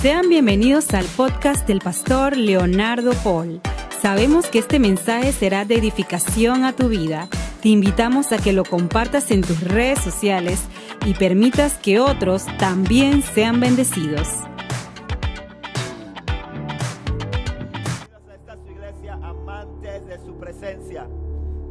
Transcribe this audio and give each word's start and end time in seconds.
Sean 0.00 0.30
bienvenidos 0.30 0.94
al 0.94 1.04
podcast 1.14 1.68
del 1.68 1.80
pastor 1.80 2.34
Leonardo 2.34 3.12
Paul. 3.22 3.60
Sabemos 4.00 4.46
que 4.46 4.58
este 4.58 4.78
mensaje 4.78 5.30
será 5.30 5.66
de 5.66 5.74
edificación 5.74 6.64
a 6.64 6.74
tu 6.74 6.88
vida. 6.88 7.28
Te 7.60 7.68
invitamos 7.68 8.32
a 8.32 8.38
que 8.38 8.54
lo 8.54 8.64
compartas 8.64 9.30
en 9.30 9.42
tus 9.42 9.62
redes 9.62 9.98
sociales 9.98 10.62
y 11.04 11.12
permitas 11.12 11.76
que 11.76 12.00
otros 12.00 12.46
también 12.56 13.20
sean 13.20 13.60
bendecidos. 13.60 14.26
a 18.26 18.34
esta 18.34 18.56
iglesia 18.70 19.18
amantes 19.22 20.06
de 20.06 20.18
su 20.24 20.38
presencia. 20.38 21.10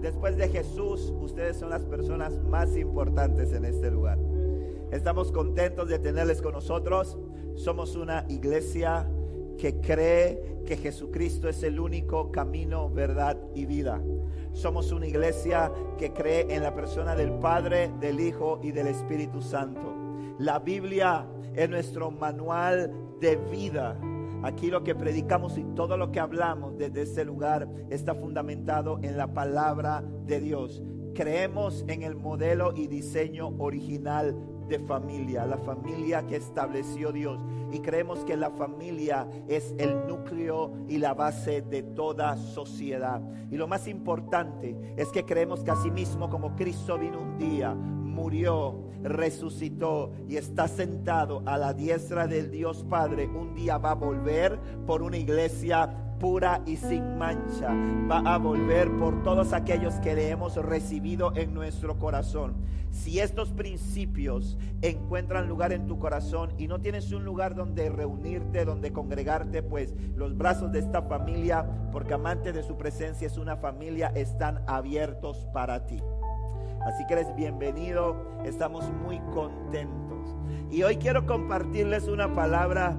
Después 0.03 0.37
de 0.37 0.49
Jesús, 0.49 1.11
ustedes 1.19 1.57
son 1.57 1.71
las 1.71 1.83
personas 1.83 2.37
más 2.43 2.77
importantes 2.77 3.53
en 3.53 3.65
este 3.65 3.89
lugar. 3.89 4.19
Estamos 4.91 5.31
contentos 5.31 5.89
de 5.89 5.97
tenerles 5.97 6.43
con 6.43 6.53
nosotros. 6.53 7.17
Somos 7.59 7.97
una 7.97 8.23
iglesia 8.29 9.05
que 9.57 9.81
cree 9.81 10.61
que 10.65 10.77
Jesucristo 10.77 11.49
es 11.49 11.61
el 11.63 11.77
único 11.77 12.31
camino, 12.31 12.89
verdad 12.89 13.37
y 13.53 13.65
vida. 13.65 14.01
Somos 14.53 14.93
una 14.93 15.07
iglesia 15.07 15.69
que 15.97 16.13
cree 16.13 16.55
en 16.55 16.63
la 16.63 16.73
persona 16.73 17.17
del 17.17 17.33
Padre, 17.33 17.91
del 17.99 18.21
Hijo 18.21 18.61
y 18.63 18.71
del 18.71 18.87
Espíritu 18.87 19.41
Santo. 19.41 19.93
La 20.39 20.59
Biblia 20.59 21.27
es 21.53 21.69
nuestro 21.69 22.11
manual 22.11 22.93
de 23.19 23.35
vida. 23.35 23.99
Aquí 24.41 24.67
lo 24.67 24.85
que 24.85 24.95
predicamos 24.95 25.57
y 25.57 25.65
todo 25.75 25.97
lo 25.97 26.13
que 26.13 26.21
hablamos 26.21 26.77
desde 26.77 27.01
este 27.01 27.25
lugar 27.25 27.67
está 27.89 28.15
fundamentado 28.15 28.99
en 29.03 29.17
la 29.17 29.33
palabra 29.33 30.01
de 30.25 30.39
Dios. 30.39 30.81
Creemos 31.13 31.83
en 31.89 32.03
el 32.03 32.15
modelo 32.15 32.71
y 32.73 32.87
diseño 32.87 33.49
original 33.57 34.33
de 34.69 34.79
familia, 34.79 35.45
la 35.45 35.57
familia 35.57 36.25
que 36.25 36.37
estableció 36.37 37.11
Dios. 37.11 37.39
Y 37.71 37.79
creemos 37.79 38.19
que 38.19 38.37
la 38.37 38.49
familia 38.49 39.27
es 39.47 39.73
el 39.77 40.07
núcleo 40.07 40.73
y 40.87 40.97
la 40.97 41.13
base 41.13 41.61
de 41.61 41.83
toda 41.83 42.37
sociedad. 42.37 43.21
Y 43.51 43.57
lo 43.57 43.67
más 43.67 43.87
importante 43.87 44.75
es 44.95 45.09
que 45.09 45.25
creemos 45.25 45.63
que 45.63 45.71
asimismo 45.71 46.29
como 46.29 46.55
Cristo 46.55 46.97
vino 46.97 47.19
un 47.19 47.37
día, 47.37 47.73
murió, 47.73 48.89
resucitó 49.03 50.11
y 50.27 50.37
está 50.37 50.67
sentado 50.67 51.41
a 51.45 51.57
la 51.57 51.73
diestra 51.73 52.27
del 52.27 52.51
Dios 52.51 52.85
Padre, 52.89 53.27
un 53.27 53.53
día 53.53 53.77
va 53.77 53.91
a 53.91 53.95
volver 53.95 54.59
por 54.85 55.01
una 55.01 55.17
iglesia 55.17 56.08
pura 56.19 56.61
y 56.65 56.75
sin 56.75 57.17
mancha. 57.17 57.69
Va 58.09 58.19
a 58.19 58.37
volver 58.37 58.91
por 58.97 59.23
todos 59.23 59.53
aquellos 59.53 59.95
que 59.95 60.13
le 60.13 60.29
hemos 60.29 60.55
recibido 60.57 61.33
en 61.35 61.53
nuestro 61.53 61.97
corazón. 61.97 62.55
Si 62.91 63.19
estos 63.19 63.51
principios 63.51 64.57
encuentran 64.81 65.47
lugar 65.47 65.71
en 65.71 65.87
tu 65.87 65.99
corazón 65.99 66.51
y 66.57 66.67
no 66.67 66.79
tienes 66.79 67.11
un 67.11 67.23
lugar 67.23 67.55
donde 67.55 67.89
reunirte, 67.89 68.65
donde 68.65 68.91
congregarte, 68.91 69.63
pues 69.63 69.95
los 70.15 70.37
brazos 70.37 70.71
de 70.71 70.79
esta 70.79 71.03
familia, 71.03 71.65
porque 71.91 72.15
amante 72.15 72.51
de 72.51 72.63
su 72.63 72.77
presencia 72.77 73.27
es 73.27 73.37
una 73.37 73.55
familia, 73.55 74.11
están 74.15 74.61
abiertos 74.67 75.47
para 75.53 75.85
ti. 75.85 76.01
Así 76.85 77.05
que 77.07 77.13
eres 77.13 77.35
bienvenido, 77.35 78.15
estamos 78.43 78.89
muy 79.03 79.19
contentos. 79.33 80.35
Y 80.71 80.83
hoy 80.83 80.97
quiero 80.97 81.25
compartirles 81.25 82.07
una 82.07 82.33
palabra. 82.33 82.95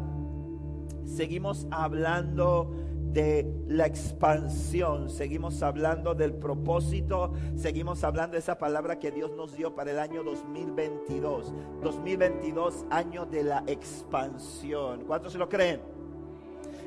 Seguimos 1.04 1.66
hablando 1.70 2.70
de 3.12 3.46
la 3.68 3.86
expansión, 3.86 5.10
seguimos 5.10 5.62
hablando 5.62 6.14
del 6.14 6.32
propósito, 6.32 7.32
seguimos 7.56 8.04
hablando 8.04 8.34
de 8.34 8.38
esa 8.38 8.58
palabra 8.58 8.98
que 8.98 9.10
Dios 9.10 9.32
nos 9.36 9.56
dio 9.56 9.74
para 9.74 9.90
el 9.90 9.98
año 9.98 10.22
2022. 10.22 11.52
2022, 11.82 12.84
año 12.90 13.26
de 13.26 13.44
la 13.44 13.64
expansión. 13.66 15.04
¿Cuántos 15.06 15.32
se 15.32 15.38
lo 15.38 15.48
creen? 15.48 15.80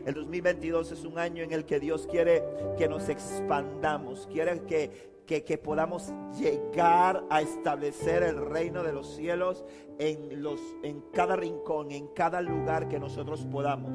El 0.06 0.14
2022 0.16 0.92
es 0.92 1.06
un 1.06 1.18
año 1.18 1.44
en 1.44 1.54
el 1.54 1.66
que 1.66 1.80
Dios 1.80 2.08
quiere 2.10 2.44
que 2.78 2.90
nos 2.90 3.08
expandamos, 3.08 4.28
quiere 4.32 4.62
que, 4.62 5.13
que, 5.26 5.44
que, 5.44 5.58
podamos 5.58 6.14
llegar 6.38 7.24
a 7.30 7.42
establecer 7.42 8.24
el 8.24 8.38
reino 8.38 8.84
de 8.84 8.92
los 8.92 9.16
cielos 9.16 9.66
en, 10.00 10.42
los, 10.44 10.60
en 10.84 11.02
cada 11.14 11.36
rincón, 11.36 11.92
en 11.92 12.08
cada 12.10 12.42
lugar 12.42 12.88
que 12.88 13.00
nosotros 13.00 13.46
podamos. 13.52 13.92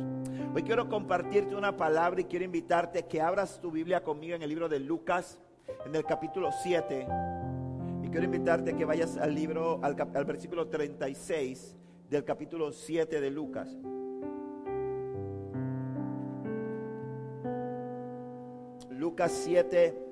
Hoy 0.54 0.62
quiero 0.62 0.88
compartirte 0.88 1.54
una 1.54 1.76
palabra 1.76 2.20
y 2.20 2.24
quiero 2.24 2.44
invitarte 2.44 3.06
que 3.06 3.20
abras 3.20 3.60
tu 3.60 3.70
Biblia 3.70 4.02
conmigo 4.02 4.34
en 4.34 4.42
el 4.42 4.48
libro 4.48 4.68
de 4.68 4.80
Lucas, 4.80 5.38
en 5.84 5.94
el 5.94 6.04
capítulo 6.04 6.50
7. 6.62 7.06
Y 8.02 8.08
quiero 8.08 8.24
invitarte 8.24 8.74
que 8.74 8.84
vayas 8.84 9.16
al 9.16 9.34
libro, 9.34 9.80
al, 9.82 9.96
al 10.14 10.24
versículo 10.24 10.68
36 10.68 11.76
del 12.08 12.24
capítulo 12.24 12.72
7 12.72 13.20
de 13.20 13.30
Lucas. 13.30 13.68
Lucas 18.90 19.30
7, 19.44 20.07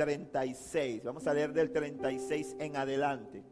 36. 0.00 1.04
Vamos 1.04 1.26
a 1.26 1.34
leer 1.34 1.52
del 1.52 1.70
36 1.70 2.56
en 2.58 2.74
adelante. 2.74 3.44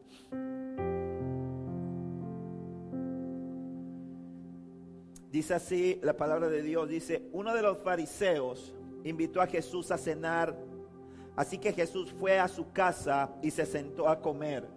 Dice 5.31 5.53
así 5.53 5.99
la 6.01 6.17
palabra 6.17 6.49
de 6.49 6.63
Dios, 6.63 6.89
dice, 6.89 7.29
uno 7.33 7.53
de 7.53 7.61
los 7.61 7.77
fariseos 7.77 8.73
invitó 9.03 9.41
a 9.41 9.45
Jesús 9.45 9.91
a 9.91 9.99
cenar, 9.99 10.57
así 11.35 11.59
que 11.59 11.71
Jesús 11.71 12.11
fue 12.19 12.39
a 12.39 12.47
su 12.47 12.71
casa 12.71 13.29
y 13.43 13.51
se 13.51 13.67
sentó 13.67 14.09
a 14.09 14.19
comer. 14.19 14.67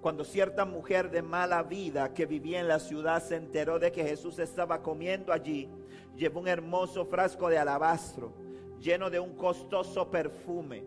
Cuando 0.00 0.22
cierta 0.22 0.64
mujer 0.64 1.10
de 1.10 1.20
mala 1.20 1.64
vida 1.64 2.14
que 2.14 2.26
vivía 2.26 2.60
en 2.60 2.68
la 2.68 2.78
ciudad 2.78 3.20
se 3.20 3.34
enteró 3.34 3.80
de 3.80 3.90
que 3.90 4.04
Jesús 4.04 4.38
estaba 4.38 4.82
comiendo 4.84 5.32
allí, 5.32 5.68
llevó 6.14 6.38
un 6.38 6.46
hermoso 6.46 7.06
frasco 7.06 7.48
de 7.48 7.58
alabastro 7.58 8.45
lleno 8.80 9.10
de 9.10 9.20
un 9.20 9.34
costoso 9.34 10.10
perfume. 10.10 10.84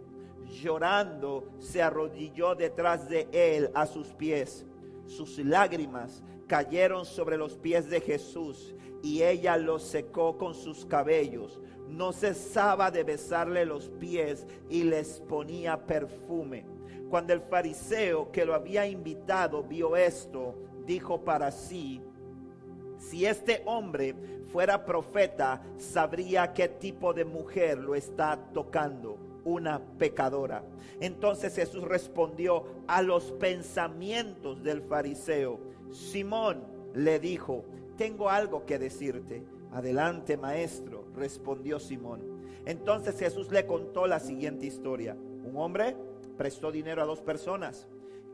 Llorando 0.62 1.52
se 1.60 1.82
arrodilló 1.82 2.56
detrás 2.56 3.08
de 3.08 3.28
él 3.32 3.70
a 3.74 3.86
sus 3.86 4.08
pies. 4.08 4.66
Sus 5.06 5.38
lágrimas 5.40 6.24
cayeron 6.48 7.06
sobre 7.06 7.38
los 7.38 7.58
pies 7.58 7.90
de 7.90 8.02
Jesús 8.02 8.74
y 9.04 9.24
ella 9.24 9.58
los 9.58 9.84
secó 9.84 10.38
con 10.38 10.54
sus 10.54 10.86
cabellos. 10.86 11.60
No 11.88 12.12
cesaba 12.12 12.92
de 12.92 13.04
besarle 13.04 13.66
los 13.66 13.90
pies 13.90 14.46
y 14.70 14.84
les 14.84 15.20
ponía 15.22 15.86
perfume. 15.86 16.66
Cuando 17.10 17.34
el 17.34 17.42
fariseo 17.42 18.32
que 18.32 18.46
lo 18.46 18.54
había 18.54 18.86
invitado 18.86 19.64
vio 19.64 19.96
esto, 19.96 20.56
dijo 20.86 21.24
para 21.24 21.52
sí, 21.52 22.02
si 23.00 23.26
este 23.26 23.64
hombre 23.66 24.14
fuera 24.52 24.86
profeta, 24.86 25.64
sabría 25.78 26.54
qué 26.54 26.68
tipo 26.68 27.14
de 27.14 27.26
mujer 27.26 27.78
lo 27.78 27.96
está 27.96 28.38
tocando, 28.54 29.18
una 29.46 29.80
pecadora. 29.98 30.64
Entonces 31.00 31.56
Jesús 31.56 31.84
respondió 31.84 32.66
a 32.88 33.02
los 33.02 33.32
pensamientos 33.32 34.62
del 34.62 34.82
fariseo. 34.82 35.60
Simón 35.92 36.64
le 36.94 37.20
dijo, 37.20 37.66
tengo 37.98 38.30
algo 38.30 38.66
que 38.66 38.78
decirte. 38.78 39.44
Adelante, 39.72 40.36
maestro, 40.36 41.06
respondió 41.16 41.80
Simón. 41.80 42.22
Entonces 42.66 43.18
Jesús 43.18 43.52
le 43.52 43.66
contó 43.66 44.08
la 44.08 44.20
siguiente 44.20 44.66
historia. 44.66 45.16
Un 45.16 45.56
hombre 45.56 45.96
prestó 46.38 46.72
dinero 46.72 47.02
a 47.02 47.06
dos 47.06 47.22
personas 47.22 47.88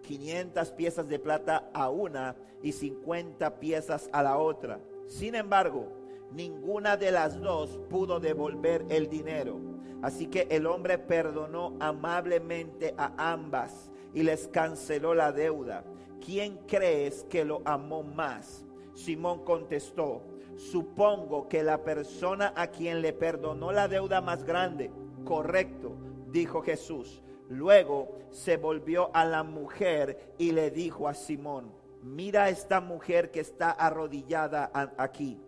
500 0.06 0.72
piezas 0.72 1.10
de 1.10 1.20
plata 1.20 1.70
a 1.74 1.90
una 1.90 2.36
y 2.62 2.72
50 2.72 3.60
piezas 3.60 4.10
a 4.14 4.24
la 4.24 4.38
otra. 4.38 4.80
Sin 5.08 5.36
embargo, 5.36 5.88
ninguna 6.32 6.98
de 6.98 7.12
las 7.12 7.40
dos 7.42 7.80
pudo 7.90 8.20
devolver 8.20 8.86
el 8.90 9.10
dinero. 9.10 9.60
Así 10.02 10.28
que 10.28 10.48
el 10.52 10.68
hombre 10.68 10.98
perdonó 10.98 11.76
amablemente 11.80 12.94
a 12.98 13.32
ambas 13.32 13.90
y 14.14 14.24
les 14.24 14.48
canceló 14.48 15.14
la 15.16 15.32
deuda. 15.32 15.84
¿Quién 16.24 16.60
crees 16.68 17.24
que 17.30 17.44
lo 17.44 17.62
amó 17.66 18.04
más? 18.04 18.66
Simón 18.94 19.44
contestó, 19.44 20.22
supongo 20.56 21.50
que 21.50 21.64
la 21.64 21.84
persona 21.84 22.54
a 22.56 22.68
quien 22.68 23.02
le 23.02 23.14
perdonó 23.14 23.72
la 23.72 23.88
deuda 23.88 24.22
más 24.22 24.44
grande. 24.44 24.92
Correcto, 25.26 25.96
dijo 26.32 26.62
Jesús. 26.62 27.22
Luego 27.50 28.18
se 28.32 28.58
volvió 28.58 29.10
a 29.14 29.26
la 29.26 29.44
mujer 29.44 30.34
y 30.38 30.52
le 30.52 30.72
dijo 30.72 31.08
a 31.08 31.14
Simón, 31.14 31.72
mira 32.02 32.50
esta 32.50 32.82
mujer 32.82 33.32
que 33.32 33.40
está 33.40 33.72
arrodillada 33.72 34.72
aquí. 34.98 35.40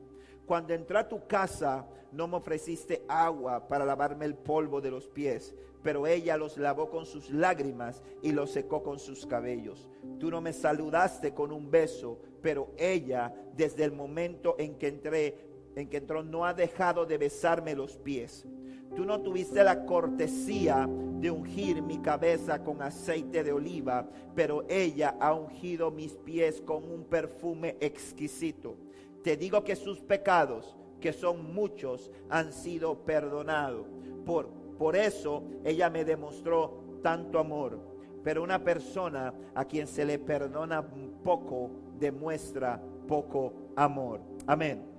Cuando 0.45 0.73
entré 0.73 0.99
a 0.99 1.07
tu 1.07 1.27
casa 1.27 1.87
no 2.11 2.27
me 2.27 2.37
ofreciste 2.37 3.03
agua 3.07 3.67
para 3.67 3.85
lavarme 3.85 4.25
el 4.25 4.35
polvo 4.35 4.79
de 4.79 4.91
los 4.91 5.07
pies, 5.07 5.55
pero 5.83 6.07
ella 6.07 6.37
los 6.37 6.57
lavó 6.57 6.89
con 6.89 7.05
sus 7.05 7.29
lágrimas 7.29 8.01
y 8.21 8.31
los 8.31 8.51
secó 8.51 8.83
con 8.83 8.99
sus 8.99 9.25
cabellos. 9.25 9.89
Tú 10.19 10.31
no 10.31 10.41
me 10.41 10.53
saludaste 10.53 11.33
con 11.33 11.51
un 11.51 11.69
beso, 11.69 12.19
pero 12.41 12.71
ella 12.77 13.33
desde 13.55 13.83
el 13.83 13.91
momento 13.91 14.55
en 14.57 14.75
que 14.75 14.87
entré, 14.87 15.37
en 15.75 15.89
que 15.89 15.97
entró, 15.97 16.23
no 16.23 16.45
ha 16.45 16.53
dejado 16.53 17.05
de 17.05 17.17
besarme 17.17 17.75
los 17.75 17.97
pies. 17.97 18.47
Tú 18.95 19.05
no 19.05 19.21
tuviste 19.21 19.63
la 19.63 19.85
cortesía 19.85 20.87
de 21.19 21.31
ungir 21.31 21.81
mi 21.81 21.99
cabeza 21.99 22.63
con 22.63 22.81
aceite 22.81 23.43
de 23.43 23.51
oliva, 23.51 24.07
pero 24.35 24.65
ella 24.69 25.15
ha 25.19 25.33
ungido 25.33 25.91
mis 25.91 26.13
pies 26.13 26.61
con 26.61 26.83
un 26.83 27.03
perfume 27.05 27.77
exquisito. 27.79 28.77
Te 29.23 29.35
digo 29.35 29.63
que 29.63 29.75
sus 29.75 29.99
pecados, 29.99 30.75
que 31.01 31.13
son 31.13 31.53
muchos, 31.53 32.11
han 32.29 32.53
sido 32.53 33.03
perdonados. 33.03 33.85
Por, 34.25 34.47
por 34.77 34.95
eso 34.95 35.43
ella 35.63 35.89
me 35.89 36.05
demostró 36.05 36.99
tanto 37.01 37.39
amor. 37.39 37.79
Pero 38.23 38.43
una 38.43 38.63
persona 38.63 39.33
a 39.55 39.65
quien 39.65 39.87
se 39.87 40.05
le 40.05 40.19
perdona 40.19 40.85
poco, 41.23 41.71
demuestra 41.99 42.81
poco 43.07 43.53
amor. 43.75 44.21
Amén. 44.45 44.96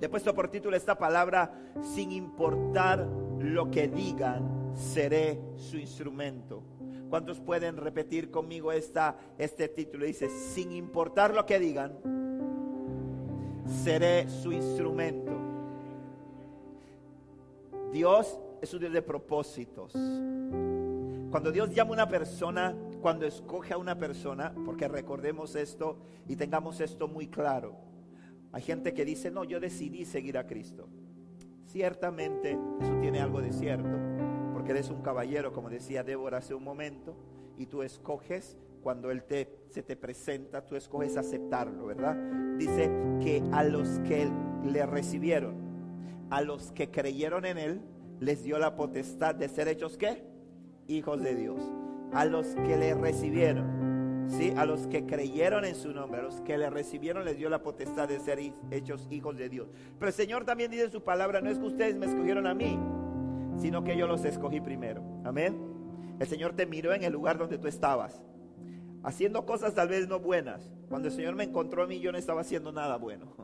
Le 0.00 0.06
he 0.06 0.08
puesto 0.08 0.34
por 0.34 0.48
título 0.48 0.76
esta 0.76 0.96
palabra, 0.96 1.52
sin 1.82 2.10
importar 2.10 3.06
lo 3.38 3.70
que 3.70 3.86
digan, 3.86 4.72
seré 4.74 5.38
su 5.56 5.76
instrumento. 5.76 6.62
¿Cuántos 7.10 7.38
pueden 7.38 7.76
repetir 7.76 8.30
conmigo 8.30 8.72
esta, 8.72 9.18
este 9.36 9.68
título? 9.68 10.06
Dice, 10.06 10.30
sin 10.30 10.72
importar 10.72 11.34
lo 11.34 11.44
que 11.44 11.58
digan, 11.58 11.92
seré 13.66 14.26
su 14.30 14.52
instrumento. 14.52 15.32
Dios 17.92 18.40
es 18.62 18.72
un 18.72 18.80
Dios 18.80 18.94
de 18.94 19.02
propósitos. 19.02 19.92
Cuando 19.92 21.52
Dios 21.52 21.74
llama 21.74 21.90
a 21.90 21.94
una 21.94 22.08
persona, 22.08 22.74
cuando 23.02 23.26
escoge 23.26 23.74
a 23.74 23.76
una 23.76 23.98
persona, 23.98 24.54
porque 24.64 24.88
recordemos 24.88 25.54
esto 25.56 25.98
y 26.26 26.36
tengamos 26.36 26.80
esto 26.80 27.06
muy 27.06 27.28
claro 27.28 27.89
hay 28.52 28.62
gente 28.62 28.92
que 28.94 29.04
dice, 29.04 29.30
no, 29.30 29.44
yo 29.44 29.60
decidí 29.60 30.04
seguir 30.04 30.36
a 30.36 30.46
Cristo. 30.46 30.88
Ciertamente 31.66 32.58
eso 32.80 32.98
tiene 33.00 33.20
algo 33.20 33.40
de 33.40 33.52
cierto, 33.52 33.96
porque 34.52 34.72
eres 34.72 34.90
un 34.90 35.02
caballero, 35.02 35.52
como 35.52 35.70
decía 35.70 36.02
Débora 36.02 36.38
hace 36.38 36.54
un 36.54 36.64
momento, 36.64 37.16
y 37.56 37.66
tú 37.66 37.82
escoges 37.82 38.56
cuando 38.82 39.10
Él 39.10 39.22
te, 39.24 39.48
se 39.68 39.82
te 39.82 39.94
presenta, 39.96 40.66
tú 40.66 40.74
escoges 40.74 41.16
aceptarlo, 41.16 41.86
¿verdad? 41.86 42.16
Dice 42.56 42.90
que 43.22 43.42
a 43.52 43.62
los 43.62 44.00
que 44.00 44.28
le 44.64 44.84
recibieron, 44.86 45.54
a 46.30 46.42
los 46.42 46.72
que 46.72 46.90
creyeron 46.90 47.44
en 47.44 47.58
Él, 47.58 47.80
les 48.18 48.42
dio 48.42 48.58
la 48.58 48.74
potestad 48.74 49.34
de 49.34 49.48
ser 49.48 49.68
hechos 49.68 49.96
qué? 49.96 50.24
Hijos 50.88 51.22
de 51.22 51.34
Dios. 51.34 51.60
A 52.12 52.24
los 52.24 52.48
que 52.48 52.76
le 52.76 52.94
recibieron 52.94 53.69
¿sí? 54.30 54.52
A 54.56 54.64
los 54.64 54.86
que 54.86 55.04
creyeron 55.04 55.64
en 55.64 55.74
su 55.74 55.92
nombre, 55.92 56.20
a 56.20 56.24
los 56.24 56.40
que 56.40 56.56
le 56.56 56.70
recibieron, 56.70 57.24
les 57.24 57.36
dio 57.36 57.50
la 57.50 57.62
potestad 57.62 58.08
de 58.08 58.20
ser 58.20 58.38
hechos 58.70 59.06
hijos 59.10 59.36
de 59.36 59.48
Dios. 59.48 59.68
Pero 59.98 60.08
el 60.08 60.14
Señor 60.14 60.44
también 60.44 60.70
dice 60.70 60.84
en 60.84 60.92
su 60.92 61.02
palabra, 61.02 61.40
no 61.40 61.50
es 61.50 61.58
que 61.58 61.66
ustedes 61.66 61.96
me 61.96 62.06
escogieron 62.06 62.46
a 62.46 62.54
mí, 62.54 62.78
sino 63.58 63.84
que 63.84 63.96
yo 63.96 64.06
los 64.06 64.24
escogí 64.24 64.60
primero. 64.60 65.02
Amén. 65.24 65.58
El 66.18 66.26
Señor 66.26 66.52
te 66.52 66.66
miró 66.66 66.92
en 66.92 67.02
el 67.02 67.12
lugar 67.12 67.38
donde 67.38 67.58
tú 67.58 67.66
estabas, 67.66 68.22
haciendo 69.02 69.46
cosas 69.46 69.74
tal 69.74 69.88
vez 69.88 70.06
no 70.08 70.20
buenas. 70.20 70.70
Cuando 70.88 71.08
el 71.08 71.14
Señor 71.14 71.34
me 71.34 71.44
encontró 71.44 71.82
a 71.82 71.86
mí, 71.86 72.00
yo 72.00 72.12
no 72.12 72.18
estaba 72.18 72.42
haciendo 72.42 72.72
nada 72.72 72.96
bueno. 72.96 73.34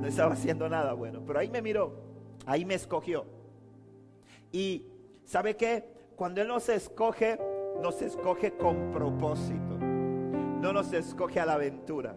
No 0.00 0.06
estaba 0.06 0.32
haciendo 0.32 0.68
nada 0.68 0.94
bueno, 0.94 1.22
pero 1.26 1.40
ahí 1.40 1.50
me 1.50 1.60
miró, 1.60 1.92
ahí 2.46 2.64
me 2.64 2.74
escogió. 2.74 3.26
Y 4.52 4.86
¿sabe 5.24 5.56
qué? 5.56 5.84
Cuando 6.16 6.40
Él 6.40 6.48
nos 6.48 6.68
escoge, 6.68 7.38
nos 7.80 8.02
escoge 8.02 8.52
con 8.52 8.92
propósito. 8.92 9.78
No 9.78 10.72
nos 10.72 10.92
escoge 10.92 11.40
a 11.40 11.46
la 11.46 11.54
aventura. 11.54 12.14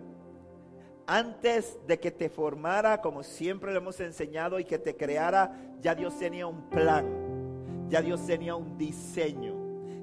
Antes 1.07 1.79
de 1.87 1.99
que 1.99 2.11
te 2.11 2.29
formara, 2.29 3.01
como 3.01 3.23
siempre 3.23 3.71
lo 3.71 3.79
hemos 3.79 3.99
enseñado, 3.99 4.59
y 4.59 4.65
que 4.65 4.79
te 4.79 4.95
creara, 4.95 5.53
ya 5.81 5.95
Dios 5.95 6.17
tenía 6.17 6.47
un 6.47 6.69
plan. 6.69 7.87
Ya 7.89 8.01
Dios 8.01 8.25
tenía 8.25 8.55
un 8.55 8.77
diseño. 8.77 9.55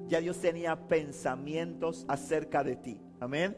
Ya 0.08 0.20
Dios 0.20 0.38
tenía 0.38 0.88
pensamientos 0.88 2.04
acerca 2.08 2.64
de 2.64 2.76
ti. 2.76 3.00
Amén. 3.20 3.56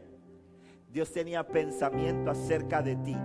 Dios 0.88 1.12
tenía 1.12 1.46
pensamiento 1.46 2.30
acerca 2.30 2.82
de 2.82 2.96
ti. 2.96 3.16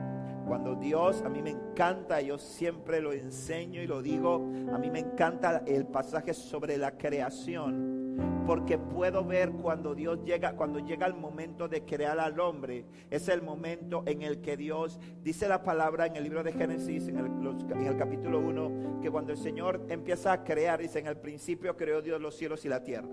Cuando 0.48 0.76
Dios, 0.76 1.22
a 1.24 1.30
mí 1.30 1.42
me 1.42 1.50
encanta, 1.50 2.22
yo 2.22 2.38
siempre 2.38 3.02
lo 3.02 3.12
enseño 3.12 3.82
y 3.82 3.88
lo 3.88 4.02
digo, 4.02 4.36
a 4.72 4.78
mí 4.78 4.90
me 4.90 5.00
encanta 5.00 5.62
el 5.66 5.86
pasaje 5.86 6.34
sobre 6.34 6.78
la 6.78 6.98
creación 6.98 8.07
porque 8.48 8.78
puedo 8.78 9.26
ver 9.26 9.52
cuando 9.52 9.94
Dios 9.94 10.24
llega, 10.24 10.54
cuando 10.54 10.80
llega 10.80 11.06
el 11.06 11.14
momento 11.14 11.68
de 11.68 11.84
crear 11.84 12.18
al 12.18 12.40
hombre, 12.40 12.86
es 13.10 13.28
el 13.28 13.42
momento 13.42 14.04
en 14.06 14.22
el 14.22 14.40
que 14.40 14.56
Dios 14.56 15.00
dice 15.22 15.50
la 15.50 15.64
palabra 15.64 16.06
en 16.06 16.16
el 16.16 16.24
libro 16.24 16.44
de 16.44 16.54
Génesis, 16.54 17.10
en 17.10 17.18
el, 17.18 17.98
capítulo 17.98 18.40
1, 18.40 19.02
que 19.02 19.12
cuando 19.12 19.34
el 19.34 19.38
Señor 19.38 19.82
empieza 19.90 20.32
a 20.32 20.44
crear, 20.46 20.80
dice, 20.80 21.00
en 21.00 21.08
el 21.08 21.18
principio 21.18 21.76
creó 21.76 22.02
Dios 22.02 22.22
los 22.22 22.36
cielos 22.36 22.64
y 22.64 22.70
la 22.70 22.84
tierra. 22.84 23.10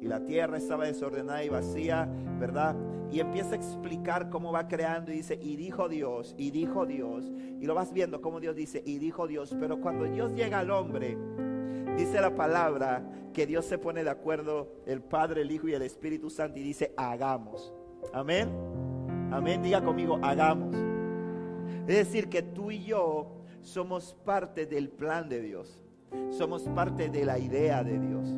Y 0.00 0.06
la 0.06 0.24
tierra 0.24 0.56
estaba 0.56 0.86
desordenada 0.86 1.44
y 1.44 1.48
vacía, 1.48 2.08
¿verdad? 2.38 2.76
Y 3.10 3.18
empieza 3.18 3.52
a 3.52 3.56
explicar 3.56 4.30
cómo 4.30 4.52
va 4.52 4.68
creando 4.68 5.10
y 5.10 5.16
dice, 5.16 5.36
y 5.42 5.56
dijo 5.56 5.88
Dios, 5.88 6.36
y 6.38 6.52
dijo 6.52 6.86
Dios, 6.86 7.30
y 7.60 7.66
lo 7.66 7.74
vas 7.74 7.92
viendo 7.92 8.22
como 8.22 8.38
Dios 8.38 8.54
dice, 8.54 8.82
y 8.86 8.98
dijo 8.98 9.26
Dios, 9.26 9.54
pero 9.58 9.80
cuando 9.80 10.04
Dios 10.04 10.32
llega 10.32 10.60
al 10.60 10.70
hombre, 10.70 11.18
dice 11.96 12.20
la 12.20 12.34
palabra 12.34 13.02
que 13.32 13.46
Dios 13.46 13.64
se 13.64 13.78
pone 13.78 14.04
de 14.04 14.10
acuerdo, 14.10 14.72
el 14.86 15.02
Padre, 15.02 15.42
el 15.42 15.50
Hijo 15.50 15.68
y 15.68 15.74
el 15.74 15.82
Espíritu 15.82 16.30
Santo, 16.30 16.58
y 16.58 16.62
dice, 16.62 16.92
hagamos. 16.96 17.72
Amén. 18.12 18.48
Amén. 19.30 19.62
Diga 19.62 19.82
conmigo, 19.82 20.18
hagamos. 20.22 20.74
Es 21.86 21.96
decir, 21.96 22.28
que 22.28 22.42
tú 22.42 22.70
y 22.70 22.84
yo 22.84 23.40
somos 23.62 24.14
parte 24.24 24.66
del 24.66 24.88
plan 24.90 25.28
de 25.28 25.40
Dios. 25.40 25.82
Somos 26.30 26.62
parte 26.62 27.08
de 27.08 27.24
la 27.24 27.38
idea 27.38 27.84
de 27.84 27.98
Dios. 27.98 28.28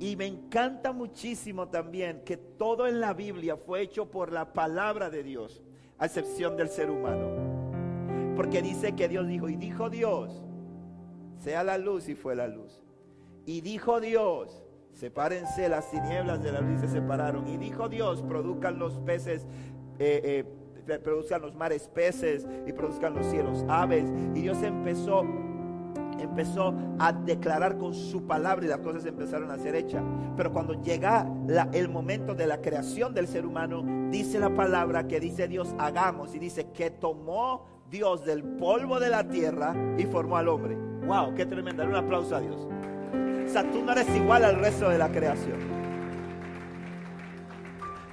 Y 0.00 0.16
me 0.16 0.26
encanta 0.26 0.92
muchísimo 0.92 1.68
también 1.68 2.22
que 2.24 2.36
todo 2.36 2.86
en 2.86 3.00
la 3.00 3.14
Biblia 3.14 3.56
fue 3.56 3.82
hecho 3.82 4.10
por 4.10 4.32
la 4.32 4.52
palabra 4.52 5.08
de 5.08 5.22
Dios, 5.22 5.62
a 5.98 6.06
excepción 6.06 6.56
del 6.56 6.68
ser 6.68 6.90
humano. 6.90 8.34
Porque 8.36 8.60
dice 8.60 8.94
que 8.94 9.08
Dios 9.08 9.28
dijo, 9.28 9.48
y 9.48 9.56
dijo 9.56 9.90
Dios, 9.90 10.42
sea 11.38 11.62
la 11.62 11.78
luz 11.78 12.08
y 12.08 12.14
fue 12.14 12.34
la 12.34 12.48
luz. 12.48 12.83
Y 13.46 13.60
dijo 13.60 14.00
Dios, 14.00 14.62
sepárense 14.92 15.68
las 15.68 15.90
tinieblas 15.90 16.42
de 16.42 16.52
la 16.52 16.60
luz 16.60 16.80
se 16.80 16.88
separaron. 16.88 17.46
Y 17.48 17.56
dijo 17.56 17.88
Dios, 17.88 18.22
produzcan 18.22 18.78
los 18.78 18.98
peces, 19.00 19.46
eh, 19.98 20.44
eh, 20.86 20.98
produzcan 20.98 21.42
los 21.42 21.54
mares 21.54 21.88
peces 21.88 22.46
y 22.66 22.72
produzcan 22.72 23.14
los 23.14 23.26
cielos 23.26 23.64
aves. 23.68 24.10
Y 24.34 24.42
Dios 24.42 24.62
empezó 24.62 25.24
empezó 26.24 26.74
a 26.98 27.12
declarar 27.12 27.76
con 27.76 27.94
su 27.94 28.26
palabra 28.26 28.64
y 28.64 28.68
las 28.68 28.78
cosas 28.78 29.04
empezaron 29.04 29.50
a 29.50 29.58
ser 29.58 29.74
hechas. 29.74 30.02
Pero 30.36 30.52
cuando 30.52 30.80
llega 30.82 31.26
el 31.72 31.88
momento 31.88 32.34
de 32.34 32.46
la 32.46 32.60
creación 32.60 33.14
del 33.14 33.28
ser 33.28 33.46
humano, 33.46 33.84
dice 34.10 34.38
la 34.38 34.54
palabra 34.54 35.06
que 35.06 35.20
dice 35.20 35.48
Dios, 35.48 35.74
hagamos. 35.78 36.34
Y 36.34 36.38
dice 36.38 36.68
que 36.72 36.90
tomó 36.90 37.66
Dios 37.90 38.24
del 38.24 38.42
polvo 38.42 38.98
de 38.98 39.10
la 39.10 39.28
tierra 39.28 39.74
y 39.98 40.04
formó 40.04 40.36
al 40.36 40.48
hombre. 40.48 40.76
Wow, 41.06 41.34
qué 41.34 41.46
tremenda. 41.46 41.84
Un 41.84 41.94
aplauso 41.94 42.34
a 42.34 42.40
Dios. 42.40 42.66
O 43.44 43.48
sea, 43.48 43.70
tú 43.70 43.82
no 43.82 43.92
eres 43.92 44.08
igual 44.16 44.44
al 44.44 44.56
resto 44.56 44.88
de 44.88 44.98
la 44.98 45.10
creación. 45.10 45.58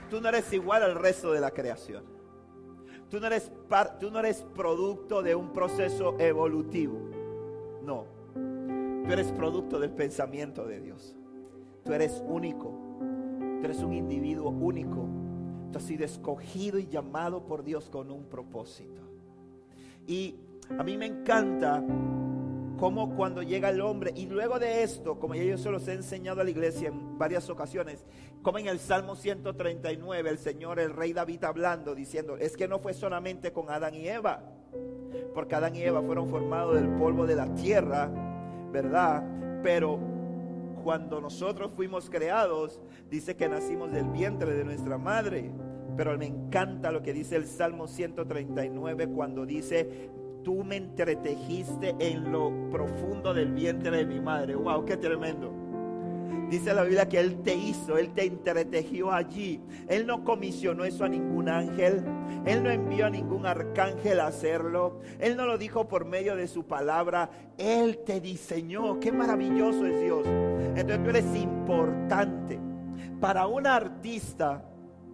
Tú 0.10 0.20
no 0.20 0.30
eres 0.30 0.52
igual 0.52 0.84
al 0.84 0.96
resto 0.96 1.32
de 1.32 1.40
la 1.40 1.52
creación. 1.52 2.04
Tú 3.10 3.20
no 3.20 3.28
eres, 3.28 3.52
tú 4.00 4.12
no 4.12 4.20
eres 4.20 4.46
producto 4.56 5.22
de 5.22 5.36
un 5.36 5.54
proceso 5.54 6.16
evolutivo. 6.20 7.00
No. 7.84 8.06
Tú 8.34 9.12
eres 9.12 9.32
producto 9.32 9.80
del 9.80 9.92
pensamiento 9.92 10.66
de 10.66 10.80
Dios. 10.80 11.16
Tú 11.84 11.94
eres 11.94 12.24
único. 12.26 12.72
Tú 13.00 13.66
eres 13.66 13.82
un 13.84 13.94
individuo 13.94 14.50
único. 14.50 15.08
Tú 15.72 15.78
has 15.78 15.84
sido 15.84 16.06
escogido 16.06 16.78
y 16.78 16.88
llamado 16.88 17.46
por 17.46 17.64
Dios 17.64 17.90
con 17.90 18.12
un 18.12 18.26
propósito. 18.26 19.02
Y 20.08 20.36
a 20.78 20.84
mí 20.84 20.98
me 20.98 21.06
encanta 21.06 21.84
como 22.82 23.16
cuando 23.16 23.44
llega 23.44 23.70
el 23.70 23.80
hombre, 23.80 24.12
y 24.16 24.26
luego 24.26 24.58
de 24.58 24.82
esto, 24.82 25.20
como 25.20 25.36
ya 25.36 25.44
yo 25.44 25.56
se 25.60 25.70
los 25.70 25.88
he 25.88 25.94
enseñado 25.94 26.42
a 26.42 26.44
la 26.44 26.50
iglesia 26.50 26.88
en 26.88 27.16
varias 27.16 27.48
ocasiones, 27.48 28.04
como 28.42 28.58
en 28.58 28.66
el 28.66 28.80
Salmo 28.80 29.16
139, 29.16 30.28
el 30.28 30.40
Señor, 30.40 30.80
el 30.80 30.92
rey 30.92 31.14
David 31.14 31.44
hablando, 31.44 31.94
diciendo, 31.94 32.38
es 32.38 32.58
que 32.58 32.68
no 32.68 32.80
fue 32.80 32.96
solamente 32.96 33.54
con 33.54 33.70
Adán 33.70 33.94
y 33.94 34.08
Eva, 34.08 34.42
porque 35.36 35.54
Adán 35.54 35.76
y 35.76 35.84
Eva 35.84 36.02
fueron 36.02 36.28
formados 36.28 36.74
del 36.74 36.90
polvo 36.96 37.28
de 37.28 37.36
la 37.36 37.54
tierra, 37.54 38.10
¿verdad? 38.72 39.24
Pero 39.62 40.00
cuando 40.84 41.22
nosotros 41.22 41.72
fuimos 41.76 42.10
creados, 42.10 42.82
dice 43.12 43.36
que 43.36 43.48
nacimos 43.48 43.92
del 43.92 44.10
vientre 44.10 44.54
de 44.54 44.64
nuestra 44.64 44.98
madre. 44.98 45.52
Pero 45.98 46.18
me 46.18 46.26
encanta 46.26 46.92
lo 46.92 47.04
que 47.04 47.14
dice 47.14 47.36
el 47.36 47.46
Salmo 47.46 47.88
139 47.88 49.08
cuando 49.08 49.46
dice, 49.46 50.10
tú 50.44 50.64
me 50.64 50.78
entretejiste 50.78 51.96
en 52.00 52.32
lo 52.32 52.70
profundo 52.70 53.34
del 53.34 53.52
vientre 53.54 53.98
de 53.98 54.06
mi 54.06 54.20
madre. 54.20 54.56
Wow, 54.56 54.86
qué 54.86 54.98
tremendo. 54.98 55.62
Dice 56.50 56.74
la 56.74 56.84
Biblia 56.84 57.08
que 57.08 57.18
Él 57.18 57.42
te 57.44 57.56
hizo, 57.56 57.98
Él 57.98 58.14
te 58.14 58.26
entretejió 58.26 59.12
allí. 59.12 59.62
Él 59.88 60.06
no 60.06 60.26
comisionó 60.26 60.84
eso 60.84 61.06
a 61.06 61.10
ningún 61.10 61.48
ángel. 61.48 62.04
Él 62.46 62.62
no 62.62 62.70
envió 62.70 63.06
a 63.06 63.10
ningún 63.10 63.46
arcángel 63.46 64.20
a 64.20 64.28
hacerlo. 64.28 65.00
Él 65.20 65.38
no 65.38 65.46
lo 65.46 65.58
dijo 65.58 65.88
por 65.88 66.04
medio 66.04 66.36
de 66.36 66.50
su 66.50 66.66
palabra. 66.66 67.30
Él 67.58 68.00
te 68.06 68.20
diseñó. 68.20 69.00
Qué 69.00 69.14
maravilloso 69.14 69.86
es 69.86 70.02
Dios. 70.02 70.28
Entonces 70.28 71.04
tú 71.04 71.10
eres 71.10 71.36
importante. 71.38 72.60
Para 73.22 73.48
un 73.48 73.66
artista, 73.66 74.62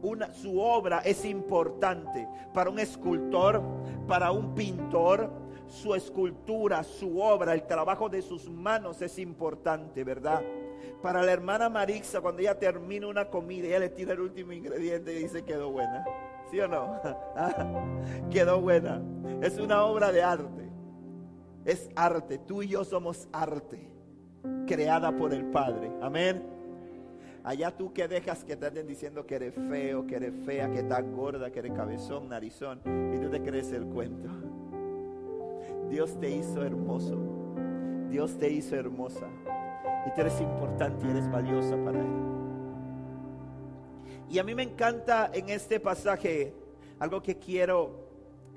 una, 0.01 0.33
su 0.33 0.59
obra 0.59 0.99
es 0.99 1.25
importante. 1.25 2.27
Para 2.53 2.69
un 2.69 2.79
escultor, 2.79 3.61
para 4.07 4.31
un 4.31 4.53
pintor, 4.53 5.29
su 5.67 5.95
escultura, 5.95 6.83
su 6.83 7.19
obra, 7.21 7.53
el 7.53 7.63
trabajo 7.63 8.09
de 8.09 8.21
sus 8.21 8.49
manos 8.49 9.01
es 9.01 9.19
importante, 9.19 10.03
¿verdad? 10.03 10.41
Para 11.01 11.21
la 11.21 11.31
hermana 11.31 11.69
Marixa, 11.69 12.21
cuando 12.21 12.41
ella 12.41 12.57
termina 12.57 13.07
una 13.07 13.29
comida, 13.29 13.67
ella 13.67 13.79
le 13.79 13.89
tira 13.89 14.13
el 14.13 14.21
último 14.21 14.51
ingrediente 14.51 15.13
y 15.13 15.23
dice 15.23 15.43
quedó 15.43 15.71
buena. 15.71 16.05
¿Sí 16.49 16.59
o 16.59 16.67
no? 16.67 16.99
quedó 18.31 18.61
buena. 18.61 19.01
Es 19.41 19.59
una 19.59 19.83
obra 19.83 20.11
de 20.11 20.23
arte. 20.23 20.71
Es 21.65 21.89
arte. 21.95 22.37
Tú 22.37 22.63
y 22.63 22.69
yo 22.69 22.85
somos 22.85 23.27
arte. 23.33 23.91
Creada 24.65 25.15
por 25.15 25.33
el 25.33 25.45
Padre. 25.45 25.91
Amén. 26.01 26.56
Allá 27.47 27.71
tú 27.71 27.93
que 27.93 28.09
dejas 28.09 28.43
que 28.43 28.57
te 28.57 28.65
anden 28.65 28.85
diciendo 28.85 29.25
que 29.25 29.35
eres 29.35 29.53
feo, 29.53 30.05
que 30.05 30.17
eres 30.17 30.33
fea, 30.45 30.69
que 30.69 30.79
estás 30.79 31.09
gorda, 31.09 31.49
que 31.49 31.59
eres 31.59 31.71
cabezón, 31.71 32.27
narizón. 32.27 32.81
Y 33.13 33.19
tú 33.19 33.29
te 33.29 33.41
crees 33.41 33.71
el 33.71 33.85
cuento. 33.85 34.27
Dios 35.89 36.19
te 36.19 36.29
hizo 36.29 36.61
hermoso. 36.61 37.17
Dios 38.09 38.37
te 38.37 38.49
hizo 38.49 38.75
hermosa. 38.75 39.29
Y 40.05 40.13
tú 40.13 40.19
eres 40.19 40.41
importante 40.41 41.07
y 41.07 41.09
eres 41.09 41.31
valiosa 41.31 41.77
para 41.85 42.01
Él. 42.01 42.07
Y 44.29 44.39
a 44.39 44.43
mí 44.43 44.53
me 44.53 44.63
encanta 44.63 45.31
en 45.33 45.47
este 45.47 45.79
pasaje 45.79 46.53
algo 46.99 47.23
que 47.23 47.37
quiero 47.37 48.09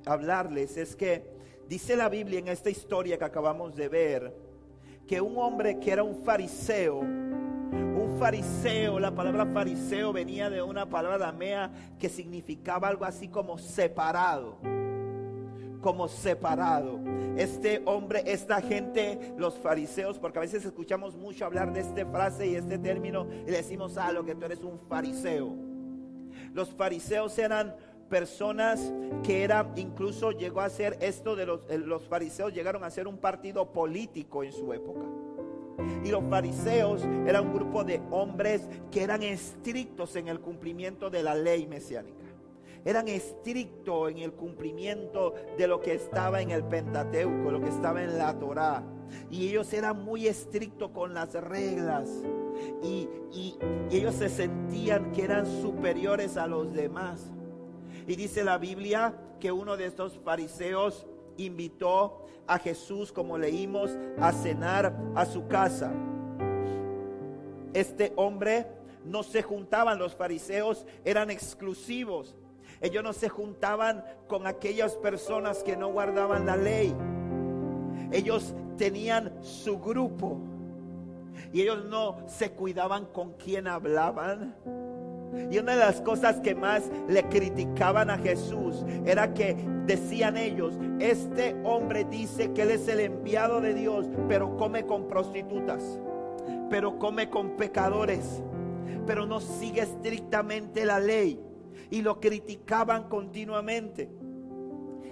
hablarles. 0.04 0.76
Es 0.76 0.96
que 0.96 1.30
dice 1.68 1.94
la 1.94 2.08
Biblia 2.08 2.40
en 2.40 2.48
esta 2.48 2.70
historia 2.70 3.16
que 3.18 3.24
acabamos 3.24 3.76
de 3.76 3.88
ver 3.88 4.34
que 5.06 5.20
un 5.20 5.38
hombre 5.38 5.78
que 5.78 5.92
era 5.92 6.02
un 6.02 6.24
fariseo, 6.24 7.02
fariseo, 8.20 9.00
la 9.00 9.14
palabra 9.14 9.46
fariseo 9.46 10.12
venía 10.12 10.50
de 10.50 10.60
una 10.60 10.84
palabra 10.84 11.16
damea 11.16 11.70
que 11.98 12.10
significaba 12.10 12.86
algo 12.88 13.06
así 13.06 13.28
como 13.28 13.56
separado 13.56 14.58
como 15.80 16.08
separado. 16.08 17.00
Este 17.38 17.80
hombre, 17.86 18.22
esta 18.26 18.60
gente, 18.60 19.32
los 19.38 19.54
fariseos, 19.54 20.18
porque 20.18 20.38
a 20.38 20.42
veces 20.42 20.62
escuchamos 20.66 21.16
mucho 21.16 21.46
hablar 21.46 21.72
de 21.72 21.80
esta 21.80 22.04
frase 22.04 22.46
y 22.48 22.54
este 22.54 22.78
término 22.78 23.26
y 23.46 23.50
decimos, 23.50 23.96
ah, 23.96 24.12
lo 24.12 24.22
que 24.22 24.34
tú 24.34 24.44
eres 24.44 24.60
un 24.60 24.78
fariseo. 24.78 25.56
Los 26.52 26.68
fariseos 26.74 27.38
eran 27.38 27.74
personas 28.10 28.92
que 29.22 29.42
eran, 29.42 29.72
incluso 29.76 30.32
llegó 30.32 30.60
a 30.60 30.68
ser 30.68 30.98
esto 31.00 31.34
de 31.34 31.46
los, 31.46 31.60
los 31.70 32.06
fariseos 32.08 32.52
llegaron 32.52 32.84
a 32.84 32.90
ser 32.90 33.08
un 33.08 33.16
partido 33.16 33.72
político 33.72 34.44
en 34.44 34.52
su 34.52 34.74
época. 34.74 35.06
Y 36.04 36.10
los 36.10 36.24
fariseos 36.28 37.04
eran 37.26 37.48
un 37.48 37.54
grupo 37.54 37.84
de 37.84 38.00
hombres 38.10 38.68
que 38.90 39.02
eran 39.02 39.22
estrictos 39.22 40.16
en 40.16 40.28
el 40.28 40.40
cumplimiento 40.40 41.10
de 41.10 41.22
la 41.22 41.34
ley 41.34 41.66
mesiánica 41.66 42.20
eran 42.84 43.08
estrictos 43.08 44.10
en 44.10 44.18
el 44.18 44.32
cumplimiento 44.32 45.34
de 45.58 45.66
lo 45.66 45.80
que 45.80 45.94
estaba 45.94 46.40
en 46.40 46.50
el 46.50 46.64
Pentateuco, 46.64 47.50
lo 47.50 47.60
que 47.60 47.68
estaba 47.68 48.02
en 48.02 48.16
la 48.16 48.38
Torá. 48.38 48.82
Y 49.30 49.48
ellos 49.48 49.72
eran 49.72 50.04
muy 50.04 50.26
estrictos 50.26 50.90
con 50.90 51.14
las 51.14 51.34
reglas. 51.34 52.08
Y, 52.82 53.08
y 53.32 53.58
ellos 53.90 54.14
se 54.14 54.28
sentían 54.28 55.12
que 55.12 55.24
eran 55.24 55.46
superiores 55.46 56.36
a 56.36 56.46
los 56.46 56.72
demás. 56.72 57.30
Y 58.06 58.16
dice 58.16 58.44
la 58.44 58.58
Biblia 58.58 59.14
que 59.40 59.52
uno 59.52 59.76
de 59.76 59.86
estos 59.86 60.18
fariseos 60.24 61.06
invitó 61.44 62.26
a 62.46 62.58
Jesús, 62.58 63.12
como 63.12 63.38
leímos, 63.38 63.96
a 64.20 64.32
cenar 64.32 64.96
a 65.14 65.24
su 65.24 65.46
casa. 65.46 65.92
Este 67.72 68.12
hombre 68.16 68.66
no 69.04 69.22
se 69.22 69.42
juntaban, 69.42 69.98
los 69.98 70.14
fariseos 70.14 70.86
eran 71.04 71.30
exclusivos. 71.30 72.34
Ellos 72.80 73.04
no 73.04 73.12
se 73.12 73.28
juntaban 73.28 74.04
con 74.26 74.46
aquellas 74.46 74.96
personas 74.96 75.62
que 75.62 75.76
no 75.76 75.88
guardaban 75.88 76.46
la 76.46 76.56
ley. 76.56 76.94
Ellos 78.10 78.54
tenían 78.76 79.32
su 79.42 79.78
grupo. 79.78 80.38
Y 81.52 81.62
ellos 81.62 81.84
no 81.84 82.18
se 82.26 82.52
cuidaban 82.52 83.06
con 83.06 83.34
quién 83.34 83.68
hablaban. 83.68 84.56
Y 85.50 85.58
una 85.58 85.72
de 85.72 85.80
las 85.80 86.00
cosas 86.00 86.40
que 86.40 86.54
más 86.54 86.90
le 87.08 87.22
criticaban 87.24 88.10
a 88.10 88.18
Jesús 88.18 88.84
era 89.04 89.32
que 89.34 89.56
decían 89.86 90.36
ellos, 90.36 90.78
este 90.98 91.56
hombre 91.64 92.04
dice 92.04 92.52
que 92.52 92.62
él 92.62 92.70
es 92.70 92.88
el 92.88 93.00
enviado 93.00 93.60
de 93.60 93.74
Dios, 93.74 94.06
pero 94.28 94.56
come 94.56 94.86
con 94.86 95.08
prostitutas, 95.08 96.00
pero 96.68 96.98
come 96.98 97.30
con 97.30 97.56
pecadores, 97.56 98.42
pero 99.06 99.26
no 99.26 99.40
sigue 99.40 99.82
estrictamente 99.82 100.84
la 100.84 101.00
ley 101.00 101.40
y 101.90 102.02
lo 102.02 102.20
criticaban 102.20 103.08
continuamente. 103.08 104.08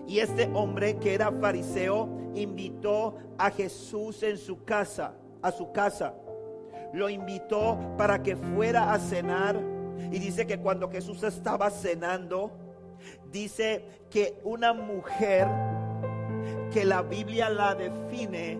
Y 0.07 0.21
este 0.21 0.49
hombre 0.55 0.97
que 0.97 1.15
era 1.15 1.31
fariseo 1.31 2.09
invitó 2.35 3.17
a 3.37 3.51
Jesús 3.51 4.23
en 4.23 4.39
su 4.39 4.65
casa, 4.65 5.15
a 5.43 5.51
su 5.51 5.71
casa. 5.73 6.15
Lo 6.95 7.11
invitó 7.11 7.79
para 7.99 8.23
que 8.23 8.35
fuera 8.35 8.93
a 8.93 8.99
cenar. 8.99 9.78
Y 10.11 10.19
dice 10.19 10.47
que 10.47 10.59
cuando 10.59 10.91
Jesús 10.91 11.23
estaba 11.23 11.71
cenando, 11.71 12.51
dice 13.31 13.85
que 14.11 14.39
una 14.45 14.73
mujer 14.73 15.47
que 16.73 16.85
la 16.85 17.03
Biblia 17.03 17.49
la 17.51 17.75
define, 17.75 18.59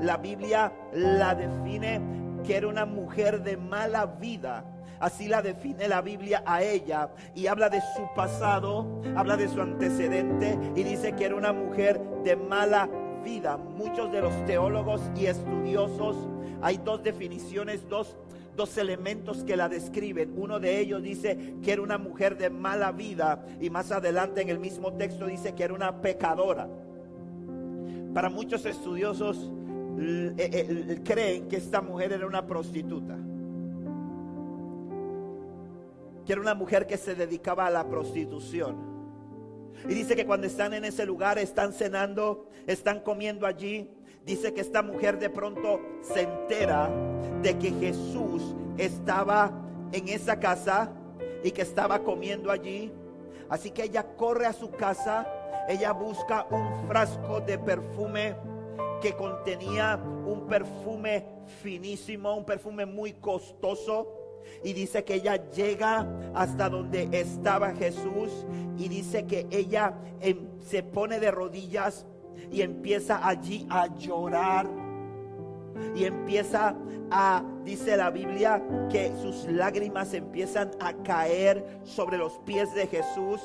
la 0.00 0.16
Biblia 0.16 0.72
la 0.92 1.34
define 1.34 2.00
que 2.44 2.56
era 2.56 2.68
una 2.68 2.84
mujer 2.84 3.42
de 3.42 3.56
mala 3.56 4.06
vida, 4.06 4.64
Así 5.02 5.26
la 5.26 5.42
define 5.42 5.88
la 5.88 6.00
Biblia 6.00 6.44
a 6.46 6.62
ella 6.62 7.10
y 7.34 7.48
habla 7.48 7.68
de 7.68 7.80
su 7.80 8.08
pasado, 8.14 9.02
habla 9.16 9.36
de 9.36 9.48
su 9.48 9.60
antecedente 9.60 10.56
y 10.76 10.84
dice 10.84 11.16
que 11.16 11.24
era 11.24 11.34
una 11.34 11.52
mujer 11.52 12.00
de 12.22 12.36
mala 12.36 12.88
vida. 13.24 13.56
Muchos 13.56 14.12
de 14.12 14.20
los 14.20 14.32
teólogos 14.46 15.00
y 15.16 15.26
estudiosos, 15.26 16.16
hay 16.62 16.76
dos 16.76 17.02
definiciones, 17.02 17.88
dos, 17.88 18.16
dos 18.56 18.76
elementos 18.78 19.44
que 19.44 19.56
la 19.56 19.68
describen. 19.68 20.32
Uno 20.36 20.60
de 20.60 20.80
ellos 20.80 21.02
dice 21.02 21.56
que 21.62 21.72
era 21.72 21.82
una 21.82 21.98
mujer 21.98 22.36
de 22.36 22.50
mala 22.50 22.92
vida 22.92 23.44
y 23.60 23.70
más 23.70 23.92
adelante 23.92 24.42
en 24.42 24.48
el 24.48 24.58
mismo 24.58 24.92
texto 24.94 25.26
dice 25.26 25.54
que 25.54 25.64
era 25.64 25.74
una 25.74 26.00
pecadora. 26.00 26.68
Para 28.14 28.28
muchos 28.28 28.66
estudiosos 28.66 29.50
eh, 29.98 30.34
eh, 30.36 31.00
creen 31.04 31.48
que 31.48 31.56
esta 31.56 31.80
mujer 31.80 32.12
era 32.12 32.26
una 32.26 32.46
prostituta 32.46 33.16
que 36.24 36.32
era 36.32 36.40
una 36.40 36.54
mujer 36.54 36.86
que 36.86 36.96
se 36.96 37.14
dedicaba 37.14 37.66
a 37.66 37.70
la 37.70 37.88
prostitución. 37.88 38.91
Y 39.84 39.94
dice 39.94 40.14
que 40.16 40.26
cuando 40.26 40.46
están 40.46 40.74
en 40.74 40.84
ese 40.84 41.04
lugar, 41.06 41.38
están 41.38 41.72
cenando, 41.72 42.48
están 42.66 43.00
comiendo 43.00 43.46
allí. 43.46 43.90
Dice 44.24 44.54
que 44.54 44.60
esta 44.60 44.82
mujer 44.82 45.18
de 45.18 45.30
pronto 45.30 45.80
se 46.00 46.22
entera 46.22 46.88
de 47.42 47.58
que 47.58 47.72
Jesús 47.72 48.54
estaba 48.78 49.52
en 49.92 50.08
esa 50.08 50.38
casa 50.38 50.92
y 51.42 51.50
que 51.50 51.62
estaba 51.62 52.00
comiendo 52.00 52.50
allí. 52.50 52.92
Así 53.48 53.70
que 53.70 53.84
ella 53.84 54.16
corre 54.16 54.46
a 54.46 54.52
su 54.52 54.70
casa, 54.70 55.26
ella 55.68 55.92
busca 55.92 56.46
un 56.50 56.86
frasco 56.86 57.40
de 57.40 57.58
perfume 57.58 58.36
que 59.00 59.14
contenía 59.14 59.96
un 59.96 60.46
perfume 60.46 61.26
finísimo, 61.60 62.36
un 62.36 62.44
perfume 62.44 62.86
muy 62.86 63.14
costoso 63.14 64.21
y 64.62 64.72
dice 64.72 65.04
que 65.04 65.14
ella 65.14 65.50
llega 65.50 66.06
hasta 66.34 66.68
donde 66.68 67.08
estaba 67.12 67.72
Jesús 67.74 68.46
y 68.76 68.88
dice 68.88 69.26
que 69.26 69.46
ella 69.50 69.94
em, 70.20 70.48
se 70.58 70.82
pone 70.82 71.20
de 71.20 71.30
rodillas 71.30 72.06
y 72.50 72.62
empieza 72.62 73.26
allí 73.26 73.66
a 73.70 73.86
llorar. 73.96 74.68
Y 75.96 76.04
empieza 76.04 76.76
a, 77.10 77.42
dice 77.64 77.96
la 77.96 78.10
Biblia, 78.10 78.62
que 78.90 79.12
sus 79.20 79.46
lágrimas 79.46 80.14
empiezan 80.14 80.70
a 80.80 80.92
caer 81.02 81.80
sobre 81.82 82.18
los 82.18 82.38
pies 82.40 82.74
de 82.74 82.86
Jesús 82.86 83.40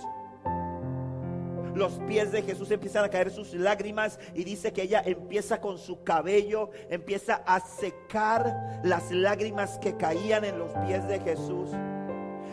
los 1.77 1.93
pies 2.07 2.31
de 2.31 2.41
Jesús 2.41 2.71
empiezan 2.71 3.05
a 3.05 3.09
caer 3.09 3.29
sus 3.29 3.53
lágrimas 3.53 4.19
y 4.33 4.43
dice 4.43 4.73
que 4.73 4.81
ella 4.81 5.01
empieza 5.05 5.61
con 5.61 5.77
su 5.77 6.03
cabello, 6.03 6.71
empieza 6.89 7.43
a 7.45 7.59
secar 7.59 8.81
las 8.83 9.11
lágrimas 9.11 9.77
que 9.77 9.95
caían 9.95 10.43
en 10.43 10.57
los 10.57 10.71
pies 10.85 11.07
de 11.07 11.19
Jesús. 11.19 11.69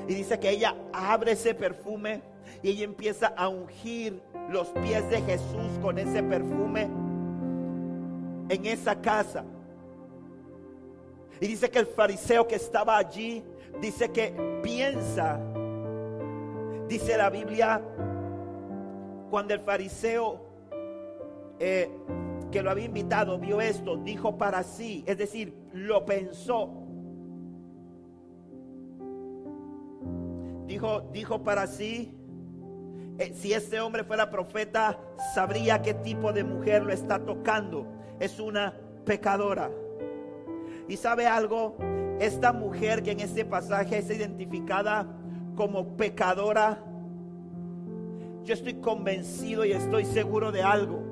Y 0.06 0.14
dice 0.14 0.38
que 0.38 0.50
ella 0.50 0.76
abre 0.92 1.32
ese 1.32 1.54
perfume 1.54 2.22
y 2.62 2.70
ella 2.70 2.84
empieza 2.84 3.28
a 3.28 3.48
ungir 3.48 4.22
los 4.50 4.68
pies 4.68 5.08
de 5.08 5.22
Jesús 5.22 5.78
con 5.80 5.98
ese 5.98 6.22
perfume 6.22 6.82
en 8.50 8.66
esa 8.66 9.00
casa. 9.00 9.44
Y 11.40 11.46
dice 11.46 11.70
que 11.70 11.78
el 11.78 11.86
fariseo 11.86 12.46
que 12.46 12.56
estaba 12.56 12.98
allí, 12.98 13.42
dice 13.80 14.10
que 14.10 14.60
piensa, 14.62 15.40
dice 16.86 17.16
la 17.16 17.30
Biblia, 17.30 17.82
cuando 19.34 19.52
el 19.52 19.58
fariseo 19.58 20.46
eh, 21.58 21.90
que 22.52 22.62
lo 22.62 22.70
había 22.70 22.84
invitado 22.84 23.36
vio 23.36 23.60
esto, 23.60 23.96
dijo 23.96 24.38
para 24.38 24.62
sí, 24.62 25.02
es 25.08 25.18
decir, 25.18 25.52
lo 25.72 26.04
pensó. 26.04 26.70
Dijo, 30.68 31.00
dijo 31.12 31.42
para 31.42 31.66
sí, 31.66 32.16
eh, 33.18 33.32
si 33.34 33.52
este 33.52 33.80
hombre 33.80 34.04
fuera 34.04 34.30
profeta, 34.30 35.00
sabría 35.34 35.82
qué 35.82 35.94
tipo 35.94 36.32
de 36.32 36.44
mujer 36.44 36.84
lo 36.84 36.92
está 36.92 37.18
tocando. 37.18 37.88
Es 38.20 38.38
una 38.38 38.72
pecadora. 39.04 39.68
Y 40.86 40.96
sabe 40.96 41.26
algo, 41.26 41.76
esta 42.20 42.52
mujer 42.52 43.02
que 43.02 43.10
en 43.10 43.18
este 43.18 43.44
pasaje 43.44 43.98
es 43.98 44.08
identificada 44.10 45.08
como 45.56 45.96
pecadora, 45.96 46.78
yo 48.44 48.52
estoy 48.54 48.74
convencido 48.74 49.64
y 49.64 49.72
estoy 49.72 50.04
seguro 50.04 50.52
de 50.52 50.62
algo, 50.62 51.02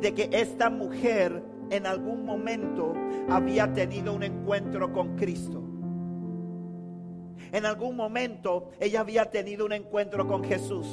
de 0.00 0.14
que 0.14 0.28
esta 0.32 0.70
mujer 0.70 1.42
en 1.70 1.86
algún 1.86 2.24
momento 2.24 2.92
había 3.28 3.72
tenido 3.72 4.12
un 4.12 4.22
encuentro 4.22 4.92
con 4.92 5.16
Cristo. 5.16 5.62
En 7.52 7.64
algún 7.64 7.96
momento 7.96 8.70
ella 8.78 9.00
había 9.00 9.30
tenido 9.30 9.64
un 9.64 9.72
encuentro 9.72 10.26
con 10.26 10.44
Jesús. 10.44 10.86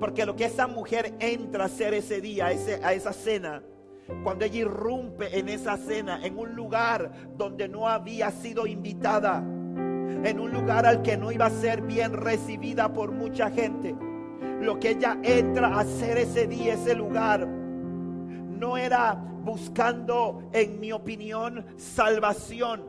Porque 0.00 0.26
lo 0.26 0.36
que 0.36 0.44
esa 0.44 0.66
mujer 0.66 1.14
entra 1.20 1.64
a 1.64 1.66
hacer 1.66 1.94
ese 1.94 2.20
día, 2.20 2.46
a 2.46 2.92
esa 2.92 3.12
cena, 3.12 3.62
cuando 4.22 4.44
ella 4.44 4.58
irrumpe 4.58 5.38
en 5.38 5.48
esa 5.48 5.76
cena, 5.78 6.24
en 6.24 6.38
un 6.38 6.54
lugar 6.54 7.10
donde 7.36 7.68
no 7.68 7.88
había 7.88 8.30
sido 8.30 8.66
invitada, 8.66 9.38
en 9.38 10.40
un 10.40 10.50
lugar 10.50 10.84
al 10.84 11.02
que 11.02 11.16
no 11.16 11.32
iba 11.32 11.46
a 11.46 11.50
ser 11.50 11.80
bien 11.82 12.12
recibida 12.12 12.92
por 12.92 13.12
mucha 13.12 13.50
gente, 13.50 13.94
lo 14.60 14.78
que 14.78 14.90
ella 14.90 15.18
entra 15.22 15.68
a 15.68 15.80
hacer 15.80 16.18
ese 16.18 16.46
día, 16.46 16.74
ese 16.74 16.94
lugar, 16.94 17.46
no 17.46 18.76
era 18.76 19.14
buscando, 19.14 20.48
en 20.52 20.80
mi 20.80 20.92
opinión, 20.92 21.64
salvación, 21.76 22.82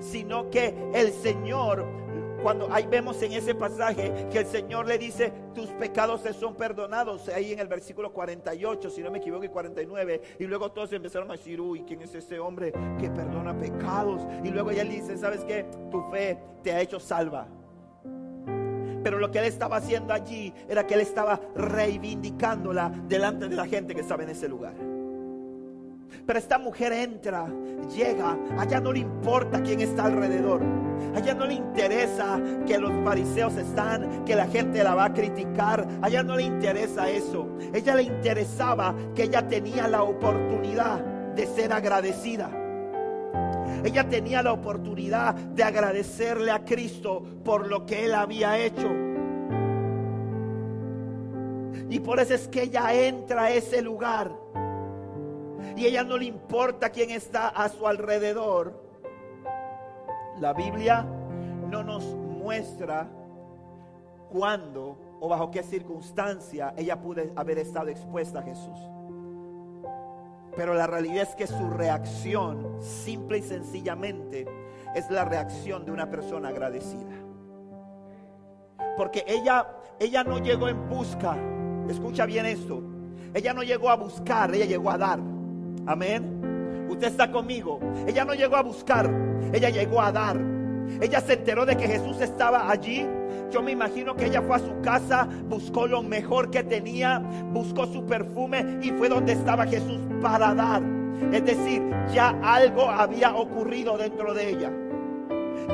sino 0.00 0.48
que 0.50 0.74
el 0.94 1.12
Señor 1.12 2.04
cuando 2.44 2.70
ahí 2.70 2.86
vemos 2.86 3.22
en 3.22 3.32
ese 3.32 3.54
pasaje 3.54 4.28
que 4.30 4.40
el 4.40 4.46
Señor 4.46 4.86
le 4.86 4.98
dice, 4.98 5.32
tus 5.54 5.68
pecados 5.68 6.20
se 6.20 6.34
son 6.34 6.54
perdonados, 6.54 7.26
ahí 7.30 7.54
en 7.54 7.58
el 7.58 7.68
versículo 7.68 8.12
48, 8.12 8.90
si 8.90 9.02
no 9.02 9.10
me 9.10 9.16
equivoco, 9.16 9.44
y 9.44 9.48
49, 9.48 10.20
y 10.38 10.44
luego 10.44 10.70
todos 10.70 10.92
empezaron 10.92 11.30
a 11.30 11.38
decir, 11.38 11.58
uy, 11.58 11.84
¿quién 11.86 12.02
es 12.02 12.14
ese 12.14 12.38
hombre 12.38 12.70
que 13.00 13.08
perdona 13.08 13.58
pecados? 13.58 14.20
Y 14.44 14.50
luego 14.50 14.72
ella 14.72 14.84
le 14.84 14.96
dice, 14.96 15.16
¿sabes 15.16 15.42
qué? 15.46 15.64
Tu 15.90 16.02
fe 16.10 16.38
te 16.62 16.72
ha 16.72 16.82
hecho 16.82 17.00
salva. 17.00 17.48
Pero 19.04 19.18
lo 19.18 19.30
que 19.30 19.38
él 19.38 19.44
estaba 19.44 19.76
haciendo 19.76 20.14
allí 20.14 20.52
era 20.66 20.86
que 20.86 20.94
él 20.94 21.00
estaba 21.00 21.38
reivindicándola 21.54 22.90
delante 23.06 23.48
de 23.48 23.54
la 23.54 23.66
gente 23.66 23.94
que 23.94 24.00
estaba 24.00 24.22
en 24.22 24.30
ese 24.30 24.48
lugar. 24.48 24.72
Pero 26.26 26.38
esta 26.38 26.58
mujer 26.58 26.92
entra, 26.94 27.46
llega, 27.94 28.38
allá 28.58 28.80
no 28.80 28.92
le 28.92 29.00
importa 29.00 29.62
quién 29.62 29.80
está 29.80 30.06
alrededor. 30.06 30.62
Allá 31.14 31.34
no 31.34 31.44
le 31.44 31.54
interesa 31.54 32.40
que 32.66 32.78
los 32.78 32.92
fariseos 33.04 33.54
están, 33.56 34.24
que 34.24 34.34
la 34.34 34.46
gente 34.46 34.82
la 34.82 34.94
va 34.94 35.04
a 35.06 35.12
criticar. 35.12 35.86
Allá 36.00 36.22
no 36.22 36.36
le 36.36 36.44
interesa 36.44 37.10
eso. 37.10 37.46
Ella 37.74 37.96
le 37.96 38.04
interesaba 38.04 38.94
que 39.14 39.24
ella 39.24 39.46
tenía 39.46 39.86
la 39.86 40.02
oportunidad 40.02 41.04
de 41.34 41.46
ser 41.46 41.74
agradecida. 41.74 42.63
Ella 43.84 44.08
tenía 44.08 44.42
la 44.42 44.52
oportunidad 44.52 45.34
de 45.34 45.62
agradecerle 45.62 46.50
a 46.50 46.64
Cristo 46.64 47.22
por 47.44 47.66
lo 47.68 47.86
que 47.86 48.06
él 48.06 48.14
había 48.14 48.58
hecho. 48.58 48.88
Y 51.90 52.00
por 52.00 52.18
eso 52.18 52.34
es 52.34 52.48
que 52.48 52.62
ella 52.62 52.92
entra 52.92 53.44
a 53.44 53.50
ese 53.50 53.82
lugar 53.82 54.32
y 55.76 55.86
ella 55.86 56.04
no 56.04 56.16
le 56.16 56.26
importa 56.26 56.90
quién 56.90 57.10
está 57.10 57.48
a 57.48 57.68
su 57.68 57.86
alrededor. 57.86 58.82
La 60.40 60.52
Biblia 60.52 61.06
no 61.70 61.82
nos 61.82 62.04
muestra 62.04 63.08
cuándo 64.30 64.98
o 65.20 65.28
bajo 65.28 65.50
qué 65.50 65.62
circunstancia 65.62 66.74
ella 66.76 67.00
pudo 67.00 67.22
haber 67.36 67.58
estado 67.58 67.88
expuesta 67.88 68.40
a 68.40 68.42
Jesús. 68.42 68.78
Pero 70.56 70.74
la 70.74 70.86
realidad 70.86 71.22
es 71.22 71.34
que 71.34 71.46
su 71.46 71.70
reacción, 71.70 72.78
simple 72.80 73.38
y 73.38 73.42
sencillamente, 73.42 74.46
es 74.94 75.10
la 75.10 75.24
reacción 75.24 75.84
de 75.84 75.90
una 75.90 76.10
persona 76.10 76.48
agradecida. 76.48 77.14
Porque 78.96 79.24
ella, 79.26 79.66
ella 79.98 80.22
no 80.22 80.38
llegó 80.38 80.68
en 80.68 80.88
busca, 80.88 81.36
escucha 81.88 82.26
bien 82.26 82.46
esto, 82.46 82.82
ella 83.34 83.52
no 83.52 83.64
llegó 83.64 83.90
a 83.90 83.96
buscar, 83.96 84.54
ella 84.54 84.66
llegó 84.66 84.90
a 84.90 84.98
dar. 84.98 85.18
Amén. 85.86 86.86
Usted 86.88 87.08
está 87.08 87.30
conmigo. 87.30 87.80
Ella 88.06 88.24
no 88.24 88.34
llegó 88.34 88.56
a 88.56 88.62
buscar, 88.62 89.10
ella 89.52 89.70
llegó 89.70 90.00
a 90.00 90.12
dar. 90.12 90.40
Ella 91.00 91.20
se 91.20 91.32
enteró 91.32 91.66
de 91.66 91.76
que 91.76 91.88
Jesús 91.88 92.20
estaba 92.20 92.70
allí. 92.70 93.04
Yo 93.50 93.62
me 93.62 93.72
imagino 93.72 94.14
que 94.14 94.26
ella 94.26 94.42
fue 94.42 94.56
a 94.56 94.58
su 94.58 94.80
casa, 94.82 95.28
buscó 95.44 95.86
lo 95.86 96.02
mejor 96.02 96.50
que 96.50 96.64
tenía, 96.64 97.18
buscó 97.52 97.86
su 97.86 98.04
perfume 98.04 98.78
y 98.82 98.90
fue 98.90 99.08
donde 99.08 99.32
estaba 99.32 99.66
Jesús 99.66 100.00
para 100.20 100.54
dar. 100.54 100.82
Es 101.32 101.44
decir, 101.44 101.82
ya 102.12 102.30
algo 102.42 102.88
había 102.88 103.34
ocurrido 103.34 103.96
dentro 103.96 104.34
de 104.34 104.50
ella. 104.50 104.72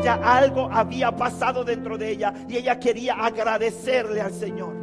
Ya 0.03 0.15
algo 0.15 0.69
había 0.71 1.15
pasado 1.15 1.65
dentro 1.65 1.99
de 1.99 2.11
ella 2.11 2.35
y 2.49 2.57
ella 2.57 2.79
quería 2.79 3.15
agradecerle 3.15 4.21
al 4.21 4.33
Señor. 4.33 4.75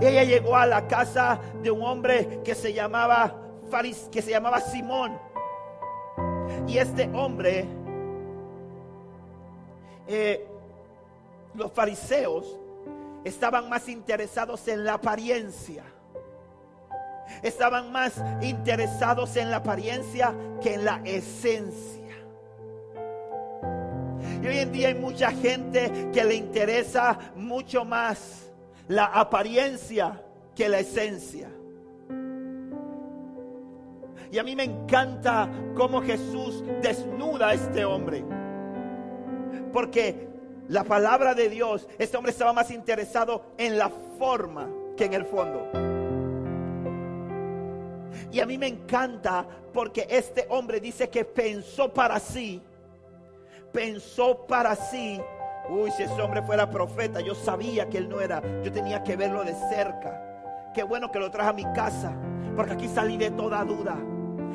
Ella 0.00 0.24
llegó 0.24 0.56
a 0.56 0.66
la 0.66 0.86
casa 0.86 1.40
de 1.62 1.70
un 1.70 1.82
hombre 1.82 2.40
que 2.44 2.54
se 2.54 2.72
llamaba 2.72 3.34
Faris, 3.70 4.08
que 4.10 4.22
se 4.22 4.30
llamaba 4.30 4.60
Simón. 4.60 5.18
Y 6.66 6.78
este 6.78 7.10
hombre, 7.14 7.66
eh, 10.08 10.49
los 11.54 11.72
fariseos 11.72 12.58
estaban 13.24 13.68
más 13.68 13.88
interesados 13.88 14.66
en 14.68 14.84
la 14.84 14.94
apariencia. 14.94 15.84
Estaban 17.42 17.92
más 17.92 18.22
interesados 18.42 19.36
en 19.36 19.50
la 19.50 19.58
apariencia 19.58 20.34
que 20.60 20.74
en 20.74 20.84
la 20.84 21.00
esencia. 21.04 22.00
Y 24.42 24.46
hoy 24.46 24.58
en 24.58 24.72
día 24.72 24.88
hay 24.88 24.94
mucha 24.94 25.30
gente 25.30 26.10
que 26.12 26.24
le 26.24 26.34
interesa 26.34 27.18
mucho 27.36 27.84
más 27.84 28.50
la 28.88 29.04
apariencia 29.04 30.22
que 30.54 30.68
la 30.68 30.80
esencia. 30.80 31.48
Y 34.32 34.38
a 34.38 34.44
mí 34.44 34.54
me 34.54 34.64
encanta 34.64 35.50
cómo 35.74 36.00
Jesús 36.02 36.64
desnuda 36.80 37.48
a 37.48 37.54
este 37.54 37.84
hombre. 37.84 38.24
Porque 39.72 40.29
la 40.70 40.84
palabra 40.84 41.34
de 41.34 41.48
Dios, 41.48 41.88
este 41.98 42.16
hombre 42.16 42.30
estaba 42.30 42.52
más 42.52 42.70
interesado 42.70 43.42
en 43.58 43.76
la 43.76 43.90
forma 44.18 44.68
que 44.96 45.04
en 45.04 45.14
el 45.14 45.24
fondo. 45.24 45.68
Y 48.30 48.38
a 48.38 48.46
mí 48.46 48.56
me 48.56 48.68
encanta 48.68 49.44
porque 49.72 50.06
este 50.08 50.46
hombre 50.48 50.80
dice 50.80 51.10
que 51.10 51.24
pensó 51.24 51.92
para 51.92 52.20
sí, 52.20 52.62
pensó 53.72 54.46
para 54.46 54.76
sí 54.76 55.20
Uy, 55.68 55.90
si 55.92 56.02
ese 56.02 56.20
hombre 56.20 56.42
fuera 56.42 56.68
profeta, 56.68 57.20
yo 57.20 57.32
sabía 57.32 57.88
que 57.88 57.98
él 57.98 58.08
no 58.08 58.20
era. 58.20 58.42
Yo 58.64 58.72
tenía 58.72 59.04
que 59.04 59.14
verlo 59.14 59.44
de 59.44 59.54
cerca. 59.68 60.70
Qué 60.74 60.82
bueno 60.82 61.12
que 61.12 61.20
lo 61.20 61.30
traje 61.30 61.50
a 61.50 61.52
mi 61.52 61.64
casa, 61.72 62.12
porque 62.56 62.72
aquí 62.72 62.88
salí 62.88 63.16
de 63.16 63.30
toda 63.30 63.64
duda. 63.64 63.96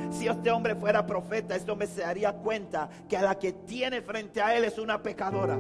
Si 0.10 0.28
este 0.28 0.52
hombre 0.52 0.76
fuera 0.76 1.06
profeta, 1.06 1.56
este 1.56 1.72
hombre 1.72 1.88
se 1.88 2.02
daría 2.02 2.34
cuenta 2.34 2.90
que 3.08 3.16
a 3.16 3.22
la 3.22 3.40
que 3.40 3.54
tiene 3.54 4.02
frente 4.02 4.42
a 4.42 4.58
él 4.58 4.66
es 4.66 4.78
una 4.78 5.02
pecadora. 5.02 5.58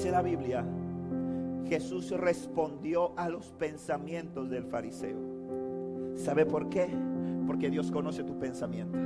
Dice 0.00 0.12
la 0.12 0.22
Biblia, 0.22 0.64
Jesús 1.68 2.10
respondió 2.12 3.12
a 3.18 3.28
los 3.28 3.48
pensamientos 3.48 4.48
del 4.48 4.64
fariseo. 4.64 5.18
¿Sabe 6.16 6.46
por 6.46 6.70
qué? 6.70 6.88
Porque 7.46 7.68
Dios 7.68 7.90
conoce 7.90 8.24
tu 8.24 8.38
pensamiento. 8.38 8.96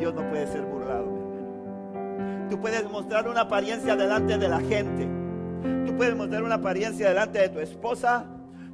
Dios 0.00 0.12
no 0.14 0.28
puede 0.28 0.48
ser 0.48 0.62
burlado. 0.62 1.06
Tú 2.50 2.60
puedes 2.60 2.90
mostrar 2.90 3.28
una 3.28 3.42
apariencia 3.42 3.94
delante 3.94 4.36
de 4.36 4.48
la 4.48 4.58
gente. 4.58 5.06
Tú 5.86 5.96
puedes 5.96 6.16
mostrar 6.16 6.42
una 6.42 6.56
apariencia 6.56 7.10
delante 7.10 7.38
de 7.38 7.48
tu 7.48 7.60
esposa. 7.60 8.26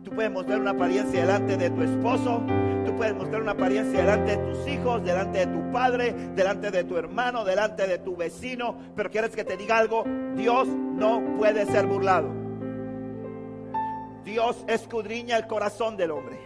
Tú 0.03 0.11
puedes 0.13 0.33
mostrar 0.33 0.59
una 0.59 0.71
apariencia 0.71 1.21
delante 1.21 1.59
de 1.59 1.69
tu 1.69 1.83
esposo. 1.83 2.43
Puedes 2.97 3.15
mostrar 3.15 3.43
una 3.43 3.53
apariencia 3.53 4.01
delante 4.01 4.37
de 4.37 4.53
tus 4.53 4.69
hijos, 4.69 5.03
delante 5.03 5.47
de 5.47 5.47
tu 5.47 5.73
padre, 5.73 6.13
delante 6.35 6.71
de 6.71 6.85
tu 6.85 6.97
hermano, 6.97 7.45
delante 7.45 7.87
de 7.87 7.99
tu 7.99 8.17
vecino. 8.17 8.77
Pero 8.95 9.11
quieres 9.11 9.35
que 9.35 9.45
te 9.45 9.57
diga 9.57 9.79
algo, 9.79 10.05
Dios 10.37 10.69
no 10.69 11.23
puede 11.37 11.67
ser 11.67 11.87
burlado. 11.87 12.29
Dios 14.25 14.65
escudriña 14.69 15.37
el 15.37 15.47
corazón 15.47 15.97
del 15.97 16.13
hombre. 16.13 16.39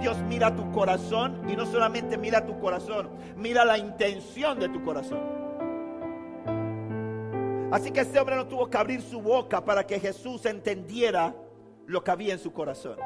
Dios 0.00 0.18
mira 0.28 0.54
tu 0.54 0.70
corazón 0.72 1.48
y 1.48 1.54
no 1.54 1.64
solamente 1.64 2.18
mira 2.18 2.44
tu 2.44 2.58
corazón, 2.58 3.08
mira 3.36 3.64
la 3.64 3.78
intención 3.78 4.58
de 4.58 4.68
tu 4.68 4.82
corazón. 4.82 5.20
Así 7.70 7.90
que 7.90 8.00
este 8.00 8.18
hombre 8.18 8.36
no 8.36 8.46
tuvo 8.46 8.68
que 8.68 8.76
abrir 8.76 9.00
su 9.00 9.22
boca 9.22 9.64
para 9.64 9.86
que 9.86 9.98
Jesús 9.98 10.44
entendiera 10.44 11.34
lo 11.86 12.02
que 12.04 12.10
había 12.10 12.32
en 12.34 12.38
su 12.38 12.52
corazón. 12.52 12.96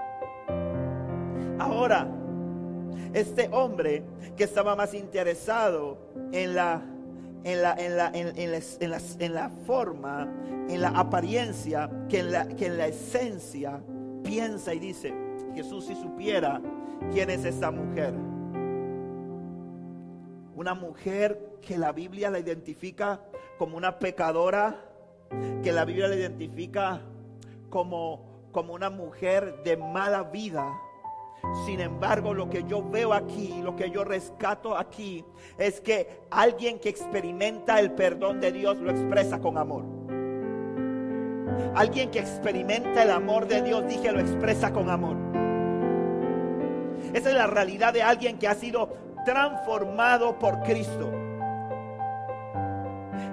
Ahora, 1.59 2.07
este 3.15 3.49
hombre 3.53 4.03
que 4.37 4.45
estaba 4.45 4.77
más 4.77 4.93
interesado 4.95 5.99
en 6.33 6.55
la, 6.55 6.83
en 7.45 7.63
la, 7.63 7.75
en 7.75 7.97
la, 7.97 8.11
en, 8.13 9.35
la, 9.35 9.51
forma, 9.67 10.29
en 10.69 10.81
la 10.81 10.89
apariencia, 10.89 11.91
que 12.09 12.21
en 12.21 12.33
la, 12.33 12.47
que 12.49 12.67
en 12.67 12.77
la 12.77 12.89
esencia, 12.89 13.81
piensa 14.23 14.75
y 14.75 14.81
dice, 14.81 15.15
Jesús 15.55 15.87
si 15.87 15.95
supiera 15.95 16.61
quién 17.13 17.31
es 17.31 17.45
esta 17.45 17.71
mujer. 17.71 18.13
Una 20.55 20.75
mujer 20.75 21.59
que 21.63 21.79
la 21.79 21.93
Biblia 21.93 22.31
la 22.31 22.39
identifica 22.39 23.21
como 23.59 23.77
una 23.77 23.99
pecadora, 23.99 24.77
que 25.63 25.73
la 25.73 25.85
Biblia 25.85 26.09
la 26.09 26.17
identifica 26.17 27.01
como, 27.71 28.49
como 28.53 28.75
una 28.75 28.91
mujer 28.91 29.63
de 29.65 29.77
mala 29.77 30.25
vida. 30.25 30.67
Sin 31.65 31.81
embargo, 31.81 32.35
lo 32.35 32.49
que 32.49 32.65
yo 32.65 32.83
veo 32.83 33.13
aquí, 33.13 33.61
lo 33.63 33.77
que 33.77 33.91
yo 33.91 34.05
rescato 34.05 34.77
aquí, 34.77 35.25
es 35.59 35.81
que 35.81 36.21
alguien 36.31 36.79
que 36.79 36.89
experimenta 36.89 37.81
el 37.81 37.93
perdón 37.93 38.41
de 38.41 38.53
Dios 38.53 38.77
lo 38.79 38.91
expresa 38.91 39.41
con 39.41 39.57
amor. 39.57 39.85
Alguien 41.75 42.11
que 42.11 42.19
experimenta 42.19 43.03
el 43.03 43.11
amor 43.11 43.47
de 43.49 43.63
Dios, 43.63 43.87
dije, 43.87 44.13
lo 44.13 44.21
expresa 44.21 44.73
con 44.73 44.91
amor. 44.91 45.17
Esa 47.15 47.31
es 47.31 47.35
la 47.35 47.47
realidad 47.47 47.93
de 47.93 48.03
alguien 48.03 48.39
que 48.39 48.49
ha 48.49 48.55
sido 48.55 48.95
transformado 49.25 50.39
por 50.39 50.61
Cristo. 50.63 51.11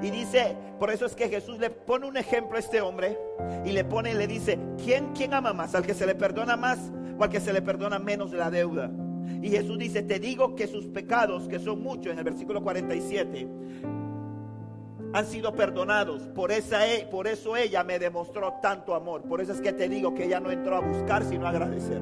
Y 0.02 0.10
dice, 0.10 0.56
por 0.80 0.92
eso 0.92 1.06
es 1.06 1.16
que 1.16 1.30
Jesús 1.30 1.60
le 1.60 1.70
pone 1.70 2.06
un 2.06 2.18
ejemplo 2.18 2.58
a 2.58 2.60
este 2.60 2.82
hombre 2.82 3.18
y 3.66 3.72
le 3.72 3.84
pone, 3.84 4.14
le 4.14 4.28
dice, 4.28 4.60
¿quién, 4.84 5.14
quién 5.14 5.34
ama 5.34 5.54
más? 5.54 5.76
¿Al 5.76 5.86
que 5.86 5.94
se 5.94 6.06
le 6.06 6.16
perdona 6.16 6.58
más 6.58 6.92
que 7.30 7.40
se 7.40 7.54
le 7.54 7.62
perdona 7.62 8.00
menos 8.00 8.32
la 8.32 8.50
deuda? 8.50 8.92
Y 9.42 9.50
Jesús 9.50 9.78
dice, 9.78 10.04
te 10.04 10.20
digo 10.20 10.56
que 10.56 10.68
sus 10.68 10.86
pecados, 10.88 11.48
que 11.48 11.60
son 11.60 11.82
muchos, 11.82 12.14
en 12.14 12.18
el 12.18 12.24
versículo 12.24 12.62
47, 12.64 13.48
han 15.14 15.26
sido 15.26 15.54
perdonados. 15.54 16.24
Por, 16.30 16.52
esa, 16.52 16.88
e, 16.88 17.06
por 17.06 17.28
eso 17.28 17.56
ella 17.56 17.84
me 17.84 18.00
demostró 18.00 18.54
tanto 18.62 18.96
amor. 18.96 19.22
Por 19.24 19.42
eso 19.42 19.54
es 19.54 19.62
que 19.62 19.74
te 19.74 19.88
digo 19.88 20.14
que 20.14 20.26
ella 20.26 20.40
no 20.40 20.52
entró 20.52 20.76
a 20.76 20.80
buscar, 20.80 21.24
sino 21.24 21.46
a 21.46 21.50
agradecer. 21.50 22.02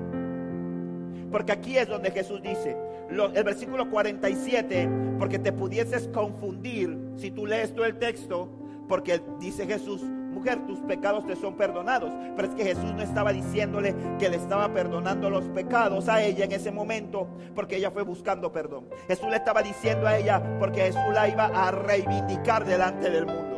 Porque 1.31 1.51
aquí 1.51 1.77
es 1.77 1.87
donde 1.87 2.11
Jesús 2.11 2.41
dice, 2.41 2.77
el 3.09 3.43
versículo 3.43 3.89
47, 3.89 4.89
porque 5.19 5.39
te 5.39 5.51
pudieses 5.51 6.07
confundir 6.09 6.97
si 7.15 7.31
tú 7.31 7.45
lees 7.45 7.73
todo 7.73 7.85
el 7.85 7.97
texto, 7.97 8.49
porque 8.87 9.21
dice 9.39 9.65
Jesús, 9.65 10.01
tus 10.67 10.79
pecados 10.81 11.25
te 11.25 11.35
son 11.35 11.55
perdonados. 11.55 12.11
Pero 12.35 12.47
es 12.47 12.55
que 12.55 12.63
Jesús 12.63 12.93
no 12.93 13.01
estaba 13.01 13.31
diciéndole 13.31 13.95
que 14.19 14.29
le 14.29 14.37
estaba 14.37 14.73
perdonando 14.73 15.29
los 15.29 15.45
pecados 15.49 16.09
a 16.09 16.21
ella 16.21 16.45
en 16.45 16.51
ese 16.51 16.71
momento, 16.71 17.27
porque 17.55 17.77
ella 17.77 17.91
fue 17.91 18.03
buscando 18.03 18.51
perdón. 18.51 18.87
Jesús 19.07 19.29
le 19.29 19.37
estaba 19.37 19.61
diciendo 19.61 20.07
a 20.07 20.17
ella, 20.17 20.41
porque 20.59 20.81
Jesús 20.81 21.01
la 21.13 21.27
iba 21.27 21.45
a 21.45 21.71
reivindicar 21.71 22.65
delante 22.65 23.09
del 23.09 23.25
mundo. 23.25 23.51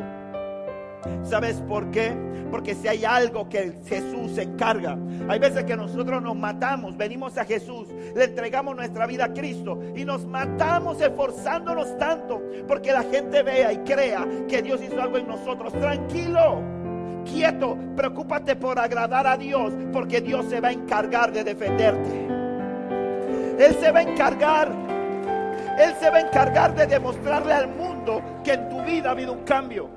¿Sabes 1.22 1.62
por 1.68 1.90
qué? 1.90 2.16
Porque 2.50 2.74
si 2.74 2.86
hay 2.86 3.04
algo 3.04 3.48
que 3.48 3.80
Jesús 3.86 4.32
se 4.32 4.42
encarga, 4.42 4.96
hay 5.28 5.38
veces 5.38 5.64
que 5.64 5.76
nosotros 5.76 6.22
nos 6.22 6.36
matamos, 6.36 6.96
venimos 6.96 7.36
a 7.36 7.44
Jesús, 7.44 7.88
le 8.14 8.24
entregamos 8.24 8.76
nuestra 8.76 9.06
vida 9.06 9.24
a 9.26 9.32
Cristo 9.32 9.78
y 9.96 10.04
nos 10.04 10.24
matamos 10.26 11.00
esforzándonos 11.00 11.96
tanto 11.98 12.42
porque 12.68 12.92
la 12.92 13.02
gente 13.02 13.42
vea 13.42 13.72
y 13.72 13.78
crea 13.78 14.26
que 14.48 14.62
Dios 14.62 14.80
hizo 14.82 15.00
algo 15.00 15.18
en 15.18 15.26
nosotros. 15.26 15.72
Tranquilo, 15.72 16.62
quieto, 17.24 17.76
preocúpate 17.96 18.56
por 18.56 18.78
agradar 18.78 19.26
a 19.26 19.36
Dios 19.36 19.72
porque 19.92 20.20
Dios 20.20 20.46
se 20.46 20.60
va 20.60 20.68
a 20.68 20.72
encargar 20.72 21.32
de 21.32 21.44
defenderte. 21.44 22.26
Él 23.58 23.74
se 23.80 23.90
va 23.90 24.00
a 24.00 24.02
encargar, 24.02 24.72
Él 25.78 25.94
se 26.00 26.10
va 26.10 26.16
a 26.16 26.20
encargar 26.20 26.74
de 26.74 26.86
demostrarle 26.86 27.52
al 27.52 27.68
mundo 27.68 28.22
que 28.42 28.52
en 28.52 28.68
tu 28.68 28.82
vida 28.82 29.08
ha 29.08 29.12
habido 29.12 29.32
un 29.32 29.44
cambio. 29.44 29.88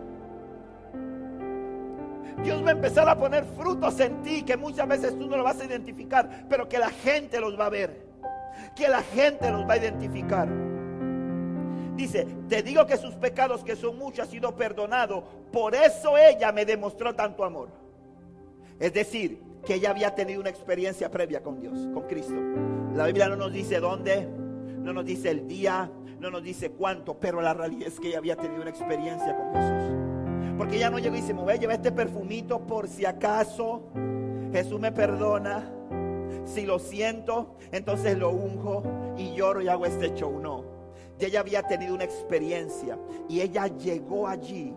Dios 2.43 2.63
va 2.63 2.69
a 2.69 2.73
empezar 2.73 3.09
a 3.09 3.17
poner 3.17 3.45
frutos 3.57 3.99
en 3.99 4.21
ti 4.21 4.43
que 4.43 4.55
muchas 4.55 4.87
veces 4.87 5.17
tú 5.17 5.27
no 5.27 5.37
lo 5.37 5.43
vas 5.43 5.59
a 5.59 5.65
identificar, 5.65 6.45
pero 6.47 6.69
que 6.69 6.77
la 6.77 6.89
gente 6.89 7.39
los 7.39 7.59
va 7.59 7.65
a 7.65 7.69
ver. 7.69 8.05
Que 8.75 8.87
la 8.87 9.01
gente 9.01 9.49
los 9.51 9.67
va 9.67 9.73
a 9.73 9.77
identificar. 9.77 10.47
Dice, 11.97 12.27
te 12.47 12.61
digo 12.61 12.85
que 12.85 12.95
sus 12.95 13.15
pecados, 13.15 13.63
que 13.63 13.75
son 13.75 13.97
muchos, 13.97 14.25
han 14.25 14.31
sido 14.31 14.55
perdonados. 14.55 15.23
Por 15.51 15.73
eso 15.73 16.17
ella 16.17 16.51
me 16.51 16.63
demostró 16.63 17.15
tanto 17.15 17.43
amor. 17.43 17.69
Es 18.79 18.93
decir, 18.93 19.41
que 19.65 19.73
ella 19.73 19.89
había 19.89 20.13
tenido 20.13 20.39
una 20.39 20.51
experiencia 20.51 21.09
previa 21.09 21.41
con 21.41 21.59
Dios, 21.59 21.73
con 21.93 22.03
Cristo. 22.03 22.35
La 22.93 23.07
Biblia 23.07 23.27
no 23.27 23.35
nos 23.35 23.51
dice 23.51 23.79
dónde, 23.79 24.25
no 24.25 24.93
nos 24.93 25.05
dice 25.05 25.31
el 25.31 25.47
día, 25.47 25.91
no 26.19 26.29
nos 26.29 26.43
dice 26.43 26.69
cuánto, 26.69 27.15
pero 27.19 27.41
la 27.41 27.55
realidad 27.55 27.87
es 27.87 27.99
que 27.99 28.09
ella 28.09 28.19
había 28.19 28.35
tenido 28.35 28.61
una 28.61 28.69
experiencia 28.69 29.35
con 29.35 29.53
Jesús. 29.53 30.55
Porque 30.57 30.77
ella 30.77 30.91
no 30.91 30.99
llegó 30.99 31.15
y 31.15 31.21
dice, 31.21 31.33
me 31.33 31.41
voy 31.41 31.53
a 31.53 31.57
llevar 31.57 31.77
este 31.77 31.91
perfumito 31.91 32.59
por 32.59 32.87
si 32.87 33.05
acaso 33.05 33.89
Jesús 34.51 34.79
me 34.79 34.91
perdona. 34.91 35.71
Si 36.45 36.65
lo 36.65 36.79
siento, 36.79 37.57
entonces 37.71 38.17
lo 38.17 38.29
unjo 38.29 38.83
y 39.17 39.33
lloro 39.33 39.61
y 39.61 39.67
hago 39.67 39.85
este 39.85 40.13
show. 40.13 40.39
No. 40.39 40.76
Y 41.19 41.25
ella 41.25 41.39
había 41.39 41.63
tenido 41.63 41.95
una 41.95 42.03
experiencia 42.03 42.97
y 43.27 43.41
ella 43.41 43.67
llegó 43.67 44.27
allí 44.27 44.73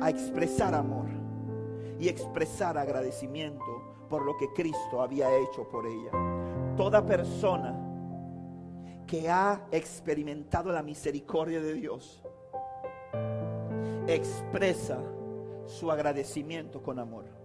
a 0.00 0.10
expresar 0.10 0.74
amor 0.74 1.06
y 1.98 2.08
expresar 2.08 2.78
agradecimiento 2.78 3.64
por 4.08 4.24
lo 4.24 4.36
que 4.36 4.52
Cristo 4.52 5.02
había 5.02 5.34
hecho 5.36 5.68
por 5.68 5.86
ella. 5.86 6.10
Toda 6.76 7.04
persona 7.04 7.74
que 9.06 9.28
ha 9.28 9.66
experimentado 9.70 10.72
la 10.72 10.82
misericordia 10.82 11.60
de 11.60 11.74
Dios 11.74 12.22
expresa 14.06 14.98
su 15.66 15.90
agradecimiento 15.90 16.82
con 16.82 16.98
amor. 16.98 17.43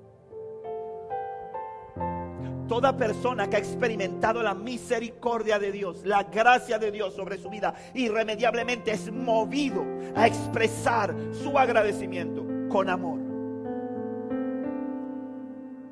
Toda 2.70 2.96
persona 2.96 3.50
que 3.50 3.58
ha 3.58 3.60
experimentado 3.60 4.42
la 4.42 4.54
misericordia 4.54 5.60
de 5.60 5.72
Dios, 5.72 6.06
la 6.06 6.24
gracia 6.24 6.80
de 6.80 6.92
Dios 6.92 7.16
sobre 7.16 7.38
su 7.38 7.50
vida, 7.50 7.74
irremediablemente 7.94 8.92
es 8.92 9.12
movido 9.12 9.84
a 10.16 10.28
expresar 10.28 11.16
su 11.34 11.58
agradecimiento 11.58 12.46
con 12.70 12.90
amor. 12.90 13.20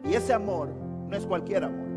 Y 0.05 0.13
ese 0.13 0.31
amor 0.33 0.69
no 0.69 1.17
es 1.17 1.25
cualquier 1.25 1.65
amor. 1.65 1.87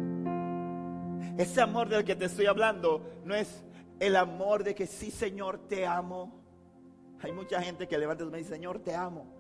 Ese 1.36 1.60
amor 1.60 1.88
del 1.88 2.04
que 2.04 2.16
te 2.16 2.24
estoy 2.24 2.46
hablando 2.46 3.02
no 3.24 3.34
es 3.34 3.62
el 4.00 4.16
amor 4.16 4.64
de 4.64 4.74
que 4.74 4.86
sí, 4.86 5.10
Señor, 5.10 5.58
te 5.68 5.86
amo 5.86 6.40
hay 7.22 7.32
mucha 7.32 7.60
gente 7.60 7.86
que 7.86 7.98
levanta 7.98 8.24
y 8.24 8.30
dice, 8.30 8.54
Señor, 8.54 8.78
te 8.80 8.94
amo. 8.94 9.39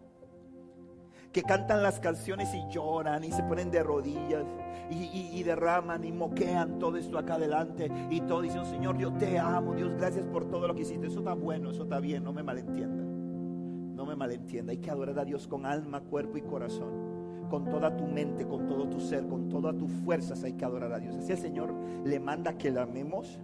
Que 1.32 1.42
cantan 1.42 1.82
las 1.82 2.00
canciones 2.00 2.52
y 2.54 2.66
lloran 2.72 3.22
y 3.22 3.30
se 3.30 3.42
ponen 3.44 3.70
de 3.70 3.82
rodillas 3.82 4.44
y, 4.90 5.42
derraman 5.44 6.04
y 6.04 6.12
moquean 6.12 6.78
todo 6.78 6.96
esto 6.96 7.18
acá 7.18 7.34
adelante. 7.34 7.90
Y 8.10 8.20
todo 8.22 8.42
dicen, 8.42 8.66
Señor, 8.66 8.98
yo 8.98 9.12
te 9.12 9.38
amo. 9.38 9.74
Dios, 9.74 9.92
gracias 9.96 10.26
por 10.26 10.50
todo 10.50 10.66
lo 10.66 10.74
que 10.74 10.82
hiciste. 10.82 11.06
Eso 11.06 11.20
está 11.20 11.34
bueno, 11.34 11.70
eso 11.70 11.84
está 11.84 12.00
bien. 12.00 12.24
No 12.24 12.32
me 12.32 12.42
malentienda. 12.42 13.04
No 13.94 14.04
me 14.04 14.16
malentienda. 14.16 14.72
Hay 14.72 14.78
que 14.78 14.90
adorar 14.90 15.18
a 15.20 15.24
Dios 15.24 15.46
con 15.46 15.66
alma, 15.66 16.00
cuerpo 16.00 16.36
y 16.36 16.42
corazón 16.42 17.10
con 17.50 17.64
toda 17.64 17.94
tu 17.96 18.06
mente, 18.06 18.46
con 18.46 18.68
todo 18.68 18.88
tu 18.88 19.00
ser, 19.00 19.26
con 19.26 19.48
todas 19.48 19.76
tus 19.76 19.90
fuerzas 20.04 20.44
hay 20.44 20.52
que 20.52 20.64
adorar 20.64 20.92
a 20.92 21.00
Dios. 21.00 21.16
Así 21.16 21.32
el 21.32 21.38
Señor 21.38 21.74
le 22.04 22.20
manda 22.20 22.56
que 22.56 22.70
le 22.70 22.78
amemos 22.78 23.40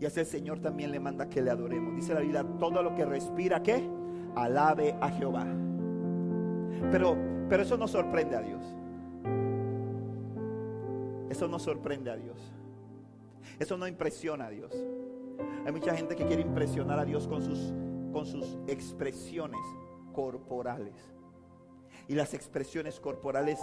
y 0.00 0.04
así 0.04 0.20
el 0.20 0.26
Señor 0.26 0.58
también 0.58 0.90
le 0.90 1.00
manda 1.00 1.28
que 1.28 1.40
le 1.40 1.50
adoremos. 1.50 1.94
Dice 1.94 2.12
la 2.12 2.20
Biblia, 2.20 2.44
todo 2.58 2.82
lo 2.82 2.94
que 2.94 3.04
respira, 3.04 3.62
¿qué? 3.62 3.88
Alabe 4.34 4.96
a 5.00 5.08
Jehová. 5.10 5.46
Pero, 6.90 7.16
pero 7.48 7.62
eso 7.62 7.76
no 7.76 7.88
sorprende 7.88 8.36
a 8.36 8.40
Dios. 8.40 8.62
Eso 11.30 11.48
no 11.48 11.58
sorprende 11.58 12.10
a 12.10 12.16
Dios. 12.16 12.38
Eso 13.58 13.76
no 13.76 13.86
impresiona 13.86 14.46
a 14.46 14.50
Dios. 14.50 14.72
Hay 15.64 15.72
mucha 15.72 15.94
gente 15.96 16.14
que 16.16 16.24
quiere 16.24 16.42
impresionar 16.42 16.98
a 16.98 17.04
Dios 17.04 17.26
con 17.26 17.42
sus, 17.42 17.72
con 18.12 18.26
sus 18.26 18.56
expresiones 18.66 19.60
corporales. 20.12 20.94
Y 22.08 22.14
las 22.14 22.34
expresiones 22.34 23.00
corporales, 23.00 23.58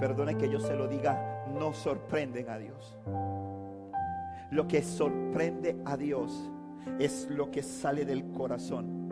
perdone 0.00 0.36
que 0.36 0.50
yo 0.50 0.58
se 0.58 0.74
lo 0.74 0.88
diga, 0.88 1.44
no 1.46 1.72
sorprenden 1.72 2.48
a 2.48 2.58
Dios. 2.58 2.98
Lo 4.50 4.66
que 4.66 4.82
sorprende 4.82 5.76
a 5.84 5.96
Dios 5.96 6.50
es 6.98 7.28
lo 7.30 7.50
que 7.50 7.62
sale 7.62 8.04
del 8.04 8.30
corazón. 8.32 9.03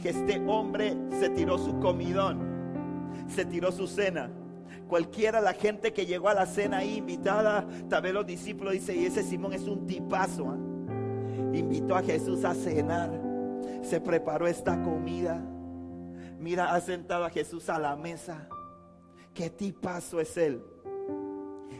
Que 0.00 0.10
este 0.10 0.40
hombre 0.46 0.96
se 1.18 1.30
tiró 1.30 1.58
su 1.58 1.78
comidón, 1.78 2.40
se 3.28 3.44
tiró 3.44 3.72
su 3.72 3.86
cena, 3.86 4.30
Cualquiera, 4.90 5.40
la 5.40 5.52
gente 5.52 5.92
que 5.92 6.04
llegó 6.04 6.30
a 6.30 6.34
la 6.34 6.46
cena 6.46 6.78
ahí 6.78 6.96
invitada, 6.96 7.64
tal 7.88 8.02
vez 8.02 8.12
los 8.12 8.26
discípulos 8.26 8.72
dicen, 8.72 9.00
y 9.00 9.06
ese 9.06 9.22
Simón 9.22 9.52
es 9.52 9.62
un 9.62 9.86
tipazo. 9.86 10.50
¿ah? 10.50 10.58
Invitó 11.52 11.94
a 11.94 12.02
Jesús 12.02 12.44
a 12.44 12.54
cenar. 12.54 13.08
Se 13.82 14.00
preparó 14.00 14.48
esta 14.48 14.82
comida. 14.82 15.40
Mira, 16.40 16.74
ha 16.74 16.80
sentado 16.80 17.24
a 17.24 17.30
Jesús 17.30 17.68
a 17.68 17.78
la 17.78 17.94
mesa. 17.94 18.48
Qué 19.32 19.48
tipazo 19.48 20.18
es 20.18 20.36
él. 20.36 20.60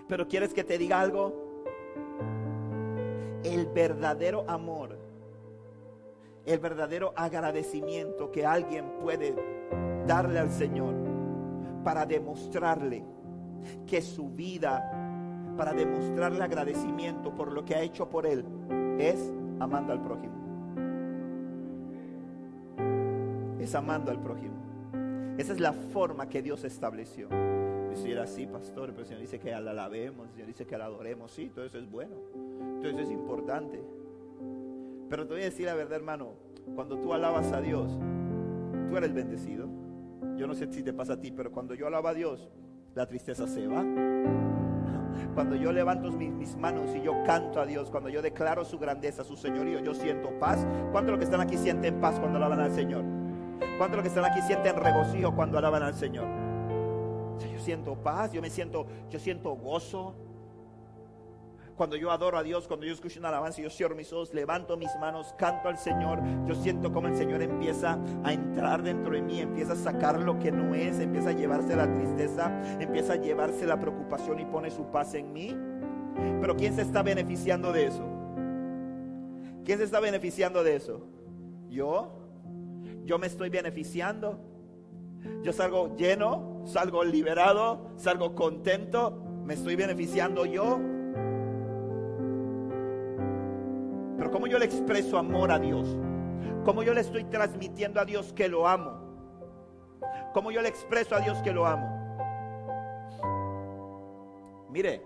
Pero 0.06 0.28
¿quieres 0.28 0.54
que 0.54 0.62
te 0.62 0.78
diga 0.78 1.00
algo? 1.00 1.64
El 3.42 3.66
verdadero 3.66 4.48
amor, 4.48 4.99
el 6.52 6.58
verdadero 6.58 7.12
agradecimiento 7.16 8.30
que 8.32 8.44
alguien 8.44 8.98
puede 9.00 9.34
darle 10.06 10.38
al 10.38 10.50
Señor 10.50 10.94
para 11.84 12.06
demostrarle 12.06 13.04
que 13.86 14.02
su 14.02 14.30
vida, 14.30 15.54
para 15.56 15.72
demostrarle 15.72 16.42
agradecimiento 16.42 17.34
por 17.34 17.52
lo 17.52 17.64
que 17.64 17.74
ha 17.74 17.82
hecho 17.82 18.08
por 18.08 18.26
él, 18.26 18.44
es 18.98 19.32
amando 19.60 19.92
al 19.92 20.02
prójimo. 20.02 20.34
Es 23.60 23.74
amando 23.74 24.10
al 24.10 24.20
prójimo. 24.20 24.56
Esa 25.38 25.52
es 25.52 25.60
la 25.60 25.72
forma 25.72 26.28
que 26.28 26.42
Dios 26.42 26.64
estableció. 26.64 27.28
Era 28.04 28.24
así, 28.24 28.46
pastor, 28.46 28.88
pero 28.90 29.02
el 29.02 29.06
Señor 29.06 29.20
dice 29.20 29.38
que 29.38 29.50
la 29.50 29.70
alabemos, 29.70 30.26
el 30.26 30.32
Señor 30.32 30.48
dice 30.48 30.66
que 30.66 30.76
la 30.76 30.86
adoremos, 30.86 31.30
sí, 31.30 31.50
todo 31.54 31.64
eso 31.64 31.78
es 31.78 31.88
bueno, 31.88 32.16
todo 32.80 32.88
eso 32.88 33.00
es 33.00 33.10
importante. 33.10 33.80
Pero 35.10 35.26
te 35.26 35.34
voy 35.34 35.42
a 35.42 35.46
decir 35.46 35.66
la 35.66 35.74
verdad, 35.74 35.96
hermano, 35.96 36.34
cuando 36.76 36.96
tú 36.96 37.12
alabas 37.12 37.50
a 37.52 37.60
Dios, 37.60 37.98
tú 38.88 38.96
eres 38.96 39.12
bendecido. 39.12 39.68
Yo 40.36 40.46
no 40.46 40.54
sé 40.54 40.72
si 40.72 40.84
te 40.84 40.92
pasa 40.92 41.14
a 41.14 41.20
ti, 41.20 41.32
pero 41.32 41.50
cuando 41.50 41.74
yo 41.74 41.88
alabo 41.88 42.06
a 42.06 42.14
Dios, 42.14 42.48
la 42.94 43.06
tristeza 43.06 43.48
se 43.48 43.66
va. 43.66 43.84
Cuando 45.34 45.54
yo 45.54 45.70
levanto 45.72 46.10
mis, 46.12 46.56
manos 46.56 46.94
y 46.96 47.02
yo 47.02 47.12
canto 47.24 47.60
a 47.60 47.66
Dios, 47.66 47.90
cuando 47.90 48.08
yo 48.08 48.22
declaro 48.22 48.64
su 48.64 48.78
grandeza, 48.78 49.22
su 49.22 49.36
señorío, 49.36 49.80
yo 49.80 49.92
siento 49.92 50.30
paz. 50.38 50.66
¿Cuántos 50.92 51.14
de 51.14 51.18
que 51.18 51.24
están 51.24 51.40
aquí 51.40 51.56
sienten 51.56 52.00
paz 52.00 52.18
cuando 52.18 52.38
alaban 52.38 52.60
al 52.60 52.72
Señor? 52.72 53.04
¿Cuántos 53.76 53.98
de 53.98 54.02
que 54.02 54.08
están 54.08 54.24
aquí 54.24 54.40
sienten 54.42 54.76
regocijo 54.76 55.34
cuando 55.34 55.58
alaban 55.58 55.82
al 55.82 55.94
Señor? 55.94 56.26
Yo 57.52 57.58
siento 57.58 57.96
paz, 57.96 58.32
yo 58.32 58.40
me 58.40 58.50
siento, 58.50 58.86
yo 59.10 59.18
siento 59.18 59.50
gozo. 59.50 60.14
Cuando 61.80 61.96
yo 61.96 62.10
adoro 62.10 62.36
a 62.36 62.42
Dios, 62.42 62.68
cuando 62.68 62.84
yo 62.84 62.92
escucho 62.92 63.20
una 63.20 63.30
alabanza, 63.30 63.62
yo 63.62 63.70
cierro 63.70 63.94
mis 63.94 64.12
ojos, 64.12 64.34
levanto 64.34 64.76
mis 64.76 64.94
manos, 65.00 65.34
canto 65.38 65.66
al 65.66 65.78
Señor. 65.78 66.20
Yo 66.46 66.54
siento 66.54 66.92
como 66.92 67.08
el 67.08 67.16
Señor 67.16 67.40
empieza 67.40 67.98
a 68.22 68.34
entrar 68.34 68.82
dentro 68.82 69.14
de 69.14 69.22
mí, 69.22 69.40
empieza 69.40 69.72
a 69.72 69.76
sacar 69.76 70.20
lo 70.20 70.38
que 70.38 70.52
no 70.52 70.74
es, 70.74 71.00
empieza 71.00 71.30
a 71.30 71.32
llevarse 71.32 71.74
la 71.74 71.90
tristeza, 71.90 72.52
empieza 72.78 73.14
a 73.14 73.16
llevarse 73.16 73.64
la 73.64 73.80
preocupación 73.80 74.40
y 74.40 74.44
pone 74.44 74.70
su 74.70 74.90
paz 74.90 75.14
en 75.14 75.32
mí. 75.32 75.56
Pero 76.42 76.54
¿quién 76.54 76.76
se 76.76 76.82
está 76.82 77.02
beneficiando 77.02 77.72
de 77.72 77.86
eso? 77.86 78.04
¿Quién 79.64 79.78
se 79.78 79.84
está 79.84 80.00
beneficiando 80.00 80.62
de 80.62 80.76
eso? 80.76 81.06
Yo. 81.70 82.12
Yo 83.06 83.18
me 83.18 83.26
estoy 83.26 83.48
beneficiando. 83.48 84.38
Yo 85.42 85.54
salgo 85.54 85.96
lleno, 85.96 86.60
salgo 86.66 87.04
liberado, 87.04 87.88
salgo 87.96 88.34
contento. 88.34 89.22
Me 89.46 89.54
estoy 89.54 89.76
beneficiando 89.76 90.44
yo. 90.44 90.99
Pero 94.20 94.30
¿cómo 94.30 94.46
yo 94.46 94.58
le 94.58 94.66
expreso 94.66 95.16
amor 95.16 95.50
a 95.50 95.58
Dios? 95.58 95.96
¿Cómo 96.66 96.82
yo 96.82 96.92
le 96.92 97.00
estoy 97.00 97.24
transmitiendo 97.24 98.02
a 98.02 98.04
Dios 98.04 98.34
que 98.34 98.50
lo 98.50 98.68
amo? 98.68 99.00
¿Cómo 100.34 100.50
yo 100.50 100.60
le 100.60 100.68
expreso 100.68 101.14
a 101.14 101.20
Dios 101.20 101.38
que 101.38 101.54
lo 101.54 101.66
amo? 101.66 101.88
Mire, 104.68 105.02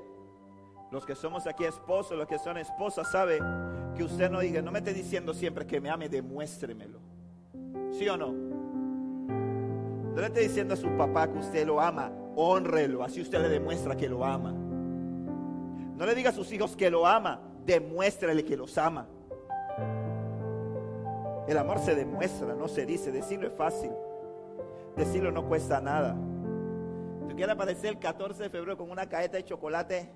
los 0.90 1.06
que 1.06 1.14
somos 1.14 1.46
aquí 1.46 1.62
esposos, 1.62 2.18
los 2.18 2.26
que 2.26 2.40
son 2.40 2.58
esposas, 2.58 3.08
sabe 3.08 3.38
que 3.94 4.02
usted 4.02 4.28
no 4.32 4.40
diga, 4.40 4.60
no 4.62 4.72
me 4.72 4.80
esté 4.80 4.92
diciendo 4.92 5.32
siempre 5.32 5.64
que 5.64 5.80
me 5.80 5.90
ame, 5.90 6.08
demuéstremelo. 6.08 6.98
¿Sí 7.92 8.08
o 8.08 8.16
no? 8.16 8.32
No 8.32 10.20
le 10.20 10.26
esté 10.26 10.40
diciendo 10.40 10.74
a 10.74 10.76
su 10.76 10.88
papá 10.96 11.30
que 11.30 11.38
usted 11.38 11.64
lo 11.64 11.80
ama, 11.80 12.10
honrelo, 12.34 13.04
así 13.04 13.20
usted 13.20 13.40
le 13.40 13.48
demuestra 13.48 13.96
que 13.96 14.08
lo 14.08 14.24
ama. 14.24 14.50
No 14.50 16.04
le 16.04 16.16
diga 16.16 16.30
a 16.30 16.32
sus 16.32 16.52
hijos 16.52 16.74
que 16.74 16.90
lo 16.90 17.06
ama, 17.06 17.53
demuéstrale 17.64 18.44
que 18.44 18.56
los 18.56 18.76
ama. 18.78 19.06
El 21.46 21.58
amor 21.58 21.78
se 21.78 21.94
demuestra, 21.94 22.54
no 22.54 22.68
se 22.68 22.86
dice. 22.86 23.12
Decirlo 23.12 23.48
es 23.48 23.54
fácil. 23.54 23.90
Decirlo 24.96 25.30
no 25.30 25.46
cuesta 25.46 25.80
nada. 25.80 26.16
¿Tú 27.28 27.36
quieres 27.36 27.54
aparecer 27.54 27.90
el 27.90 27.98
14 27.98 28.44
de 28.44 28.50
febrero 28.50 28.76
con 28.76 28.90
una 28.90 29.08
cajeta 29.08 29.36
de 29.36 29.44
chocolate 29.44 30.10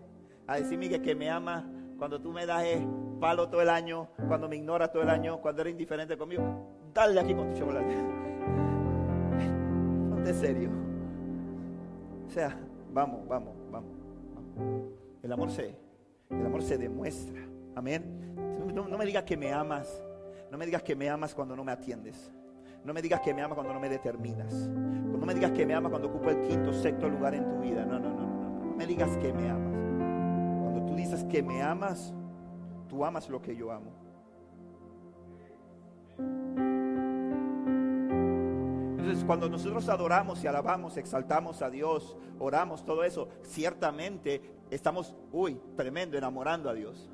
a 0.46 0.56
decirme 0.56 0.88
que, 0.88 1.02
que 1.02 1.14
me 1.14 1.28
ama 1.28 1.70
cuando 1.98 2.20
tú 2.20 2.32
me 2.32 2.46
das 2.46 2.64
palo 3.20 3.48
todo 3.48 3.60
el 3.60 3.68
año, 3.68 4.08
cuando 4.28 4.48
me 4.48 4.56
ignoras 4.56 4.92
todo 4.92 5.02
el 5.02 5.10
año, 5.10 5.40
cuando 5.40 5.62
eres 5.62 5.72
indiferente 5.72 6.16
conmigo? 6.16 6.44
Dale 6.94 7.20
aquí 7.20 7.34
con 7.34 7.52
tu 7.52 7.58
chocolate. 7.58 7.94
Ponte 10.10 10.34
serio. 10.34 10.70
O 12.26 12.30
sea, 12.30 12.56
vamos, 12.92 13.26
vamos, 13.28 13.54
vamos. 13.70 13.90
El 15.22 15.32
amor 15.32 15.50
se, 15.50 15.74
el 16.30 16.46
amor 16.46 16.62
se 16.62 16.78
demuestra. 16.78 17.40
Amén. 17.74 18.34
No, 18.74 18.98
me 18.98 19.04
digas 19.06 19.24
que 19.24 19.36
me 19.36 19.52
amas. 19.52 20.02
No 20.50 20.58
me 20.58 20.66
digas 20.66 20.82
que 20.82 20.96
me 20.96 21.08
amas 21.08 21.34
cuando 21.34 21.56
no 21.56 21.64
me 21.64 21.72
atiendes. 21.72 22.32
No 22.84 22.92
me 22.92 23.02
digas 23.02 23.20
que 23.20 23.34
me 23.34 23.42
amas 23.42 23.54
cuando 23.54 23.74
no 23.74 23.80
me 23.80 23.88
determinas. 23.88 24.52
No 24.52 25.26
me 25.26 25.34
digas 25.34 25.52
que 25.52 25.66
me 25.66 25.74
amas 25.74 25.90
cuando 25.90 26.08
ocupo 26.08 26.30
el 26.30 26.40
quinto, 26.42 26.72
sexto 26.72 27.08
lugar 27.08 27.34
en 27.34 27.48
tu 27.48 27.60
vida. 27.60 27.84
No, 27.84 27.98
no, 27.98 28.10
no, 28.10 28.26
no, 28.26 28.50
no. 28.50 28.64
No 28.66 28.76
me 28.76 28.86
digas 28.86 29.16
que 29.18 29.32
me 29.32 29.48
amas. 29.48 30.62
Cuando 30.62 30.86
tú 30.86 30.94
dices 30.94 31.24
que 31.24 31.42
me 31.42 31.62
amas, 31.62 32.14
tú 32.88 33.04
amas 33.04 33.28
lo 33.28 33.42
que 33.42 33.54
yo 33.56 33.72
amo. 33.72 33.92
Entonces, 38.98 39.24
cuando 39.24 39.48
nosotros 39.48 39.88
adoramos 39.88 40.44
y 40.44 40.46
alabamos, 40.46 40.98
exaltamos 40.98 41.62
a 41.62 41.70
Dios, 41.70 42.16
oramos, 42.38 42.84
todo 42.84 43.04
eso, 43.04 43.28
ciertamente 43.42 44.57
estamos, 44.70 45.14
uy, 45.32 45.60
tremendo, 45.76 46.16
enamorando 46.16 46.68
a 46.70 46.74
Dios. 46.74 47.10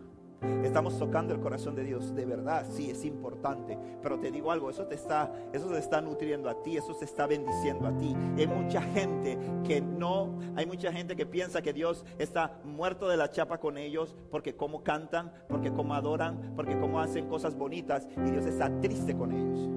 Estamos 0.62 0.98
tocando 0.98 1.32
el 1.32 1.40
corazón 1.40 1.74
de 1.74 1.84
Dios, 1.84 2.14
de 2.14 2.26
verdad, 2.26 2.66
sí, 2.70 2.90
es 2.90 3.04
importante. 3.04 3.78
Pero 4.02 4.18
te 4.18 4.30
digo 4.30 4.50
algo, 4.50 4.68
eso 4.68 4.86
te 4.86 4.94
está, 4.94 5.32
eso 5.52 5.70
se 5.70 5.78
está 5.78 6.00
nutriendo 6.00 6.50
a 6.50 6.62
ti, 6.62 6.76
eso 6.76 6.92
se 6.94 7.04
está 7.06 7.26
bendiciendo 7.26 7.86
a 7.86 7.96
ti. 7.96 8.14
Hay 8.36 8.46
mucha 8.46 8.82
gente 8.82 9.38
que 9.64 9.80
no, 9.80 10.38
hay 10.56 10.66
mucha 10.66 10.92
gente 10.92 11.16
que 11.16 11.26
piensa 11.26 11.62
que 11.62 11.72
Dios 11.72 12.04
está 12.18 12.60
muerto 12.64 13.08
de 13.08 13.16
la 13.16 13.30
chapa 13.30 13.58
con 13.58 13.78
ellos 13.78 14.14
porque 14.30 14.54
como 14.54 14.82
cantan, 14.82 15.32
porque 15.48 15.72
como 15.72 15.94
adoran, 15.94 16.52
porque 16.56 16.78
como 16.78 17.00
hacen 17.00 17.26
cosas 17.28 17.56
bonitas 17.56 18.06
y 18.16 18.30
Dios 18.30 18.44
está 18.44 18.80
triste 18.80 19.16
con 19.16 19.32
ellos. 19.32 19.70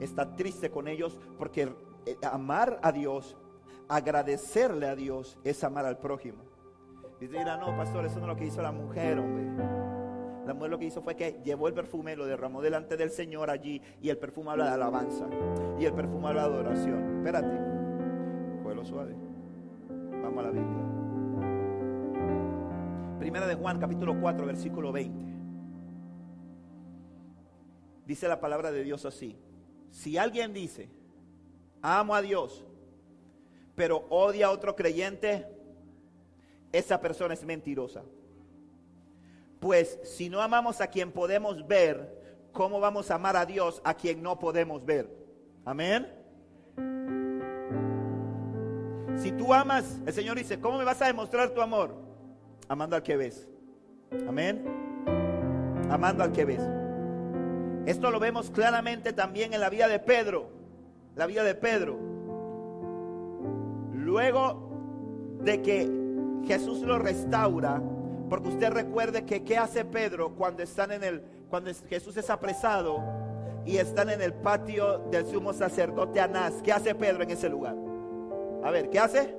Está 0.00 0.34
triste 0.34 0.70
con 0.70 0.88
ellos 0.88 1.18
porque 1.36 1.74
eh, 2.06 2.16
amar 2.22 2.78
a 2.82 2.92
Dios, 2.92 3.36
agradecerle 3.88 4.86
a 4.86 4.96
Dios 4.96 5.38
es 5.44 5.62
amar 5.64 5.84
al 5.84 5.98
prójimo. 5.98 6.47
Y 7.20 7.26
dirá, 7.26 7.56
no, 7.56 7.76
pastor, 7.76 8.06
eso 8.06 8.16
no 8.16 8.26
es 8.26 8.28
lo 8.28 8.36
que 8.36 8.46
hizo 8.46 8.62
la 8.62 8.72
mujer, 8.72 9.18
hombre. 9.18 9.44
La 10.46 10.54
mujer 10.54 10.70
lo 10.70 10.78
que 10.78 10.86
hizo 10.86 11.02
fue 11.02 11.14
que 11.14 11.40
llevó 11.44 11.68
el 11.68 11.74
perfume, 11.74 12.16
lo 12.16 12.24
derramó 12.24 12.62
delante 12.62 12.96
del 12.96 13.10
Señor 13.10 13.50
allí. 13.50 13.82
Y 14.00 14.08
el 14.08 14.16
perfume 14.16 14.52
habla 14.52 14.66
de 14.66 14.70
alabanza. 14.70 15.28
Y 15.78 15.84
el 15.84 15.92
perfume 15.92 16.28
habla 16.28 16.48
de 16.48 16.54
adoración. 16.54 17.18
Espérate. 17.18 17.60
lo 18.74 18.84
suave. 18.84 19.14
Vamos 20.22 20.38
a 20.38 20.42
la 20.46 20.50
Biblia. 20.50 20.88
Primera 23.18 23.46
de 23.46 23.56
Juan, 23.56 23.78
capítulo 23.78 24.18
4, 24.18 24.46
versículo 24.46 24.92
20. 24.92 25.24
Dice 28.06 28.26
la 28.26 28.40
palabra 28.40 28.72
de 28.72 28.82
Dios 28.84 29.04
así. 29.04 29.36
Si 29.90 30.16
alguien 30.16 30.54
dice, 30.54 30.88
amo 31.82 32.14
a 32.14 32.22
Dios, 32.22 32.64
pero 33.74 34.06
odia 34.08 34.46
a 34.46 34.50
otro 34.50 34.74
creyente, 34.74 35.57
esa 36.72 37.00
persona 37.00 37.34
es 37.34 37.44
mentirosa. 37.44 38.02
Pues 39.60 39.98
si 40.04 40.28
no 40.28 40.40
amamos 40.40 40.80
a 40.80 40.86
quien 40.86 41.10
podemos 41.12 41.66
ver, 41.66 42.48
¿cómo 42.52 42.80
vamos 42.80 43.10
a 43.10 43.16
amar 43.16 43.36
a 43.36 43.46
Dios 43.46 43.80
a 43.84 43.94
quien 43.94 44.22
no 44.22 44.38
podemos 44.38 44.84
ver? 44.84 45.10
Amén. 45.64 46.06
Si 49.16 49.32
tú 49.32 49.52
amas, 49.52 50.00
el 50.06 50.12
Señor 50.12 50.36
dice, 50.36 50.60
¿cómo 50.60 50.78
me 50.78 50.84
vas 50.84 51.02
a 51.02 51.06
demostrar 51.06 51.50
tu 51.50 51.60
amor? 51.60 51.94
Amando 52.68 52.94
al 52.94 53.02
que 53.02 53.16
ves. 53.16 53.48
Amén. 54.28 54.64
Amando 55.90 56.22
al 56.22 56.32
que 56.32 56.44
ves. 56.44 56.62
Esto 57.86 58.10
lo 58.10 58.20
vemos 58.20 58.50
claramente 58.50 59.12
también 59.12 59.54
en 59.54 59.60
la 59.60 59.70
vida 59.70 59.88
de 59.88 59.98
Pedro. 59.98 60.50
La 61.16 61.26
vida 61.26 61.42
de 61.42 61.54
Pedro. 61.54 61.98
Luego 63.92 64.68
de 65.42 65.62
que 65.62 65.97
Jesús 66.46 66.80
lo 66.80 66.98
restaura, 66.98 67.82
porque 68.28 68.48
usted 68.48 68.70
recuerde 68.70 69.24
que 69.24 69.44
qué 69.44 69.58
hace 69.58 69.84
Pedro 69.84 70.34
cuando 70.34 70.62
están 70.62 70.92
en 70.92 71.04
el 71.04 71.22
cuando 71.50 71.70
Jesús 71.88 72.16
es 72.16 72.28
apresado 72.28 73.02
y 73.64 73.78
están 73.78 74.10
en 74.10 74.20
el 74.20 74.34
patio 74.34 74.98
del 75.10 75.26
sumo 75.26 75.52
sacerdote 75.52 76.20
Anás. 76.20 76.54
¿Qué 76.62 76.72
hace 76.72 76.94
Pedro 76.94 77.22
en 77.22 77.30
ese 77.30 77.48
lugar? 77.48 77.74
A 78.62 78.70
ver, 78.70 78.90
¿qué 78.90 78.98
hace? 78.98 79.34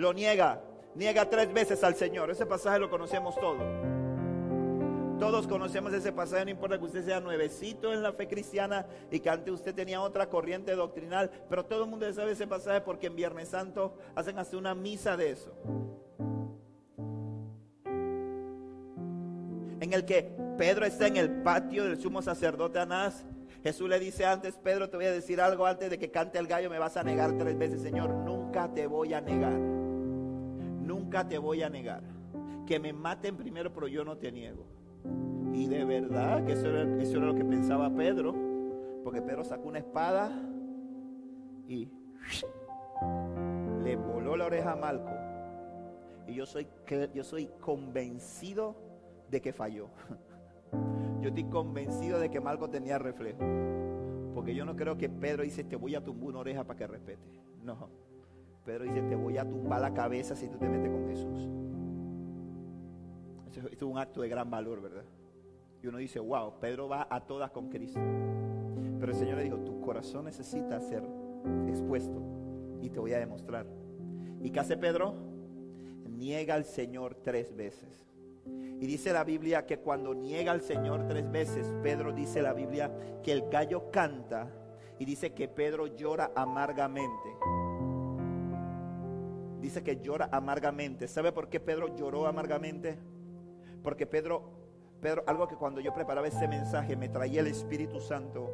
lo 0.00 0.12
niega. 0.12 0.62
Niega 0.94 1.28
tres 1.28 1.52
veces 1.52 1.84
al 1.84 1.94
Señor. 1.94 2.30
Ese 2.30 2.46
pasaje 2.46 2.78
lo 2.78 2.90
conocemos 2.90 3.38
todos. 3.38 3.62
Todos 5.20 5.46
conocemos 5.46 5.92
ese 5.92 6.12
pasaje, 6.12 6.46
no 6.46 6.50
importa 6.50 6.78
que 6.78 6.84
usted 6.84 7.04
sea 7.04 7.20
nuevecito 7.20 7.92
en 7.92 8.02
la 8.02 8.10
fe 8.14 8.26
cristiana 8.26 8.86
y 9.10 9.20
que 9.20 9.28
antes 9.28 9.52
usted 9.52 9.74
tenía 9.74 10.00
otra 10.00 10.30
corriente 10.30 10.74
doctrinal, 10.74 11.30
pero 11.46 11.66
todo 11.66 11.84
el 11.84 11.90
mundo 11.90 12.10
sabe 12.14 12.32
ese 12.32 12.46
pasaje 12.46 12.80
porque 12.80 13.08
en 13.08 13.16
Viernes 13.16 13.50
Santo 13.50 13.98
hacen 14.14 14.38
hasta 14.38 14.56
una 14.56 14.74
misa 14.74 15.18
de 15.18 15.32
eso. 15.32 15.52
En 19.80 19.94
el 19.94 20.04
que 20.04 20.30
Pedro 20.58 20.84
está 20.84 21.06
en 21.06 21.16
el 21.16 21.42
patio 21.42 21.84
del 21.84 21.98
sumo 21.98 22.20
sacerdote 22.20 22.78
Anás. 22.78 23.24
Jesús 23.62 23.88
le 23.88 23.98
dice 23.98 24.26
antes, 24.26 24.56
Pedro, 24.56 24.88
te 24.88 24.96
voy 24.96 25.06
a 25.06 25.12
decir 25.12 25.40
algo 25.40 25.66
antes 25.66 25.90
de 25.90 25.98
que 25.98 26.10
cante 26.10 26.38
el 26.38 26.46
gallo, 26.46 26.70
me 26.70 26.78
vas 26.78 26.96
a 26.96 27.02
negar 27.02 27.36
tres 27.36 27.58
veces, 27.58 27.82
Señor, 27.82 28.10
nunca 28.10 28.72
te 28.72 28.86
voy 28.86 29.12
a 29.14 29.20
negar. 29.20 29.52
Nunca 29.52 31.26
te 31.28 31.38
voy 31.38 31.62
a 31.62 31.68
negar. 31.68 32.02
Que 32.66 32.78
me 32.78 32.92
maten 32.92 33.36
primero, 33.36 33.72
pero 33.72 33.88
yo 33.88 34.04
no 34.04 34.16
te 34.16 34.32
niego. 34.32 34.66
Y 35.52 35.66
de 35.66 35.84
verdad 35.84 36.44
que 36.44 36.52
eso 36.52 36.68
era, 36.68 36.84
lo 36.84 37.34
que 37.34 37.44
pensaba 37.44 37.90
Pedro, 37.94 38.34
porque 39.02 39.20
Pedro 39.20 39.44
sacó 39.44 39.68
una 39.68 39.78
espada 39.78 40.30
y 41.66 41.88
le 43.82 43.96
voló 43.96 44.36
la 44.36 44.46
oreja 44.46 44.72
a 44.72 44.76
Malco. 44.76 45.10
Y 46.26 46.34
yo 46.34 46.46
soy, 46.46 46.66
yo 47.14 47.24
soy 47.24 47.48
convencido 47.60 48.89
de 49.30 49.40
que 49.40 49.52
falló. 49.52 49.88
Yo 51.20 51.28
estoy 51.28 51.44
convencido 51.44 52.18
de 52.18 52.30
que 52.30 52.40
Malco 52.40 52.68
tenía 52.70 52.98
reflejo. 52.98 53.38
Porque 54.34 54.54
yo 54.54 54.64
no 54.64 54.76
creo 54.76 54.96
que 54.96 55.08
Pedro 55.08 55.42
dice, 55.42 55.64
te 55.64 55.76
voy 55.76 55.94
a 55.94 56.02
tumbar 56.02 56.28
una 56.28 56.38
oreja 56.38 56.64
para 56.64 56.78
que 56.78 56.86
respete. 56.86 57.28
No. 57.62 57.90
Pedro 58.64 58.84
dice, 58.84 59.02
te 59.02 59.16
voy 59.16 59.36
a 59.36 59.46
tumbar 59.46 59.80
la 59.80 59.92
cabeza 59.92 60.36
si 60.36 60.48
tú 60.48 60.56
te 60.56 60.68
metes 60.68 60.90
con 60.90 61.06
Jesús. 61.08 61.50
Esto 63.46 63.68
es 63.68 63.82
un 63.82 63.98
acto 63.98 64.22
de 64.22 64.28
gran 64.28 64.48
valor, 64.48 64.80
¿verdad? 64.80 65.04
Y 65.82 65.86
uno 65.88 65.98
dice, 65.98 66.20
wow, 66.20 66.58
Pedro 66.60 66.88
va 66.88 67.06
a 67.10 67.20
todas 67.20 67.50
con 67.50 67.68
Cristo. 67.68 68.00
Pero 68.98 69.12
el 69.12 69.18
Señor 69.18 69.38
le 69.38 69.44
dijo, 69.44 69.56
tu 69.58 69.80
corazón 69.80 70.26
necesita 70.26 70.80
ser 70.80 71.02
expuesto 71.66 72.22
y 72.80 72.90
te 72.90 73.00
voy 73.00 73.12
a 73.12 73.18
demostrar. 73.18 73.66
¿Y 74.40 74.50
qué 74.50 74.60
hace 74.60 74.76
Pedro? 74.76 75.14
Niega 76.08 76.54
al 76.54 76.64
Señor 76.64 77.16
tres 77.16 77.54
veces. 77.54 78.09
Y 78.80 78.86
dice 78.86 79.12
la 79.12 79.24
Biblia 79.24 79.66
que 79.66 79.78
cuando 79.78 80.14
niega 80.14 80.52
al 80.52 80.62
Señor 80.62 81.06
tres 81.06 81.30
veces, 81.30 81.74
Pedro 81.82 82.12
dice 82.12 82.40
la 82.40 82.52
Biblia 82.52 82.90
que 83.22 83.32
el 83.32 83.48
gallo 83.50 83.90
canta 83.90 84.50
y 84.98 85.04
dice 85.04 85.32
que 85.32 85.48
Pedro 85.48 85.86
llora 85.86 86.32
amargamente. 86.34 87.36
Dice 89.60 89.82
que 89.82 90.00
llora 90.00 90.28
amargamente. 90.32 91.08
¿Sabe 91.08 91.32
por 91.32 91.48
qué 91.48 91.60
Pedro 91.60 91.94
lloró 91.94 92.26
amargamente? 92.26 92.98
Porque 93.82 94.06
Pedro 94.06 94.60
pero 95.00 95.24
algo 95.26 95.48
que 95.48 95.56
cuando 95.56 95.80
yo 95.80 95.94
preparaba 95.94 96.28
ese 96.28 96.46
mensaje 96.46 96.96
me 96.96 97.08
traía 97.08 97.40
el 97.40 97.46
Espíritu 97.46 98.00
Santo 98.00 98.50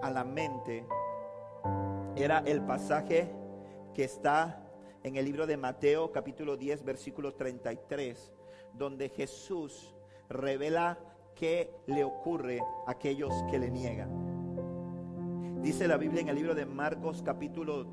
a 0.00 0.10
la 0.10 0.24
mente, 0.24 0.86
era 2.16 2.38
el 2.46 2.62
pasaje 2.62 3.30
que 3.94 4.04
está 4.04 4.64
en 5.02 5.16
el 5.16 5.24
libro 5.24 5.46
de 5.46 5.56
Mateo 5.56 6.12
capítulo 6.12 6.56
10 6.56 6.84
versículo 6.84 7.34
33, 7.34 8.32
donde 8.74 9.08
Jesús 9.08 9.94
revela 10.28 10.98
qué 11.34 11.70
le 11.86 12.04
ocurre 12.04 12.60
a 12.86 12.92
aquellos 12.92 13.32
que 13.50 13.58
le 13.58 13.70
niegan. 13.70 15.60
Dice 15.62 15.86
la 15.86 15.96
Biblia 15.96 16.22
en 16.22 16.28
el 16.28 16.36
libro 16.36 16.54
de 16.54 16.66
Marcos 16.66 17.22
capítulo 17.22 17.86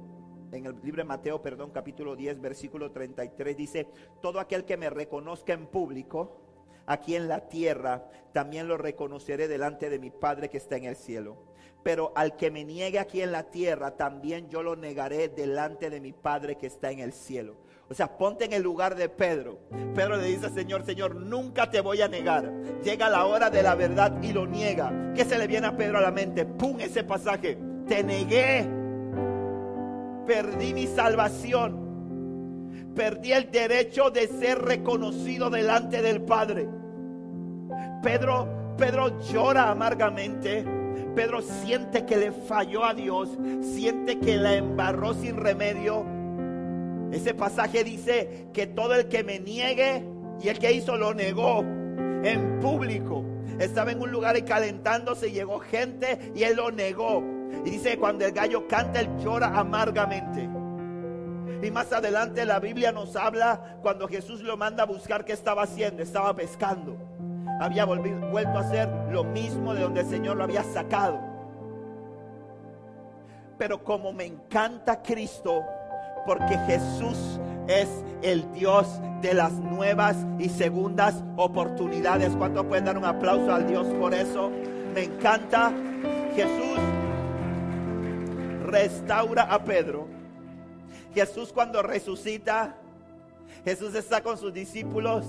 en 0.51 0.65
el 0.65 0.75
libro 0.83 1.01
de 1.01 1.07
Mateo, 1.07 1.41
perdón, 1.41 1.71
capítulo 1.71 2.15
10, 2.15 2.41
versículo 2.41 2.91
33 2.91 3.55
dice, 3.55 3.87
todo 4.21 4.39
aquel 4.39 4.65
que 4.65 4.77
me 4.77 4.89
reconozca 4.89 5.53
en 5.53 5.67
público, 5.67 6.41
aquí 6.85 7.15
en 7.15 7.27
la 7.27 7.49
tierra, 7.49 8.09
también 8.33 8.67
lo 8.67 8.77
reconoceré 8.77 9.47
delante 9.47 9.89
de 9.89 9.99
mi 9.99 10.09
Padre 10.09 10.49
que 10.49 10.57
está 10.57 10.77
en 10.77 10.85
el 10.85 10.95
cielo. 10.95 11.37
Pero 11.83 12.11
al 12.15 12.35
que 12.35 12.51
me 12.51 12.65
niegue 12.65 12.99
aquí 12.99 13.21
en 13.21 13.31
la 13.31 13.51
tierra, 13.51 13.95
también 13.95 14.49
yo 14.49 14.63
lo 14.63 14.75
negaré 14.75 15.29
delante 15.29 15.89
de 15.89 16.01
mi 16.01 16.11
Padre 16.11 16.55
que 16.55 16.67
está 16.67 16.91
en 16.91 16.99
el 16.99 17.13
cielo. 17.13 17.55
O 17.89 17.95
sea, 17.95 18.17
ponte 18.17 18.45
en 18.45 18.53
el 18.53 18.61
lugar 18.61 18.95
de 18.95 19.09
Pedro. 19.09 19.61
Pedro 19.95 20.17
le 20.17 20.27
dice, 20.27 20.49
Señor, 20.49 20.85
Señor, 20.85 21.15
nunca 21.15 21.71
te 21.71 21.81
voy 21.81 22.01
a 22.01 22.07
negar. 22.07 22.53
Llega 22.83 23.09
la 23.09 23.25
hora 23.25 23.49
de 23.49 23.63
la 23.63 23.73
verdad 23.73 24.21
y 24.21 24.31
lo 24.31 24.45
niega. 24.45 25.11
¿Qué 25.15 25.25
se 25.25 25.39
le 25.39 25.47
viene 25.47 25.65
a 25.65 25.75
Pedro 25.75 25.97
a 25.97 26.01
la 26.01 26.11
mente? 26.11 26.45
¡Pum! 26.45 26.79
Ese 26.79 27.03
pasaje. 27.03 27.57
Te 27.87 28.03
negué. 28.03 28.69
Perdí 30.27 30.75
mi 30.75 30.85
salvación. 30.85 32.93
Perdí 32.95 33.33
el 33.33 33.49
derecho 33.49 34.11
de 34.11 34.27
ser 34.27 34.59
reconocido 34.59 35.49
delante 35.49 36.03
del 36.03 36.21
Padre. 36.21 36.69
Pedro, 38.03 38.75
Pedro 38.77 39.19
llora 39.19 39.71
amargamente. 39.71 40.63
Pedro 41.15 41.41
siente 41.41 42.05
que 42.05 42.17
le 42.17 42.31
falló 42.31 42.85
a 42.85 42.93
Dios, 42.93 43.35
siente 43.61 44.19
que 44.19 44.37
la 44.37 44.53
embarró 44.53 45.15
sin 45.15 45.37
remedio. 45.37 46.18
Ese 47.11 47.33
pasaje 47.33 47.83
dice 47.83 48.47
que 48.53 48.67
todo 48.67 48.95
el 48.95 49.07
que 49.07 49.23
me 49.23 49.39
niegue 49.39 50.03
y 50.41 50.49
el 50.49 50.59
que 50.59 50.71
hizo 50.71 50.95
lo 50.97 51.13
negó 51.13 51.59
en 51.59 52.59
público. 52.59 53.23
Estaba 53.59 53.91
en 53.91 54.01
un 54.01 54.11
lugar 54.11 54.37
y 54.37 54.43
calentándose, 54.43 55.31
llegó 55.31 55.59
gente 55.59 56.31
y 56.35 56.43
él 56.43 56.55
lo 56.57 56.71
negó. 56.71 57.23
Y 57.65 57.71
dice 57.71 57.97
cuando 57.97 58.25
el 58.25 58.31
gallo 58.31 58.67
canta, 58.67 59.01
él 59.01 59.09
llora 59.17 59.47
amargamente. 59.47 60.49
Y 61.61 61.71
más 61.71 61.91
adelante 61.91 62.45
la 62.45 62.59
Biblia 62.59 62.91
nos 62.91 63.15
habla 63.15 63.79
cuando 63.81 64.07
Jesús 64.07 64.41
lo 64.41 64.55
manda 64.55 64.83
a 64.83 64.85
buscar 64.85 65.25
qué 65.25 65.33
estaba 65.33 65.63
haciendo. 65.63 66.01
Estaba 66.01 66.33
pescando 66.35 67.09
había 67.59 67.83
vuelto 67.85 68.57
a 68.57 68.61
hacer 68.61 68.89
lo 69.11 69.23
mismo 69.25 69.73
de 69.73 69.81
donde 69.81 70.01
el 70.01 70.07
Señor 70.07 70.37
lo 70.37 70.45
había 70.45 70.63
sacado. 70.63 71.19
Pero 73.57 73.83
como 73.83 74.13
me 74.13 74.25
encanta 74.25 75.01
Cristo, 75.01 75.65
porque 76.25 76.57
Jesús 76.67 77.39
es 77.67 77.87
el 78.21 78.51
Dios 78.53 78.87
de 79.21 79.33
las 79.33 79.53
nuevas 79.53 80.17
y 80.37 80.49
segundas 80.49 81.23
oportunidades. 81.35 82.35
¿Cuánto 82.35 82.67
pueden 82.67 82.85
dar 82.85 82.97
un 82.97 83.05
aplauso 83.05 83.53
al 83.53 83.67
Dios 83.67 83.87
por 83.99 84.13
eso? 84.13 84.51
Me 84.93 85.03
encanta. 85.03 85.71
Jesús 86.35 86.79
restaura 88.65 89.43
a 89.43 89.63
Pedro. 89.63 90.07
Jesús 91.13 91.51
cuando 91.51 91.81
resucita, 91.81 92.75
Jesús 93.65 93.95
está 93.95 94.21
con 94.21 94.37
sus 94.37 94.53
discípulos 94.53 95.25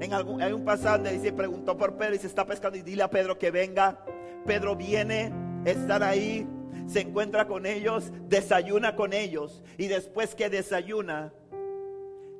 en 0.00 0.12
algún, 0.12 0.42
hay 0.42 0.52
un 0.52 0.64
pasaje 0.64 0.96
donde 0.96 1.12
dice, 1.12 1.32
preguntó 1.32 1.76
por 1.76 1.96
Pedro 1.96 2.14
y 2.14 2.18
se 2.18 2.26
está 2.26 2.44
pescando 2.44 2.78
y 2.78 2.82
dile 2.82 3.02
a 3.02 3.10
Pedro 3.10 3.38
que 3.38 3.50
venga. 3.50 3.98
Pedro 4.44 4.76
viene, 4.76 5.32
están 5.64 6.02
ahí, 6.02 6.46
se 6.86 7.00
encuentra 7.00 7.46
con 7.46 7.66
ellos, 7.66 8.12
desayuna 8.28 8.96
con 8.96 9.12
ellos 9.12 9.62
y 9.78 9.86
después 9.86 10.34
que 10.34 10.50
desayuna, 10.50 11.32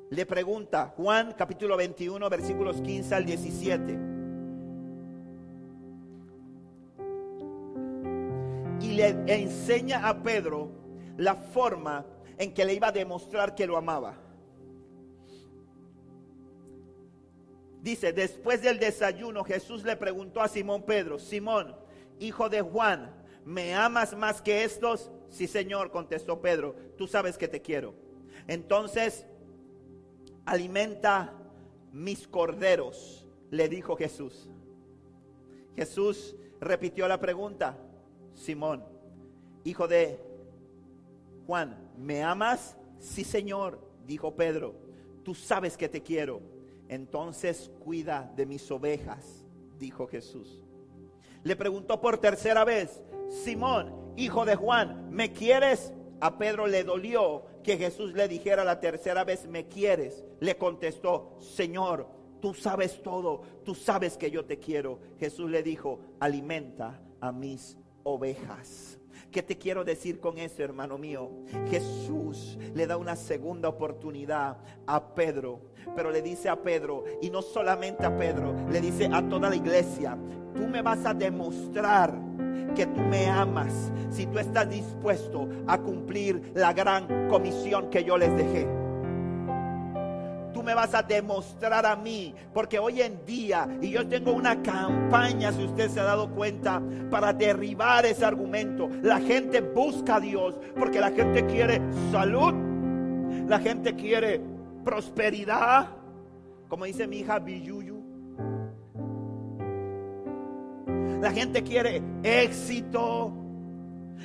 le 0.09 0.25
pregunta, 0.25 0.93
Juan 0.95 1.33
capítulo 1.37 1.75
21 1.77 2.29
versículos 2.29 2.81
15 2.81 3.15
al 3.15 3.25
17. 3.25 3.99
Y 8.81 8.91
le 8.93 9.07
enseña 9.27 10.07
a 10.07 10.21
Pedro 10.21 10.69
la 11.17 11.35
forma 11.35 12.05
en 12.37 12.53
que 12.53 12.65
le 12.65 12.73
iba 12.75 12.89
a 12.89 12.91
demostrar 12.91 13.55
que 13.55 13.65
lo 13.65 13.77
amaba. 13.77 14.15
Dice, 17.81 18.13
después 18.13 18.61
del 18.61 18.79
desayuno 18.79 19.43
Jesús 19.43 19.83
le 19.83 19.95
preguntó 19.95 20.41
a 20.41 20.47
Simón 20.47 20.83
Pedro, 20.83 21.19
Simón, 21.19 21.75
hijo 22.19 22.49
de 22.49 22.61
Juan, 22.61 23.11
¿me 23.45 23.73
amas 23.73 24.17
más 24.17 24.41
que 24.41 24.63
estos? 24.63 25.11
Sí, 25.29 25.47
Señor, 25.47 25.91
contestó 25.91 26.41
Pedro, 26.41 26.75
tú 26.97 27.07
sabes 27.07 27.37
que 27.37 27.47
te 27.47 27.61
quiero. 27.61 27.93
Entonces, 28.47 29.25
alimenta 30.45 31.33
mis 31.91 32.27
corderos, 32.27 33.25
le 33.51 33.69
dijo 33.69 33.95
Jesús. 33.95 34.49
Jesús 35.75 36.35
repitió 36.59 37.07
la 37.07 37.19
pregunta, 37.19 37.77
Simón, 38.33 38.83
hijo 39.63 39.87
de 39.87 40.19
Juan, 41.45 41.91
¿me 41.97 42.23
amas? 42.23 42.75
Sí, 42.99 43.23
Señor, 43.23 43.79
dijo 44.05 44.35
Pedro, 44.35 44.75
tú 45.23 45.35
sabes 45.35 45.77
que 45.77 45.89
te 45.89 46.01
quiero. 46.01 46.41
Entonces 46.87 47.71
cuida 47.83 48.31
de 48.35 48.45
mis 48.45 48.69
ovejas, 48.71 49.45
dijo 49.79 50.07
Jesús. 50.07 50.64
Le 51.45 51.55
preguntó 51.55 52.01
por 52.01 52.17
tercera 52.17 52.63
vez, 52.63 53.03
Simón, 53.29 53.93
hijo 54.17 54.45
de 54.45 54.55
Juan, 54.55 55.11
¿me 55.11 55.31
quieres? 55.31 55.93
A 56.19 56.39
Pedro 56.39 56.65
le 56.65 56.83
dolió 56.83 57.45
que 57.63 57.77
Jesús 57.77 58.13
le 58.13 58.27
dijera 58.27 58.63
la 58.63 58.79
tercera 58.79 59.23
vez, 59.23 59.47
¿me 59.47 59.67
quieres? 59.67 60.25
Le 60.39 60.57
contestó, 60.57 61.37
Señor, 61.39 62.07
tú 62.41 62.55
sabes 62.55 63.03
todo, 63.03 63.43
tú 63.63 63.75
sabes 63.75 64.17
que 64.17 64.31
yo 64.31 64.45
te 64.45 64.57
quiero. 64.57 64.97
Jesús 65.19 65.51
le 65.51 65.61
dijo, 65.61 65.99
alimenta 66.19 66.99
a 67.21 67.31
mis 67.31 67.77
ovejas. 68.01 68.97
¿Qué 69.35 69.43
te 69.43 69.57
quiero 69.57 69.83
decir 69.83 70.21
con 70.21 70.37
eso, 70.37 70.63
hermano 70.63 70.97
mío? 70.97 71.29
Jesús 71.69 72.57
le 72.73 72.87
da 72.87 72.95
una 72.95 73.17
segunda 73.17 73.67
oportunidad 73.67 74.59
a 74.87 75.13
Pedro, 75.13 75.59
pero 75.93 76.09
le 76.09 76.21
dice 76.21 76.47
a 76.47 76.55
Pedro, 76.55 77.03
y 77.21 77.29
no 77.29 77.41
solamente 77.41 78.05
a 78.05 78.17
Pedro, 78.17 78.55
le 78.71 78.79
dice 78.79 79.09
a 79.11 79.27
toda 79.27 79.49
la 79.49 79.57
iglesia, 79.57 80.17
tú 80.55 80.65
me 80.69 80.81
vas 80.81 81.05
a 81.05 81.13
demostrar 81.13 82.17
que 82.77 82.85
tú 82.85 83.01
me 83.01 83.27
amas 83.27 83.91
si 84.09 84.25
tú 84.25 84.39
estás 84.39 84.69
dispuesto 84.69 85.49
a 85.67 85.79
cumplir 85.79 86.53
la 86.55 86.71
gran 86.71 87.27
comisión 87.27 87.89
que 87.89 88.05
yo 88.05 88.17
les 88.17 88.33
dejé 88.37 88.84
me 90.65 90.73
vas 90.73 90.93
a 90.93 91.03
demostrar 91.03 91.85
a 91.85 91.95
mí. 91.95 92.33
Porque 92.53 92.79
hoy 92.79 93.01
en 93.01 93.25
día, 93.25 93.67
y 93.81 93.91
yo 93.91 94.07
tengo 94.07 94.33
una 94.33 94.61
campaña, 94.61 95.51
si 95.51 95.63
usted 95.63 95.89
se 95.89 95.99
ha 95.99 96.03
dado 96.03 96.29
cuenta, 96.31 96.81
para 97.09 97.31
derribar 97.31 98.05
ese 98.05 98.25
argumento. 98.25 98.89
La 99.01 99.19
gente 99.19 99.61
busca 99.61 100.15
a 100.15 100.19
Dios 100.19 100.55
porque 100.77 100.99
la 100.99 101.11
gente 101.11 101.45
quiere 101.45 101.81
salud, 102.11 102.53
la 103.47 103.59
gente 103.59 103.95
quiere 103.95 104.41
prosperidad, 104.83 105.87
como 106.67 106.85
dice 106.85 107.07
mi 107.07 107.19
hija 107.19 107.39
Biyuyu. 107.39 108.03
La 111.21 111.31
gente 111.31 111.63
quiere 111.63 112.01
éxito. 112.23 113.33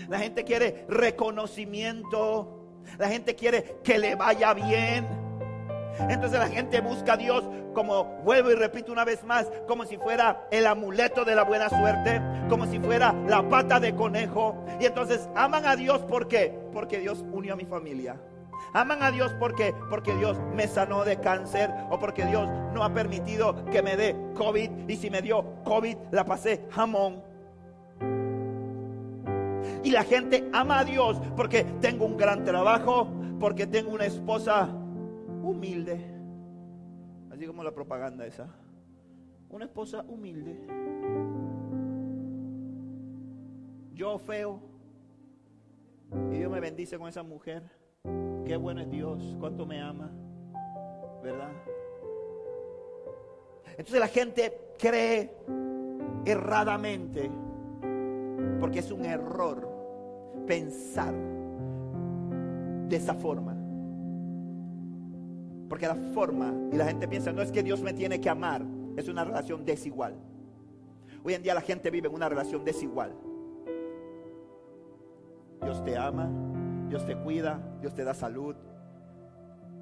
La 0.09 0.19
gente 0.19 0.45
quiere 0.45 0.85
reconocimiento. 0.89 2.61
La 2.99 3.09
gente 3.09 3.35
quiere 3.35 3.81
que 3.83 3.99
le 3.99 4.15
vaya 4.15 4.55
bien. 4.55 5.07
Entonces 6.09 6.39
la 6.39 6.49
gente 6.49 6.81
busca 6.81 7.15
a 7.15 7.17
Dios 7.17 7.45
como, 7.75 8.05
vuelvo 8.25 8.51
y 8.51 8.55
repito 8.55 8.93
una 8.93 9.05
vez 9.05 9.25
más, 9.25 9.51
como 9.67 9.85
si 9.85 9.97
fuera 9.97 10.47
el 10.51 10.67
amuleto 10.67 11.25
de 11.25 11.35
la 11.35 11.45
buena 11.45 11.69
suerte, 11.69 12.21
como 12.49 12.67
si 12.67 12.79
fuera 12.79 13.15
la 13.29 13.49
pata 13.49 13.79
de 13.81 13.95
conejo. 13.95 14.65
Y 14.81 14.87
entonces 14.87 15.29
aman 15.35 15.67
a 15.67 15.77
Dios 15.77 16.01
¿por 16.03 16.29
qué? 16.29 16.59
Porque 16.73 16.99
Dios 16.99 17.25
unió 17.33 17.55
a 17.55 17.57
mi 17.57 17.65
familia. 17.65 18.17
Aman 18.73 19.03
a 19.03 19.11
Dios 19.11 19.33
porque 19.39 19.75
porque 19.89 20.15
Dios 20.15 20.39
me 20.55 20.69
sanó 20.69 21.05
de 21.05 21.19
cáncer 21.19 21.71
o 21.91 21.99
porque 21.99 22.25
Dios 22.27 22.49
no 22.73 22.85
ha 22.85 22.93
permitido 22.93 23.65
que 23.67 23.83
me 23.83 23.97
dé 23.97 24.15
COVID 24.37 24.89
y 24.89 24.97
si 24.97 25.11
me 25.11 25.23
dio 25.23 25.45
COVID 25.65 25.97
la 26.13 26.25
pasé 26.25 26.67
jamón. 26.71 27.23
Y 29.83 29.91
la 29.91 30.05
gente 30.05 30.49
ama 30.53 30.81
a 30.81 30.85
Dios 30.85 31.21
porque 31.37 31.65
tengo 31.81 32.05
un 32.05 32.17
gran 32.17 32.45
trabajo, 32.45 33.09
porque 33.41 33.67
tengo 33.67 33.93
una 33.93 34.05
esposa 34.05 34.69
humilde, 35.43 36.01
así 37.31 37.47
como 37.47 37.63
la 37.63 37.73
propaganda 37.73 38.27
esa, 38.27 38.49
una 39.49 39.65
esposa 39.65 40.05
humilde, 40.09 40.57
yo 43.95 44.19
feo, 44.19 44.61
y 46.33 46.39
Dios 46.39 46.51
me 46.51 46.61
bendice 46.61 46.99
con 46.99 47.09
esa 47.09 47.23
mujer, 47.23 47.63
qué 48.45 48.57
bueno 48.57 48.81
es 48.81 48.91
Dios, 48.91 49.37
cuánto 49.39 49.67
me 49.67 49.81
ama, 49.81 50.11
¿verdad? 51.23 51.53
Entonces 53.77 54.01
la 54.01 54.09
gente 54.09 54.75
cree 54.79 55.35
erradamente, 56.25 57.31
porque 58.61 58.81
es 58.81 58.91
un 58.91 59.05
error 59.05 59.69
pensar 60.47 61.15
de 62.89 62.97
esa 62.97 63.15
forma. 63.15 63.60
Porque 65.71 65.87
la 65.87 65.95
forma, 65.95 66.53
y 66.73 66.77
la 66.77 66.85
gente 66.85 67.07
piensa, 67.07 67.31
no 67.33 67.43
es 67.43 67.53
que 67.53 67.63
Dios 67.63 67.81
me 67.81 67.93
tiene 67.93 68.21
que 68.21 68.29
amar, 68.29 68.67
es 68.97 69.09
una 69.09 69.23
relación 69.23 69.65
desigual. 69.65 70.17
Hoy 71.23 71.35
en 71.35 71.45
día 71.45 71.55
la 71.55 71.61
gente 71.61 71.93
vive 71.93 72.09
en 72.09 72.15
una 72.15 72.29
relación 72.29 72.65
desigual. 72.65 73.15
Dios 75.63 75.85
te 75.85 75.97
ama, 75.97 76.29
Dios 76.89 77.07
te 77.07 77.15
cuida, 77.15 77.61
Dios 77.81 77.95
te 77.95 78.03
da 78.03 78.15
salud, 78.15 78.57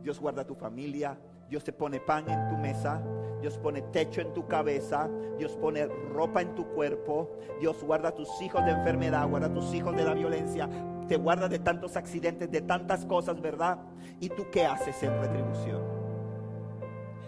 Dios 0.02 0.20
guarda 0.20 0.46
tu 0.46 0.54
familia, 0.54 1.18
Dios 1.48 1.64
te 1.64 1.72
pone 1.72 2.00
pan 2.00 2.28
en 2.28 2.48
tu 2.50 2.58
mesa, 2.58 3.02
Dios 3.40 3.56
pone 3.56 3.80
techo 3.80 4.20
en 4.20 4.34
tu 4.34 4.46
cabeza, 4.46 5.08
Dios 5.38 5.56
pone 5.56 5.86
ropa 5.86 6.42
en 6.42 6.54
tu 6.54 6.66
cuerpo, 6.66 7.30
Dios 7.60 7.82
guarda 7.82 8.14
tus 8.14 8.28
hijos 8.42 8.62
de 8.66 8.72
enfermedad, 8.72 9.26
guarda 9.26 9.50
tus 9.54 9.72
hijos 9.72 9.96
de 9.96 10.04
la 10.04 10.12
violencia, 10.12 10.68
te 11.08 11.16
guarda 11.16 11.48
de 11.48 11.58
tantos 11.58 11.96
accidentes, 11.96 12.50
de 12.50 12.60
tantas 12.60 13.04
cosas, 13.06 13.40
¿verdad? 13.40 13.78
¿Y 14.20 14.28
tú 14.28 14.46
qué 14.52 14.66
haces 14.66 15.02
en 15.02 15.18
retribución? 15.20 15.82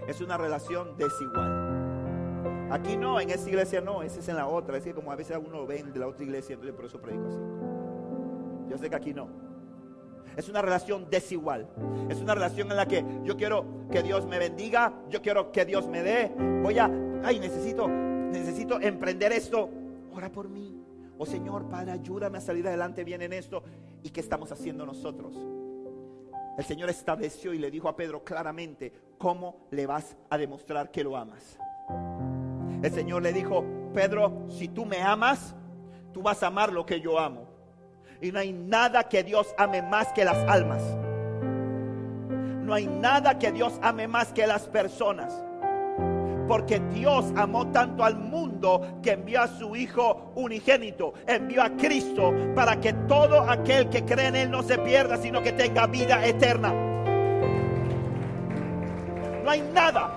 Es 0.07 0.21
una 0.21 0.37
relación 0.37 0.97
desigual. 0.97 2.69
Aquí 2.71 2.97
no, 2.97 3.21
en 3.21 3.31
esa 3.31 3.49
iglesia 3.49 3.81
no, 3.81 4.03
esa 4.03 4.21
es 4.21 4.29
en 4.29 4.37
la 4.37 4.47
otra. 4.47 4.77
Es 4.77 4.85
que 4.85 4.95
como 4.95 5.11
a 5.11 5.17
veces 5.17 5.39
uno 5.45 5.67
ve 5.67 5.83
de 5.83 5.99
la 5.99 6.07
otra 6.07 6.23
iglesia, 6.23 6.55
entonces 6.55 6.77
por 6.77 6.85
eso 6.85 7.01
predico 7.01 7.27
así. 7.27 7.39
Yo 8.69 8.79
sé 8.79 8.89
que 8.89 8.97
aquí 8.97 9.13
no. 9.13 9.29
Es 10.37 10.49
una 10.49 10.63
relación 10.63 11.09
desigual. 11.11 11.69
Es 12.09 12.21
una 12.21 12.35
relación 12.35 12.71
en 12.71 12.77
la 12.77 12.87
que 12.87 13.05
yo 13.25 13.37
quiero 13.37 13.65
que 13.91 14.03
Dios 14.03 14.27
me 14.27 14.39
bendiga, 14.39 14.93
yo 15.09 15.21
quiero 15.21 15.51
que 15.51 15.65
Dios 15.65 15.89
me 15.89 16.03
dé. 16.03 16.33
Voy 16.63 16.79
a, 16.79 16.89
ay, 17.25 17.41
necesito, 17.41 17.89
necesito 17.89 18.81
emprender 18.81 19.33
esto. 19.33 19.69
Ora 20.13 20.31
por 20.31 20.49
mí. 20.49 20.81
Oh 21.23 21.27
Señor, 21.27 21.69
Padre, 21.69 21.93
ayúdame 21.93 22.39
a 22.39 22.41
salir 22.41 22.67
adelante 22.67 23.05
bien 23.05 23.21
en 23.21 23.35
esto. 23.35 23.63
¿Y 24.03 24.09
qué 24.09 24.21
estamos 24.21 24.53
haciendo 24.53 24.87
nosotros? 24.87 25.37
El 26.57 26.65
Señor 26.65 26.89
estableció 26.89 27.53
y 27.53 27.59
le 27.59 27.71
dijo 27.71 27.91
a 27.91 27.95
Pedro 27.95 28.25
claramente, 28.25 28.91
¿cómo 29.19 29.67
le 29.71 29.85
vas 29.85 30.17
a 30.31 30.39
demostrar 30.39 30.91
que 30.91 31.05
lo 31.05 31.19
amas? 31.19 31.59
El 32.83 32.91
Señor 32.91 33.23
le 33.23 33.35
dijo, 33.35 33.63
Pedro, 33.93 34.47
si 34.49 34.69
tú 34.69 34.87
me 34.87 35.03
amas, 35.03 35.55
tú 36.15 36.23
vas 36.23 36.43
a 36.43 36.47
amar 36.47 36.73
lo 36.73 36.87
que 36.87 37.03
yo 37.03 37.19
amo. 37.19 37.47
Y 38.23 38.33
no 38.33 38.39
hay 38.39 38.55
nada 38.55 39.07
que 39.07 39.23
Dios 39.23 39.55
ame 39.59 39.83
más 39.83 40.15
que 40.15 40.25
las 40.25 40.39
almas. 40.49 40.83
No 42.63 42.73
hay 42.73 42.87
nada 42.87 43.39
que 43.39 43.53
Dios 43.53 43.79
ame 43.83 44.09
más 44.09 44.33
que 44.33 44.47
las 44.47 44.67
personas 44.69 45.45
porque 46.51 46.81
Dios 46.93 47.27
amó 47.37 47.69
tanto 47.69 48.03
al 48.03 48.19
mundo 48.19 48.99
que 49.05 49.13
envió 49.13 49.41
a 49.43 49.47
su 49.47 49.77
Hijo 49.77 50.33
unigénito, 50.35 51.15
envió 51.25 51.63
a 51.63 51.71
Cristo 51.77 52.35
para 52.57 52.81
que 52.81 52.93
todo 52.93 53.49
aquel 53.49 53.89
que 53.89 54.05
cree 54.05 54.27
en 54.27 54.35
Él 54.35 54.51
no 54.51 54.65
se 54.65 54.77
pierda, 54.79 55.17
sino 55.17 55.45
que 55.45 55.53
tenga 55.53 55.87
vida 55.87 56.27
eterna. 56.27 56.73
No 59.45 59.49
hay 59.49 59.61
nada, 59.61 60.11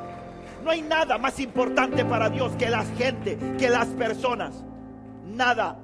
no 0.63 0.71
hay 0.71 0.81
nada 0.81 1.19
más 1.19 1.39
importante 1.39 2.03
para 2.03 2.31
Dios 2.31 2.51
que 2.57 2.67
la 2.67 2.83
gente, 2.83 3.37
que 3.59 3.69
las 3.69 3.89
personas. 3.89 4.63
Nada. 5.27 5.77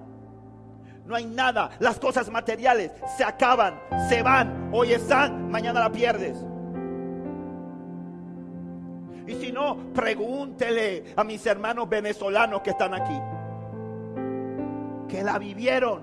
No 1.06 1.16
hay 1.16 1.26
nada. 1.26 1.70
Las 1.78 2.00
cosas 2.00 2.28
materiales 2.32 2.92
se 3.18 3.24
acaban, 3.24 3.80
se 4.10 4.24
van. 4.24 4.72
Hoy 4.74 4.94
están, 4.94 5.52
mañana 5.52 5.80
la 5.80 5.92
pierdes. 5.92 6.44
Y 9.30 9.36
si 9.36 9.52
no, 9.52 9.78
pregúntele 9.94 11.14
a 11.16 11.24
mis 11.24 11.46
hermanos 11.46 11.88
venezolanos 11.88 12.62
que 12.62 12.72
están 12.72 12.96
aquí. 12.96 13.16
Que 15.08 15.24
la 15.24 15.38
vivieron. 15.38 16.02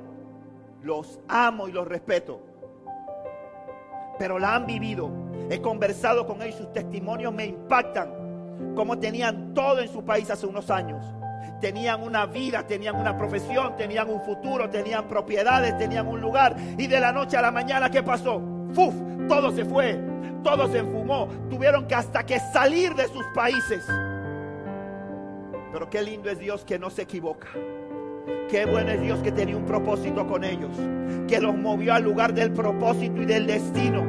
Los 0.83 1.19
amo 1.27 1.67
y 1.67 1.73
los 1.73 1.89
respeto. 1.89 2.41
Pero 4.17 4.39
la 4.39 4.55
han 4.55 4.67
vivido. 4.67 5.11
He 5.51 5.61
conversado 5.61 6.25
con 6.25 6.41
ellos. 6.41 6.59
Sus 6.59 6.73
testimonios 6.73 7.35
me 7.35 7.47
impactan. 7.47 8.75
Como 8.77 8.97
tenían 9.01 9.53
todo 9.55 9.81
en 9.81 9.89
su 9.89 10.05
país 10.05 10.31
hace 10.31 10.47
unos 10.47 10.71
años. 10.71 11.05
Tenían 11.61 12.05
una 12.05 12.27
vida, 12.27 12.65
tenían 12.65 12.95
una 12.95 13.19
profesión, 13.19 13.75
tenían 13.75 14.09
un 14.09 14.23
futuro, 14.23 14.71
tenían 14.71 15.09
propiedades, 15.09 15.77
tenían 15.79 16.07
un 16.07 16.21
lugar. 16.21 16.55
Y 16.79 16.87
de 16.87 17.01
la 17.01 17.11
noche 17.11 17.37
a 17.37 17.43
la 17.43 17.51
mañana, 17.51 17.91
¿qué 17.91 18.05
pasó? 18.05 18.41
¡Fuf! 18.73 18.95
Todo 19.27 19.51
se 19.51 19.65
fue 19.65 20.16
todo 20.47 20.69
se 20.69 20.79
enfumó. 20.79 21.29
Tuvieron 21.51 21.89
que 21.89 21.97
hasta 21.97 22.25
que 22.25 22.39
salir 22.39 22.95
de 22.95 23.09
sus 23.09 23.25
países. 23.35 23.85
Pero 25.73 25.91
qué 25.91 26.03
lindo 26.03 26.31
es 26.31 26.39
Dios 26.39 26.65
que 26.65 26.79
no 26.79 26.89
se 26.89 27.03
equivoca. 27.03 27.49
Qué 28.49 28.65
bueno 28.65 28.93
es 28.93 29.01
Dios 29.01 29.19
que 29.19 29.33
tenía 29.33 29.57
un 29.57 29.65
propósito 29.65 30.25
con 30.25 30.45
ellos. 30.45 30.71
Que 31.27 31.41
los 31.41 31.57
movió 31.57 31.95
al 31.95 32.05
lugar 32.05 32.33
del 32.33 32.53
propósito 32.53 33.23
y 33.23 33.27
del 33.27 33.49
destino. 33.49 34.05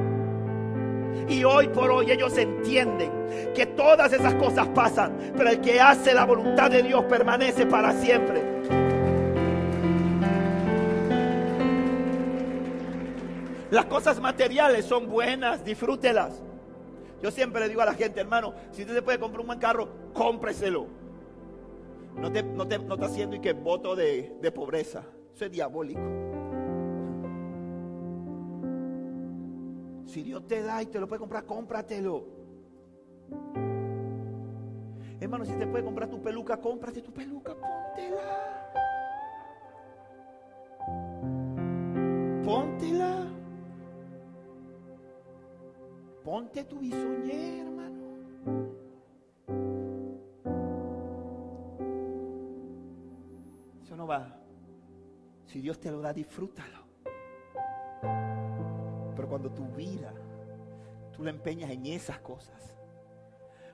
Y 1.27 1.43
hoy 1.43 1.69
por 1.69 1.89
hoy 1.89 2.11
ellos 2.11 2.37
entienden 2.37 3.11
que 3.55 3.65
todas 3.65 4.13
esas 4.13 4.35
cosas 4.35 4.67
pasan, 4.67 5.17
pero 5.35 5.49
el 5.49 5.59
que 5.59 5.81
hace 5.81 6.13
la 6.13 6.25
voluntad 6.25 6.69
de 6.69 6.83
Dios 6.83 7.03
permanece 7.05 7.65
para 7.65 7.91
siempre. 7.93 8.56
Las 13.71 13.85
cosas 13.85 14.19
materiales 14.21 14.85
son 14.85 15.09
buenas, 15.09 15.63
disfrútelas. 15.63 16.41
Yo 17.21 17.31
siempre 17.31 17.61
le 17.61 17.69
digo 17.69 17.81
a 17.81 17.85
la 17.85 17.93
gente, 17.93 18.19
hermano, 18.19 18.53
si 18.71 18.81
usted 18.81 18.93
se 18.95 19.01
puede 19.01 19.19
comprar 19.19 19.41
un 19.41 19.47
buen 19.47 19.59
carro, 19.59 19.89
cómpreselo. 20.13 20.87
No 22.15 22.31
te, 22.31 22.43
no 22.43 22.67
te, 22.67 22.79
no 22.79 22.93
está 22.95 23.07
haciendo 23.07 23.35
y 23.35 23.39
que 23.39 23.53
voto 23.53 23.95
de, 23.95 24.37
de 24.41 24.51
pobreza. 24.51 25.03
Eso 25.35 25.45
es 25.45 25.51
diabólico. 25.51 26.01
Si 30.05 30.23
Dios 30.23 30.47
te 30.47 30.63
da 30.63 30.81
y 30.81 30.85
te 30.85 30.99
lo 30.99 31.07
puede 31.07 31.19
comprar, 31.19 31.45
cómpratelo. 31.45 32.25
Hermano, 35.19 35.45
si 35.45 35.53
te 35.53 35.67
puede 35.67 35.83
comprar 35.83 36.09
tu 36.09 36.21
peluca, 36.21 36.57
cómprate 36.57 37.01
tu 37.01 37.11
peluca, 37.11 37.55
póntela. 37.55 38.67
póntela. 42.45 43.36
Ponte 46.27 46.65
tu 46.65 46.79
bisoñé, 46.79 47.61
hermano. 47.61 48.03
Eso 53.81 53.95
no 53.95 54.05
va. 54.05 54.37
Si 55.45 55.61
Dios 55.61 55.79
te 55.79 55.89
lo 55.89 56.01
da, 56.01 56.11
disfrútalo. 56.11 56.79
Pero 59.15 59.29
cuando 59.29 59.49
tu 59.53 59.67
vida, 59.67 60.13
tú 61.13 61.23
la 61.23 61.29
empeñas 61.29 61.71
en 61.71 61.85
esas 61.85 62.19
cosas, 62.19 62.75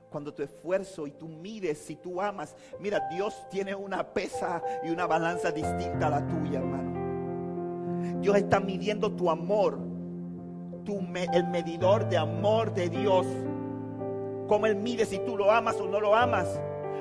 cuando 0.08 0.32
tu 0.32 0.44
esfuerzo 0.44 1.08
y 1.08 1.10
tú 1.10 1.26
mires 1.26 1.78
si 1.78 1.96
tú 1.96 2.22
amas, 2.22 2.54
mira, 2.78 3.08
Dios 3.10 3.48
tiene 3.50 3.74
una 3.74 4.14
pesa 4.14 4.62
y 4.84 4.90
una 4.90 5.08
balanza 5.08 5.50
distinta 5.50 6.06
a 6.06 6.10
la 6.10 6.28
tuya, 6.28 6.60
hermano. 6.60 8.20
Dios 8.20 8.36
está 8.36 8.60
midiendo 8.60 9.10
tu 9.10 9.28
amor, 9.28 9.93
el 11.32 11.46
medidor 11.48 12.08
de 12.08 12.16
amor 12.16 12.72
de 12.74 12.88
Dios. 12.88 13.26
Como 14.48 14.66
Él 14.66 14.76
mide 14.76 15.06
si 15.06 15.18
tú 15.20 15.36
lo 15.36 15.50
amas 15.50 15.80
o 15.80 15.88
no 15.88 16.00
lo 16.00 16.14
amas. 16.14 16.60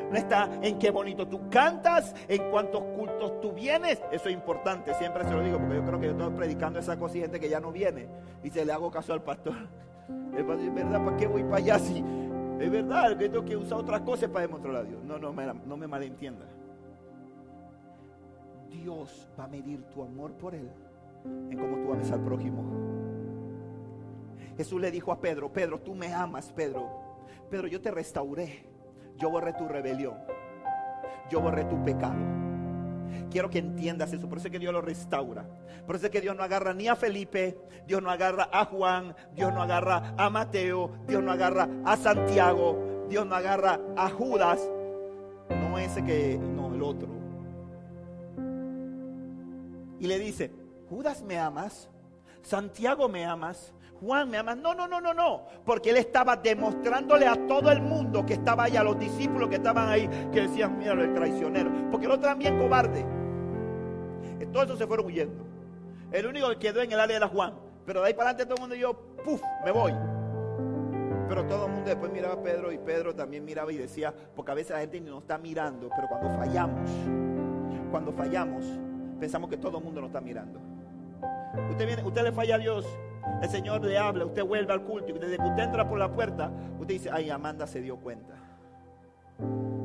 No 0.10 0.18
está 0.18 0.50
en 0.62 0.78
qué 0.78 0.92
bonito 0.92 1.28
tú 1.28 1.50
cantas, 1.50 2.14
en 2.28 2.50
cuántos 2.52 2.84
cultos 2.96 3.42
tú 3.42 3.52
vienes. 3.52 4.02
Eso 4.12 4.30
es 4.30 4.36
importante, 4.36 4.94
siempre 4.94 5.24
se 5.24 5.32
lo 5.32 5.42
digo, 5.42 5.58
porque 5.58 5.76
yo 5.76 5.86
creo 5.86 6.00
que 6.00 6.06
yo 6.06 6.12
estoy 6.12 6.34
predicando 6.34 6.80
esa 6.80 6.98
cosa 6.98 7.18
y 7.18 7.22
gente 7.22 7.40
que 7.40 7.50
ya 7.50 7.60
no 7.60 7.72
viene. 7.72 8.08
Y 8.44 8.50
se 8.50 8.64
le 8.64 8.72
hago 8.72 8.92
caso 8.92 9.14
al 9.14 9.24
pastor. 9.24 9.56
El 10.38 10.46
pastor 10.46 10.60
dice, 10.60 10.72
¿verdad? 10.72 11.04
¿Para 11.04 11.18
qué 11.18 11.28
voy 11.28 11.44
para 11.44 11.58
allá 11.58 11.80
si 11.80 12.04
es 12.60 12.72
verdad 12.72 13.18
que 13.18 13.28
tengo 13.30 13.44
que 13.44 13.58
usar 13.58 13.80
otras 13.80 14.02
cosas 14.02 14.30
para 14.30 14.48
demostrar 14.48 14.76
a 14.76 14.84
Dios. 14.84 15.04
No, 15.04 15.18
no, 15.18 15.34
no 15.34 15.78
me 15.78 15.88
malentienda. 15.88 16.46
Dios 18.70 19.30
va 19.40 19.46
a 19.46 19.48
medir 19.48 19.84
tu 19.86 20.02
amor 20.02 20.32
por 20.34 20.56
Él 20.56 20.70
en 21.50 21.58
cómo 21.58 21.78
tú 21.78 21.94
ames 21.94 22.12
al 22.12 22.22
prójimo. 22.22 22.93
Jesús 24.58 24.80
le 24.80 24.92
dijo 24.92 25.12
a 25.12 25.20
Pedro, 25.20 25.52
Pedro, 25.52 25.80
tú 25.80 25.96
me 25.96 26.14
amas, 26.14 26.52
Pedro. 26.52 26.90
Pedro, 27.50 27.68
yo 27.68 27.82
te 27.82 27.92
restauré. 27.92 28.66
Yo 29.18 29.30
borré 29.30 29.54
tu 29.54 29.68
rebelión. 29.68 30.18
Yo 31.30 31.42
borré 31.42 31.66
tu 31.66 31.84
pecado. 31.84 32.16
Quiero 33.30 33.50
que 33.50 33.60
entiendas 33.60 34.14
eso. 34.14 34.28
Por 34.28 34.38
eso 34.38 34.48
es 34.48 34.52
que 34.52 34.60
Dios 34.60 34.74
lo 34.74 34.82
restaura. 34.82 35.46
Por 35.86 35.96
eso 35.96 36.06
es 36.06 36.12
que 36.12 36.22
Dios 36.22 36.36
no 36.36 36.44
agarra 36.44 36.74
ni 36.74 36.88
a 36.88 36.96
Felipe, 36.96 37.58
Dios 37.86 38.02
no 38.02 38.10
agarra 38.10 38.50
a 38.52 38.66
Juan, 38.66 39.16
Dios 39.36 39.54
no 39.54 39.62
agarra 39.62 40.14
a 40.18 40.30
Mateo, 40.30 40.92
Dios 41.08 41.22
no 41.22 41.32
agarra 41.32 41.68
a 41.84 41.98
Santiago, 41.98 43.06
Dios 43.10 43.26
no 43.26 43.36
agarra 43.36 43.80
a 43.98 44.10
Judas. 44.10 44.62
No 45.50 45.78
ese 45.78 46.04
que, 46.04 46.38
no, 46.38 46.74
el 46.74 46.82
otro. 46.82 47.10
Y 50.00 50.08
le 50.08 50.20
dice, 50.20 50.52
Judas 50.90 51.22
me 51.22 51.38
amas, 51.38 51.90
Santiago 52.42 53.10
me 53.10 53.26
amas, 53.26 53.74
Juan 54.04 54.30
me 54.30 54.38
ama. 54.38 54.56
No, 54.56 54.74
no, 54.74 54.88
no, 54.88 55.00
no, 55.00 55.14
no. 55.14 55.44
Porque 55.66 55.92
él 55.92 55.98
estaba 55.98 56.36
demostrándole 56.36 57.26
a 57.26 57.36
todo 57.48 57.72
el 57.72 57.82
mundo 57.82 58.26
que 58.26 58.34
estaba 58.34 58.66
ahí, 58.66 58.76
a 58.76 58.84
los 58.84 59.00
discípulos 59.00 59.50
que 59.50 59.56
estaban 59.56 59.88
ahí, 59.88 60.08
que 60.32 60.42
decían, 60.42 60.78
mira 60.78 60.94
el 60.94 61.14
traicionero. 61.14 61.72
Porque 61.90 62.06
el 62.06 62.12
otro 62.12 62.28
también 62.28 62.60
cobarde. 62.60 63.06
Todos 64.52 64.66
esos 64.66 64.78
se 64.78 64.86
fueron 64.86 65.08
huyendo. 65.08 65.46
El 66.12 66.28
único 66.28 66.48
que 66.50 66.60
quedó 66.60 66.82
en 66.82 66.92
el 66.92 67.00
área 67.00 67.18
era 67.18 67.28
Juan. 67.28 67.54
Pero 67.86 68.02
de 68.02 68.08
ahí 68.08 68.14
para 68.14 68.30
adelante 68.30 68.46
todo 68.46 68.56
el 68.56 68.62
mundo 68.62 68.76
yo, 68.76 68.94
puf, 69.24 69.42
me 69.66 69.72
voy. 69.72 69.94
Pero 71.28 71.46
todo 71.48 71.66
el 71.66 71.72
mundo 71.72 71.90
después 71.90 72.12
miraba 72.12 72.36
a 72.36 72.44
Pedro 72.44 72.72
y 72.72 72.78
Pedro 72.78 73.16
también 73.16 73.44
miraba 73.44 73.72
y 73.72 73.78
decía, 73.78 74.14
porque 74.36 74.52
a 74.52 74.56
veces 74.56 74.72
la 74.72 74.80
gente 74.80 75.02
no 75.02 75.20
está 75.20 75.38
mirando, 75.38 75.90
pero 75.96 76.08
cuando 76.08 76.30
fallamos, 76.38 76.90
cuando 77.90 78.12
fallamos, 78.12 78.66
pensamos 79.20 79.50
que 79.50 79.58
todo 79.58 79.80
el 79.80 79.84
mundo 79.84 80.02
nos 80.02 80.10
está 80.10 80.22
mirando. 80.22 80.60
Usted, 81.72 81.88
viene, 81.88 82.04
usted 82.04 82.24
le 82.24 82.32
falla 82.32 82.56
a 82.56 82.58
Dios 82.60 82.86
el 83.42 83.50
Señor 83.50 83.84
le 83.84 83.98
habla, 83.98 84.26
usted 84.26 84.44
vuelve 84.44 84.74
al 84.74 84.84
culto 84.84 85.10
y 85.10 85.14
desde 85.14 85.38
que 85.38 85.44
usted 85.44 85.64
entra 85.64 85.88
por 85.88 86.00
la 86.00 86.12
puerta, 86.12 86.52
usted 86.80 86.94
dice, 86.94 87.10
ay, 87.12 87.30
Amanda 87.30 87.68
se 87.68 87.82
dio 87.82 87.98
cuenta. 87.98 88.36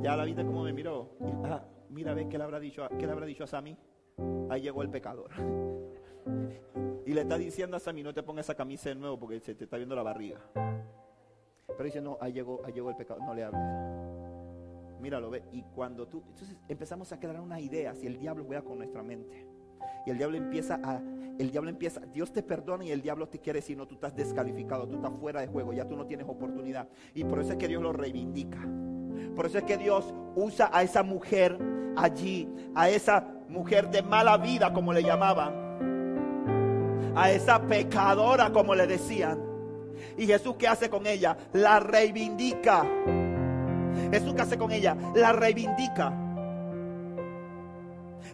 Ya 0.02 0.16
la 0.16 0.24
viste 0.24 0.44
como 0.44 0.62
me 0.62 0.72
miró. 0.72 1.10
Ah, 1.44 1.62
mira, 1.90 2.14
ve 2.14 2.28
qué 2.28 2.38
le 2.38 2.44
habrá 2.44 2.60
dicho, 2.60 2.86
qué 2.98 3.06
le 3.06 3.12
habrá 3.12 3.26
dicho 3.26 3.44
a 3.44 3.46
Sammy. 3.46 3.76
Ahí 4.50 4.62
llegó 4.62 4.82
el 4.82 4.90
pecador. 4.90 5.30
Y 7.06 7.14
le 7.14 7.22
está 7.22 7.38
diciendo 7.38 7.76
a 7.76 7.80
Sammy, 7.80 8.02
no 8.02 8.12
te 8.12 8.22
pongas 8.22 8.46
esa 8.46 8.54
camisa 8.54 8.90
de 8.90 8.94
nuevo 8.94 9.18
porque 9.18 9.40
se 9.40 9.54
te 9.54 9.64
está 9.64 9.76
viendo 9.76 9.96
la 9.96 10.02
barriga. 10.02 10.40
Pero 10.54 11.84
dice, 11.84 12.00
no, 12.00 12.18
ahí 12.20 12.32
llegó, 12.32 12.60
ahí 12.64 12.72
llegó 12.72 12.90
el 12.90 12.96
pecador, 12.96 13.22
no 13.22 13.34
le 13.34 13.44
hables. 13.44 13.60
Míralo, 15.00 15.30
ve. 15.30 15.44
Y 15.52 15.62
cuando 15.62 16.06
tú, 16.06 16.22
entonces 16.28 16.56
empezamos 16.68 17.12
a 17.12 17.20
crear 17.20 17.40
una 17.40 17.60
idea, 17.60 17.94
si 17.94 18.06
el 18.06 18.18
diablo 18.18 18.44
juega 18.44 18.62
con 18.62 18.78
nuestra 18.78 19.02
mente. 19.02 19.46
Y 20.06 20.10
el 20.10 20.18
diablo 20.18 20.36
empieza 20.36 20.80
a, 20.82 21.00
el 21.38 21.50
diablo 21.50 21.70
empieza, 21.70 22.00
Dios 22.12 22.32
te 22.32 22.42
perdona 22.42 22.84
y 22.84 22.90
el 22.90 23.00
diablo 23.00 23.28
te 23.28 23.38
quiere 23.38 23.60
decir, 23.60 23.76
no, 23.76 23.86
tú 23.86 23.94
estás 23.94 24.14
descalificado, 24.16 24.88
tú 24.88 24.96
estás 24.96 25.12
fuera 25.20 25.40
de 25.40 25.46
juego, 25.46 25.72
ya 25.72 25.86
tú 25.86 25.96
no 25.96 26.06
tienes 26.06 26.26
oportunidad. 26.28 26.88
Y 27.14 27.24
por 27.24 27.40
eso 27.40 27.52
es 27.52 27.58
que 27.58 27.68
Dios 27.68 27.82
lo 27.82 27.92
reivindica. 27.92 28.58
Por 29.36 29.46
eso 29.46 29.58
es 29.58 29.64
que 29.64 29.76
Dios 29.76 30.12
usa 30.34 30.68
a 30.72 30.82
esa 30.82 31.02
mujer 31.02 31.58
allí, 31.96 32.48
a 32.74 32.88
esa 32.88 33.24
mujer 33.48 33.88
de 33.90 34.02
mala 34.02 34.36
vida, 34.36 34.72
como 34.72 34.92
le 34.92 35.02
llamaban, 35.02 35.52
a 37.14 37.30
esa 37.30 37.60
pecadora, 37.62 38.52
como 38.52 38.74
le 38.74 38.86
decían. 38.86 39.40
Y 40.16 40.26
Jesús, 40.26 40.56
¿qué 40.58 40.66
hace 40.66 40.90
con 40.90 41.06
ella? 41.06 41.36
La 41.52 41.78
reivindica. 41.80 42.84
Jesús, 44.10 44.34
¿qué 44.34 44.42
hace 44.42 44.58
con 44.58 44.72
ella? 44.72 44.96
La 45.14 45.32
reivindica. 45.32 46.27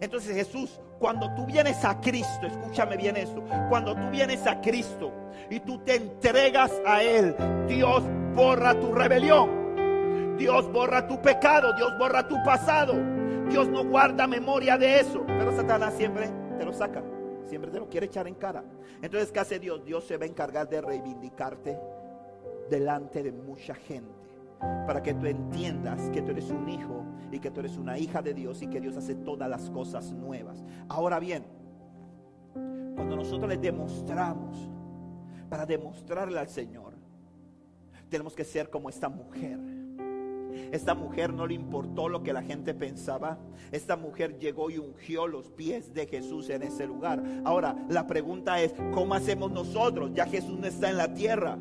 Entonces 0.01 0.35
Jesús, 0.35 0.81
cuando 0.99 1.33
tú 1.35 1.47
vienes 1.47 1.85
a 1.85 2.01
Cristo, 2.01 2.47
escúchame 2.47 2.97
bien 2.97 3.17
esto, 3.17 3.43
cuando 3.69 3.95
tú 3.95 4.11
vienes 4.11 4.47
a 4.47 4.61
Cristo 4.61 5.13
y 5.51 5.61
tú 5.61 5.79
te 5.79 5.97
entregas 5.97 6.73
a 6.87 7.03
Él, 7.03 7.35
Dios 7.69 8.03
borra 8.35 8.79
tu 8.79 8.93
rebelión, 8.93 10.37
Dios 10.37 10.71
borra 10.73 11.07
tu 11.07 11.21
pecado, 11.21 11.75
Dios 11.75 11.97
borra 11.99 12.27
tu 12.27 12.37
pasado, 12.45 12.95
Dios 13.49 13.69
no 13.69 13.85
guarda 13.85 14.27
memoria 14.27 14.77
de 14.79 15.01
eso, 15.01 15.25
pero 15.27 15.55
Satanás 15.55 15.95
siempre 15.95 16.31
te 16.59 16.65
lo 16.65 16.73
saca, 16.73 17.03
siempre 17.47 17.71
te 17.71 17.79
lo 17.79 17.89
quiere 17.89 18.07
echar 18.07 18.27
en 18.27 18.35
cara. 18.35 18.65
Entonces, 19.03 19.31
¿qué 19.31 19.41
hace 19.41 19.59
Dios? 19.59 19.85
Dios 19.85 20.05
se 20.05 20.17
va 20.17 20.25
a 20.25 20.29
encargar 20.29 20.69
de 20.69 20.81
reivindicarte 20.81 21.79
delante 22.71 23.23
de 23.23 23.33
mucha 23.33 23.75
gente 23.75 24.24
para 24.87 25.03
que 25.03 25.15
tú 25.15 25.27
entiendas 25.27 26.11
que 26.11 26.23
tú 26.23 26.31
eres 26.31 26.51
un 26.51 26.69
hijo 26.69 27.05
y 27.31 27.39
que 27.39 27.51
tú 27.51 27.61
eres 27.61 27.77
una 27.77 27.99
hija 27.99 28.23
de 28.23 28.35
Dios 28.35 28.63
y 28.63 28.67
que 28.69 28.81
Dios 28.81 28.97
hace 28.97 29.15
todas 29.15 29.49
las 29.49 29.71
cosas 29.71 30.13
nuevas. 30.13 30.63
Ahora 30.89 31.19
bien, 31.19 31.45
cuando 32.95 33.17
nosotros 33.17 33.49
le 33.49 33.57
demostramos, 33.57 34.71
para 35.49 35.67
demostrarle 35.67 36.39
al 36.39 36.49
Señor, 36.49 36.95
tenemos 38.09 38.35
que 38.35 38.45
ser 38.45 38.71
como 38.71 38.89
esta 38.89 39.09
mujer. 39.09 39.59
Esta 40.73 40.95
mujer 40.95 41.33
no 41.33 41.47
le 41.47 41.55
importó 41.55 42.09
lo 42.09 42.23
que 42.23 42.33
la 42.33 42.43
gente 42.43 42.75
pensaba. 42.75 43.39
Esta 43.73 43.97
mujer 43.97 44.39
llegó 44.39 44.71
y 44.71 44.79
ungió 44.79 45.27
los 45.27 45.51
pies 45.51 45.93
de 45.95 46.07
Jesús 46.07 46.49
en 46.51 46.63
ese 46.63 46.87
lugar. 46.87 47.23
Ahora, 47.45 47.77
la 47.89 48.07
pregunta 48.07 48.61
es, 48.61 48.75
¿cómo 48.93 49.15
hacemos 49.15 49.51
nosotros? 49.51 50.13
Ya 50.15 50.27
Jesús 50.27 50.59
no 50.59 50.67
está 50.67 50.91
en 50.91 50.97
la 50.97 51.13
tierra. 51.15 51.59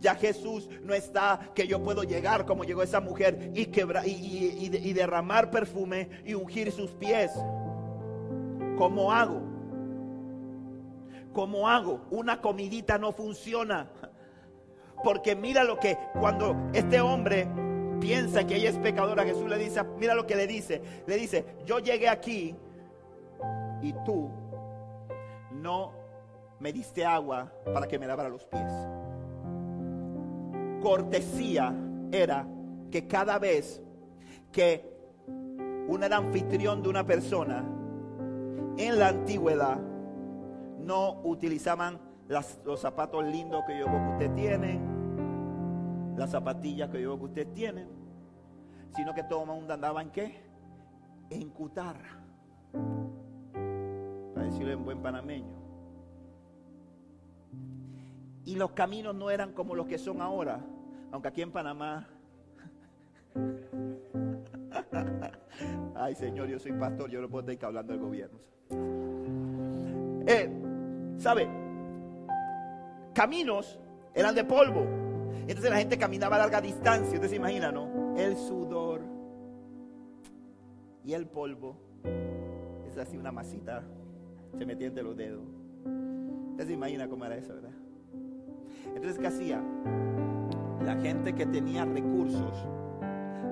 Ya 0.00 0.14
Jesús 0.14 0.68
no 0.82 0.94
está 0.94 1.50
que 1.54 1.66
yo 1.66 1.82
puedo 1.82 2.02
llegar 2.02 2.46
como 2.46 2.64
llegó 2.64 2.82
esa 2.82 3.00
mujer 3.00 3.50
y, 3.54 3.66
quebrar, 3.66 4.06
y, 4.06 4.92
derramar 4.92 5.50
perfume 5.50 6.08
y 6.24 6.34
ungir 6.34 6.70
sus 6.72 6.90
pies. 6.92 7.32
¿Cómo 8.76 9.12
hago? 9.12 9.42
¿Cómo 11.32 11.68
hago? 11.68 12.06
Una 12.10 12.40
comidita 12.40 12.98
no 12.98 13.12
funciona. 13.12 13.88
Porque 15.02 15.36
mira 15.36 15.64
lo 15.64 15.78
que 15.78 15.96
cuando 16.20 16.56
este 16.72 17.00
hombre 17.00 17.48
piensa 18.00 18.46
que 18.46 18.56
ella 18.56 18.70
es 18.70 18.78
pecadora, 18.78 19.24
Jesús 19.24 19.48
le 19.48 19.58
dice, 19.58 19.82
mira 19.98 20.14
lo 20.14 20.26
que 20.26 20.36
le 20.36 20.46
dice. 20.46 20.82
Le 21.06 21.16
dice, 21.16 21.44
yo 21.64 21.78
llegué 21.78 22.08
aquí 22.08 22.56
y 23.82 23.92
tú 24.04 24.30
no 25.52 25.92
me 26.60 26.72
diste 26.72 27.04
agua 27.04 27.52
para 27.72 27.86
que 27.86 27.98
me 27.98 28.06
lavara 28.06 28.28
los 28.28 28.44
pies 28.46 28.72
cortesía 30.80 31.74
era 32.12 32.46
que 32.90 33.06
cada 33.06 33.38
vez 33.38 33.82
que 34.52 34.88
un 35.88 36.02
era 36.02 36.16
anfitrión 36.16 36.82
de 36.82 36.88
una 36.88 37.04
persona 37.04 37.64
en 38.76 38.98
la 38.98 39.08
antigüedad 39.08 39.78
no 40.78 41.20
utilizaban 41.24 41.98
los 42.28 42.80
zapatos 42.80 43.24
lindos 43.24 43.64
que 43.66 43.78
yo 43.78 43.86
veo 43.86 43.94
que 43.94 44.12
usted 44.12 44.34
tiene, 44.34 44.80
las 46.16 46.30
zapatillas 46.30 46.90
que 46.90 47.00
yo 47.02 47.10
veo 47.10 47.18
que 47.18 47.24
usted 47.24 47.48
tiene, 47.52 47.86
sino 48.94 49.14
que 49.14 49.22
todo 49.24 49.42
el 49.42 49.48
mundo 49.48 49.74
andaba 49.74 50.02
en 50.02 50.10
qué? 50.10 50.42
En 51.30 51.50
cutarra. 51.50 52.20
Para 54.34 54.46
decirlo 54.46 54.72
en 54.72 54.84
buen 54.84 55.02
panameño. 55.02 55.57
Y 58.48 58.56
los 58.56 58.70
caminos 58.70 59.14
no 59.14 59.28
eran 59.28 59.52
como 59.52 59.74
los 59.74 59.86
que 59.86 59.98
son 59.98 60.22
ahora. 60.22 60.64
Aunque 61.12 61.28
aquí 61.28 61.42
en 61.42 61.52
Panamá... 61.52 62.08
Ay 65.94 66.14
Señor, 66.14 66.48
yo 66.48 66.58
soy 66.58 66.72
pastor, 66.72 67.10
yo 67.10 67.20
no 67.20 67.28
puedo 67.28 67.46
estar 67.50 67.66
hablando 67.66 67.92
del 67.92 68.00
gobierno. 68.00 68.38
Eh, 70.26 70.50
¿sabe? 71.18 71.46
Caminos 73.12 73.78
eran 74.14 74.34
de 74.34 74.44
polvo. 74.44 74.86
Entonces 75.40 75.70
la 75.70 75.76
gente 75.76 75.98
caminaba 75.98 76.36
a 76.36 76.38
larga 76.38 76.62
distancia. 76.62 77.16
Usted 77.16 77.28
se 77.28 77.36
imagina, 77.36 77.70
¿no? 77.70 78.16
El 78.16 78.34
sudor 78.34 79.02
y 81.04 81.12
el 81.12 81.26
polvo. 81.26 81.76
Es 82.90 82.96
así 82.96 83.18
una 83.18 83.30
masita. 83.30 83.82
Se 84.56 84.64
metía 84.64 84.86
entre 84.86 85.02
los 85.02 85.18
dedos. 85.18 85.44
Usted 86.52 86.66
se 86.66 86.72
imagina 86.72 87.06
cómo 87.08 87.26
era 87.26 87.36
eso, 87.36 87.52
¿verdad? 87.52 87.87
Entonces, 88.94 89.18
¿qué 89.18 89.26
hacía? 89.26 89.62
La 90.84 90.96
gente 90.96 91.34
que 91.34 91.46
tenía 91.46 91.84
recursos, 91.84 92.66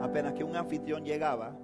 apenas 0.01 0.32
que 0.34 0.45
un 0.45 0.57
anfitrión 0.57 1.05
llegaba, 1.05 1.57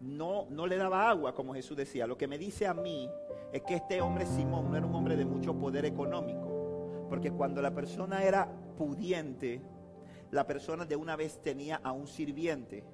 no, 0.00 0.46
no 0.50 0.66
le 0.66 0.76
daba 0.76 1.08
agua, 1.08 1.34
como 1.34 1.54
Jesús 1.54 1.76
decía. 1.76 2.06
Lo 2.06 2.18
que 2.18 2.28
me 2.28 2.38
dice 2.38 2.66
a 2.66 2.74
mí 2.74 3.08
es 3.52 3.62
que 3.62 3.76
este 3.76 4.00
hombre 4.00 4.26
Simón 4.26 4.70
no 4.70 4.76
era 4.76 4.86
un 4.86 4.94
hombre 4.94 5.16
de 5.16 5.24
mucho 5.24 5.54
poder 5.54 5.84
económico. 5.84 7.06
Porque 7.08 7.32
cuando 7.32 7.62
la 7.62 7.74
persona 7.74 8.22
era 8.22 8.48
pudiente, 8.76 9.62
la 10.30 10.46
persona 10.46 10.84
de 10.84 10.96
una 10.96 11.16
vez 11.16 11.40
tenía 11.40 11.76
a 11.76 11.92
un 11.92 12.06
sirviente, 12.06 12.84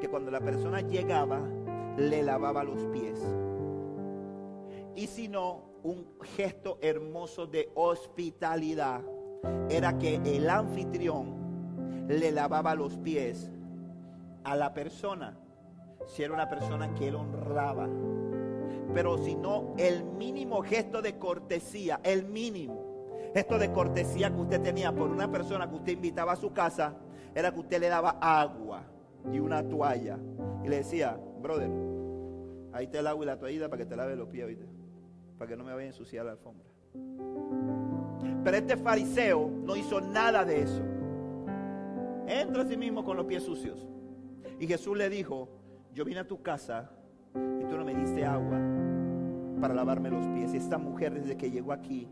que 0.00 0.08
cuando 0.08 0.30
la 0.30 0.40
persona 0.40 0.80
llegaba, 0.80 1.40
le 1.96 2.22
lavaba 2.22 2.62
los 2.62 2.84
pies. 2.86 3.20
Y 5.00 5.06
si 5.06 5.28
no, 5.28 5.62
un 5.82 6.06
gesto 6.36 6.76
hermoso 6.82 7.46
de 7.46 7.70
hospitalidad 7.74 9.00
era 9.70 9.96
que 9.96 10.16
el 10.16 10.50
anfitrión 10.50 12.06
le 12.06 12.30
lavaba 12.30 12.74
los 12.74 12.98
pies 12.98 13.50
a 14.44 14.56
la 14.56 14.74
persona 14.74 15.38
si 16.06 16.22
era 16.22 16.34
una 16.34 16.50
persona 16.50 16.94
que 16.94 17.08
él 17.08 17.14
honraba. 17.14 17.88
Pero 18.92 19.16
si 19.16 19.36
no, 19.36 19.74
el 19.78 20.04
mínimo 20.04 20.60
gesto 20.62 21.00
de 21.00 21.16
cortesía, 21.16 22.00
el 22.02 22.26
mínimo 22.26 23.08
gesto 23.32 23.58
de 23.58 23.72
cortesía 23.72 24.28
que 24.28 24.40
usted 24.42 24.60
tenía 24.60 24.94
por 24.94 25.08
una 25.08 25.32
persona 25.32 25.66
que 25.70 25.76
usted 25.76 25.92
invitaba 25.92 26.32
a 26.32 26.36
su 26.36 26.52
casa, 26.52 26.94
era 27.34 27.50
que 27.50 27.60
usted 27.60 27.80
le 27.80 27.88
daba 27.88 28.18
agua 28.20 28.82
y 29.32 29.38
una 29.38 29.66
toalla. 29.66 30.18
Y 30.62 30.68
le 30.68 30.76
decía, 30.76 31.18
brother, 31.40 31.70
ahí 32.74 32.86
te 32.88 32.98
el 32.98 33.06
agua 33.06 33.24
y 33.24 33.26
la 33.28 33.38
toallita 33.38 33.70
para 33.70 33.82
que 33.82 33.86
te 33.86 33.96
lave 33.96 34.14
los 34.14 34.28
pies, 34.28 34.44
¿oíste? 34.44 34.79
Para 35.40 35.48
que 35.48 35.56
no 35.56 35.64
me 35.64 35.72
vaya 35.72 35.86
a 35.86 35.88
ensuciar 35.88 36.26
la 36.26 36.32
alfombra. 36.32 36.68
Pero 38.44 38.56
este 38.58 38.76
fariseo 38.76 39.50
no 39.64 39.74
hizo 39.74 39.98
nada 39.98 40.44
de 40.44 40.60
eso. 40.60 40.82
Entra 42.26 42.62
a 42.62 42.66
sí 42.66 42.76
mismo 42.76 43.02
con 43.02 43.16
los 43.16 43.24
pies 43.24 43.44
sucios. 43.44 43.88
Y 44.58 44.66
Jesús 44.66 44.98
le 44.98 45.08
dijo, 45.08 45.48
yo 45.94 46.04
vine 46.04 46.20
a 46.20 46.28
tu 46.28 46.42
casa 46.42 46.90
y 47.34 47.64
tú 47.64 47.78
no 47.78 47.86
me 47.86 47.94
diste 47.94 48.22
agua 48.22 48.60
para 49.62 49.72
lavarme 49.72 50.10
los 50.10 50.26
pies. 50.26 50.52
Esta 50.52 50.76
mujer 50.76 51.14
desde 51.14 51.38
que 51.38 51.50
llegó 51.50 51.72
aquí 51.72 52.06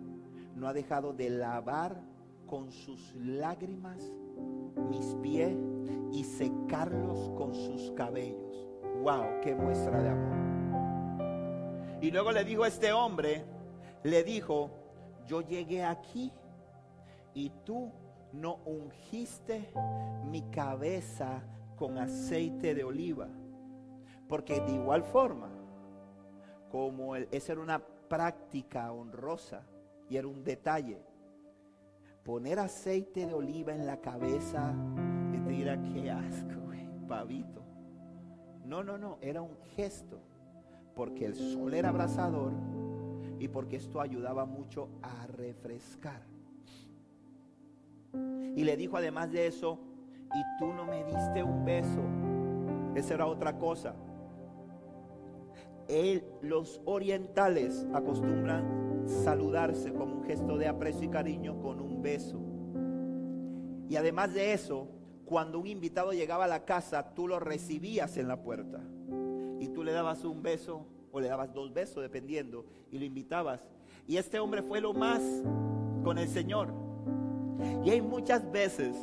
no 0.56 0.66
ha 0.66 0.72
dejado 0.72 1.12
de 1.12 1.28
lavar 1.28 2.00
con 2.46 2.72
sus 2.72 3.14
lágrimas 3.14 4.10
mis 4.88 5.14
pies 5.16 5.54
y 6.12 6.24
secarlos 6.24 7.28
con 7.36 7.54
sus 7.54 7.90
cabellos. 7.90 8.66
¡Wow! 9.02 9.42
¡Qué 9.42 9.54
muestra 9.54 10.02
de 10.02 10.08
amor! 10.08 10.47
Y 12.00 12.10
luego 12.10 12.32
le 12.32 12.44
dijo 12.44 12.64
a 12.64 12.68
este 12.68 12.92
hombre, 12.92 13.44
le 14.04 14.22
dijo, 14.22 14.70
yo 15.26 15.40
llegué 15.40 15.84
aquí 15.84 16.32
y 17.34 17.50
tú 17.64 17.90
no 18.32 18.60
ungiste 18.64 19.70
mi 20.30 20.42
cabeza 20.50 21.42
con 21.76 21.98
aceite 21.98 22.74
de 22.74 22.84
oliva. 22.84 23.28
Porque 24.28 24.60
de 24.60 24.72
igual 24.72 25.02
forma, 25.02 25.50
como 26.70 27.16
esa 27.16 27.52
era 27.52 27.60
una 27.60 27.78
práctica 27.78 28.92
honrosa 28.92 29.62
y 30.08 30.16
era 30.16 30.28
un 30.28 30.44
detalle, 30.44 31.02
poner 32.22 32.58
aceite 32.58 33.26
de 33.26 33.34
oliva 33.34 33.72
en 33.72 33.86
la 33.86 34.00
cabeza 34.00 34.74
y 35.32 35.38
te 35.38 35.50
dirá, 35.50 35.80
qué 35.82 36.10
asco, 36.10 36.60
pavito. 37.08 37.62
No, 38.64 38.84
no, 38.84 38.98
no, 38.98 39.18
era 39.22 39.40
un 39.40 39.56
gesto, 39.74 40.20
porque 40.98 41.24
el 41.24 41.34
sol 41.36 41.72
era 41.72 41.90
abrasador 41.90 42.52
y 43.38 43.46
porque 43.46 43.76
esto 43.76 44.00
ayudaba 44.00 44.44
mucho 44.44 44.88
a 45.00 45.28
refrescar. 45.28 46.22
Y 48.12 48.64
le 48.64 48.76
dijo 48.76 48.96
además 48.96 49.30
de 49.30 49.46
eso, 49.46 49.78
y 50.34 50.58
tú 50.58 50.74
no 50.74 50.84
me 50.84 51.04
diste 51.04 51.42
un 51.42 51.64
beso. 51.64 52.02
Esa 52.94 53.14
era 53.14 53.26
otra 53.26 53.56
cosa 53.56 53.94
los 56.42 56.82
orientales 56.84 57.86
acostumbran 57.94 59.04
saludarse 59.06 59.92
como 59.92 60.16
un 60.16 60.24
gesto 60.24 60.58
de 60.58 60.68
aprecio 60.68 61.04
y 61.04 61.08
cariño 61.08 61.60
con 61.62 61.80
un 61.80 62.02
beso. 62.02 62.38
Y 63.88 63.96
además 63.96 64.34
de 64.34 64.52
eso, 64.52 64.86
cuando 65.24 65.58
un 65.58 65.66
invitado 65.66 66.12
llegaba 66.12 66.44
a 66.44 66.48
la 66.48 66.66
casa, 66.66 67.14
tú 67.14 67.26
lo 67.26 67.40
recibías 67.40 68.18
en 68.18 68.28
la 68.28 68.42
puerta. 68.42 68.80
Y 69.60 69.68
tú 69.68 69.82
le 69.82 69.92
dabas 69.92 70.24
un 70.24 70.42
beso 70.42 70.86
o 71.12 71.20
le 71.20 71.28
dabas 71.28 71.52
dos 71.52 71.72
besos, 71.72 72.02
dependiendo, 72.02 72.64
y 72.90 72.98
lo 72.98 73.04
invitabas. 73.04 73.60
Y 74.06 74.16
este 74.16 74.38
hombre 74.38 74.62
fue 74.62 74.80
lo 74.80 74.92
más 74.92 75.22
con 76.04 76.18
el 76.18 76.28
Señor. 76.28 76.72
Y 77.84 77.90
hay 77.90 78.00
muchas 78.00 78.50
veces 78.50 78.96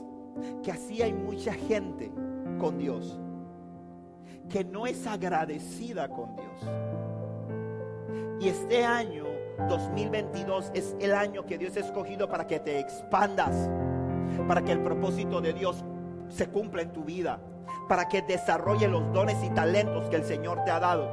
que 0.64 0.72
así 0.72 1.02
hay 1.02 1.14
mucha 1.14 1.54
gente 1.54 2.12
con 2.60 2.78
Dios 2.78 3.20
que 4.50 4.64
no 4.64 4.86
es 4.86 5.06
agradecida 5.08 6.08
con 6.10 6.36
Dios. 6.36 6.72
Y 8.40 8.50
este 8.50 8.84
año 8.84 9.26
2022 9.70 10.72
es 10.74 10.96
el 11.00 11.14
año 11.14 11.46
que 11.46 11.58
Dios 11.58 11.76
ha 11.78 11.80
escogido 11.80 12.30
para 12.30 12.46
que 12.46 12.60
te 12.60 12.80
expandas, 12.80 13.70
para 14.48 14.64
que 14.64 14.72
el 14.72 14.82
propósito 14.82 15.42
de 15.42 15.54
Dios 15.54 15.84
se 16.30 16.48
cumpla 16.48 16.82
en 16.82 16.92
tu 16.92 17.04
vida, 17.04 17.40
para 17.88 18.08
que 18.08 18.22
desarrolle 18.22 18.88
los 18.88 19.12
dones 19.14 19.44
y 19.44 19.50
talentos 19.50 20.10
que 20.10 20.18
el 20.18 20.24
Señor 20.24 20.64
te 20.64 20.72
ha 20.72 20.80
dado. 20.80 21.10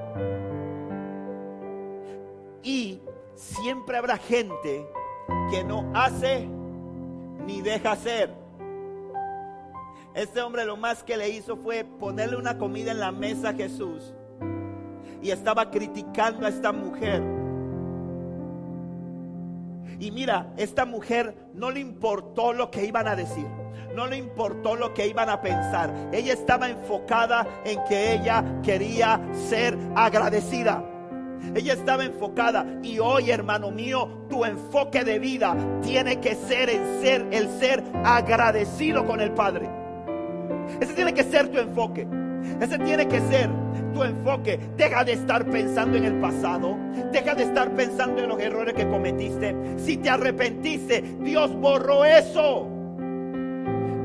Y 2.62 3.00
siempre 3.34 3.96
habrá 3.96 4.16
gente 4.16 4.88
que 5.50 5.64
no 5.64 5.90
hace 5.94 6.48
ni 7.46 7.60
deja 7.60 7.92
hacer. 7.92 8.30
Este 10.14 10.42
hombre 10.42 10.64
lo 10.64 10.76
más 10.76 11.02
que 11.02 11.16
le 11.16 11.30
hizo 11.30 11.56
fue 11.56 11.84
ponerle 11.84 12.36
una 12.36 12.58
comida 12.58 12.92
en 12.92 13.00
la 13.00 13.12
mesa 13.12 13.50
a 13.50 13.54
Jesús. 13.54 14.14
Y 15.22 15.30
estaba 15.30 15.70
criticando 15.70 16.46
a 16.46 16.50
esta 16.50 16.72
mujer. 16.72 17.41
Y 19.98 20.10
mira, 20.10 20.52
esta 20.56 20.84
mujer 20.84 21.34
no 21.54 21.70
le 21.70 21.80
importó 21.80 22.52
lo 22.52 22.70
que 22.70 22.84
iban 22.84 23.08
a 23.08 23.16
decir. 23.16 23.46
No 23.94 24.06
le 24.06 24.16
importó 24.16 24.74
lo 24.74 24.94
que 24.94 25.06
iban 25.06 25.28
a 25.28 25.40
pensar. 25.40 25.92
Ella 26.12 26.32
estaba 26.32 26.68
enfocada 26.68 27.46
en 27.64 27.78
que 27.88 28.14
ella 28.14 28.44
quería 28.62 29.20
ser 29.48 29.76
agradecida. 29.94 30.84
Ella 31.54 31.74
estaba 31.74 32.04
enfocada 32.04 32.64
y 32.82 32.98
hoy, 32.98 33.30
hermano 33.30 33.70
mío, 33.70 34.08
tu 34.30 34.44
enfoque 34.44 35.04
de 35.04 35.18
vida 35.18 35.56
tiene 35.82 36.20
que 36.20 36.34
ser 36.34 36.70
en 36.70 37.02
ser 37.02 37.26
el 37.30 37.48
ser 37.60 37.82
agradecido 38.04 39.04
con 39.06 39.20
el 39.20 39.32
Padre. 39.32 39.68
Ese 40.80 40.94
tiene 40.94 41.12
que 41.12 41.24
ser 41.24 41.48
tu 41.48 41.58
enfoque. 41.58 42.06
Ese 42.60 42.78
tiene 42.78 43.06
que 43.06 43.20
ser 43.20 43.50
tu 43.92 44.02
enfoque. 44.02 44.58
Deja 44.76 45.04
de 45.04 45.12
estar 45.12 45.44
pensando 45.46 45.96
en 45.96 46.04
el 46.04 46.20
pasado. 46.20 46.76
Deja 47.12 47.34
de 47.34 47.44
estar 47.44 47.74
pensando 47.74 48.22
en 48.22 48.28
los 48.28 48.40
errores 48.40 48.74
que 48.74 48.88
cometiste. 48.88 49.54
Si 49.78 49.96
te 49.98 50.10
arrepentiste, 50.10 51.02
Dios 51.20 51.54
borró 51.54 52.04
eso. 52.04 52.68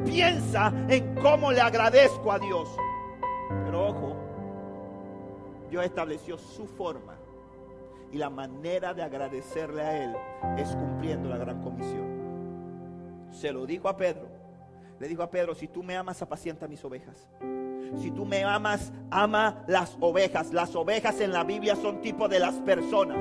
Piensa 0.06 0.74
en 0.88 1.16
cómo 1.16 1.52
le 1.52 1.62
agradezco 1.62 2.32
a 2.32 2.40
Dios. 2.40 2.70
Pero 3.66 3.88
ojo, 3.88 4.16
Dios 5.70 5.86
estableció 5.86 6.38
su 6.38 6.66
forma. 6.68 7.16
Y 8.12 8.18
la 8.18 8.30
manera 8.30 8.94
de 8.94 9.04
agradecerle 9.04 9.82
a 9.82 10.04
Él 10.04 10.16
es 10.58 10.70
cumpliendo 10.70 11.28
la 11.28 11.38
gran 11.38 11.62
comisión. 11.62 13.28
Se 13.32 13.52
lo 13.52 13.66
dijo 13.66 13.90
a 13.90 13.98
Pedro 13.98 14.38
le 15.00 15.08
dijo 15.08 15.22
a 15.22 15.30
Pedro, 15.30 15.54
si 15.54 15.68
tú 15.68 15.84
me 15.84 15.96
amas, 15.96 16.22
apacienta 16.22 16.68
mis 16.68 16.84
ovejas. 16.84 17.28
Si 18.00 18.12
tú 18.12 18.26
me 18.26 18.44
amas, 18.44 18.92
ama 19.12 19.64
las 19.68 19.98
ovejas. 20.00 20.54
Las 20.54 20.76
ovejas 20.76 21.20
en 21.22 21.32
la 21.32 21.44
Biblia 21.44 21.76
son 21.76 22.02
tipo 22.02 22.28
de 22.28 22.40
las 22.40 22.56
personas, 22.56 23.18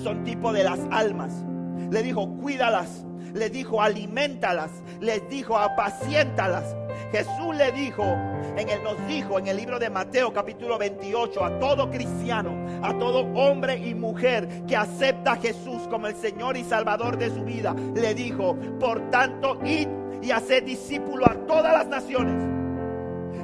son 0.00 0.24
tipo 0.24 0.52
de 0.52 0.64
las 0.64 0.80
almas. 0.90 1.44
Le 1.90 2.02
dijo, 2.02 2.28
cuídalas. 2.36 3.04
Le 3.34 3.50
dijo, 3.50 3.82
alimentalas. 3.82 4.70
Les 5.00 5.28
dijo, 5.28 5.58
apaciéntalas. 5.58 6.76
Jesús 7.12 7.56
le 7.56 7.72
dijo, 7.72 8.04
en 8.04 8.68
el, 8.68 8.82
nos 8.82 9.06
dijo 9.06 9.38
en 9.38 9.46
el 9.46 9.56
libro 9.56 9.78
de 9.78 9.88
Mateo 9.88 10.32
capítulo 10.32 10.78
28 10.78 11.44
a 11.44 11.58
todo 11.58 11.90
cristiano, 11.90 12.50
a 12.82 12.92
todo 12.98 13.20
hombre 13.34 13.76
y 13.78 13.94
mujer 13.94 14.66
que 14.66 14.76
acepta 14.76 15.32
a 15.32 15.36
Jesús 15.36 15.86
como 15.88 16.06
el 16.06 16.16
Señor 16.16 16.56
y 16.56 16.64
Salvador 16.64 17.16
de 17.16 17.30
su 17.30 17.44
vida, 17.44 17.74
le 17.94 18.14
dijo, 18.14 18.56
por 18.78 19.10
tanto, 19.10 19.58
id 19.64 19.88
y 20.22 20.30
hacer 20.32 20.64
discípulo 20.64 21.24
a 21.26 21.34
todas 21.46 21.72
las 21.72 21.86
naciones. 21.86 22.57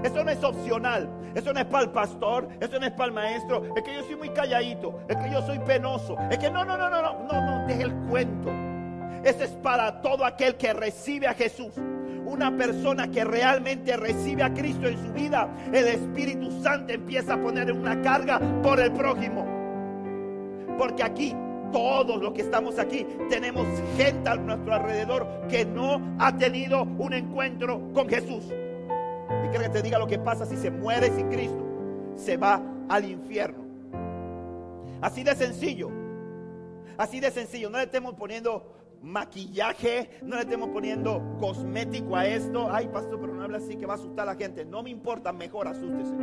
Eso 0.05 0.22
no 0.22 0.30
es 0.30 0.44
opcional. 0.44 1.09
Eso 1.34 1.52
no 1.52 1.61
es 1.61 1.66
para 1.66 1.84
el 1.84 1.90
pastor. 1.90 2.46
Eso 2.61 2.78
no 2.78 2.86
es 2.86 2.92
para 2.92 3.07
el 3.07 3.12
maestro. 3.12 3.62
Es 3.74 3.82
que 3.82 3.94
yo 3.94 4.05
soy 4.05 4.16
muy 4.16 4.28
calladito. 4.28 5.00
Es 5.09 5.16
que 5.16 5.30
yo 5.32 5.40
soy 5.42 5.59
penoso. 5.61 6.16
Es 6.30 6.38
que 6.38 6.50
no, 6.50 6.62
no, 6.64 6.76
no, 6.76 6.90
no, 6.90 7.00
no. 7.02 7.24
No, 7.24 7.40
no. 7.40 7.64
aquel 7.64 7.92
cuento. 8.11 8.50
Ese 9.24 9.44
es 9.44 9.50
para 9.52 10.02
todo 10.02 10.26
aquel 10.26 10.57
que 10.57 10.74
recibe 10.74 11.26
a 11.26 11.32
Jesús. 11.32 11.72
Una 12.26 12.55
persona 12.55 13.11
que 13.11 13.24
realmente 13.24 13.96
recibe 13.96 14.42
a 14.42 14.52
Cristo 14.52 14.86
en 14.86 14.98
su 14.98 15.12
vida, 15.12 15.48
el 15.72 15.88
Espíritu 15.88 16.50
Santo 16.62 16.92
empieza 16.92 17.34
a 17.34 17.40
poner 17.40 17.72
una 17.72 18.00
carga 18.02 18.38
por 18.62 18.80
el 18.80 18.92
prójimo. 18.92 19.46
Porque 20.76 21.02
aquí 21.02 21.34
todos 21.72 22.20
los 22.20 22.32
que 22.34 22.42
estamos 22.42 22.78
aquí 22.78 23.07
tenemos 23.30 23.66
gente 23.96 24.28
a 24.28 24.36
nuestro 24.36 24.74
alrededor 24.74 25.26
que 25.48 25.64
no 25.64 26.16
ha 26.18 26.36
tenido 26.36 26.82
un 26.82 27.14
encuentro 27.14 27.80
con 27.94 28.09
Jesús. 28.09 28.44
Y 29.45 29.49
quiero 29.49 29.64
que 29.64 29.70
te 29.70 29.82
diga 29.82 29.99
lo 29.99 30.07
que 30.07 30.18
pasa 30.18 30.47
si 30.47 30.57
se 30.57 30.70
muere 30.70 31.11
sin 31.11 31.28
Cristo. 31.28 31.64
Se 32.16 32.36
va 32.36 32.62
al 32.88 33.05
infierno. 33.05 33.64
Así 35.01 35.22
de 35.22 35.34
sencillo. 35.34 35.90
Así 36.97 37.20
de 37.20 37.30
sencillo. 37.30 37.68
No 37.70 37.78
le 37.78 37.84
estemos 37.84 38.14
poniendo 38.14 38.74
maquillaje, 39.03 40.09
no 40.22 40.36
le 40.36 40.42
estemos 40.42 40.70
poniendo 40.70 41.36
cosmético 41.38 42.16
a 42.16 42.26
esto. 42.26 42.72
Ay, 42.72 42.88
pastor, 42.88 43.20
pero 43.20 43.34
no 43.34 43.42
habla 43.42 43.59
así 43.59 43.76
que 43.76 43.84
va 43.86 43.95
a 43.95 43.97
asustar 43.97 44.26
a 44.26 44.32
la 44.32 44.38
gente. 44.38 44.64
No 44.64 44.82
me 44.82 44.90
importa, 44.90 45.32
mejor 45.32 45.68
asústese. 45.68 46.14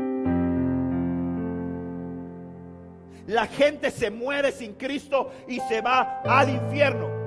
La 3.28 3.45
gente 3.45 3.91
se 3.91 4.09
muere 4.09 4.51
sin 4.51 4.74
Cristo 4.74 5.32
y 5.47 5.59
se 5.59 5.82
va 5.82 6.22
al 6.26 6.49
infierno. 6.49 7.20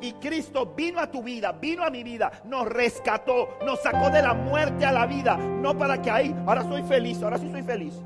Y 0.00 0.12
Cristo 0.14 0.74
vino 0.76 1.00
a 1.00 1.10
tu 1.10 1.22
vida, 1.22 1.52
vino 1.52 1.82
a 1.82 1.90
mi 1.90 2.02
vida, 2.02 2.30
nos 2.44 2.68
rescató, 2.68 3.48
nos 3.64 3.80
sacó 3.80 4.10
de 4.10 4.22
la 4.22 4.34
muerte 4.34 4.84
a 4.84 4.92
la 4.92 5.06
vida. 5.06 5.36
No 5.36 5.76
para 5.76 6.00
que 6.02 6.10
ahí, 6.10 6.34
ahora 6.46 6.62
soy 6.64 6.82
feliz, 6.82 7.22
ahora 7.22 7.38
sí 7.38 7.50
soy 7.50 7.62
feliz. 7.62 8.02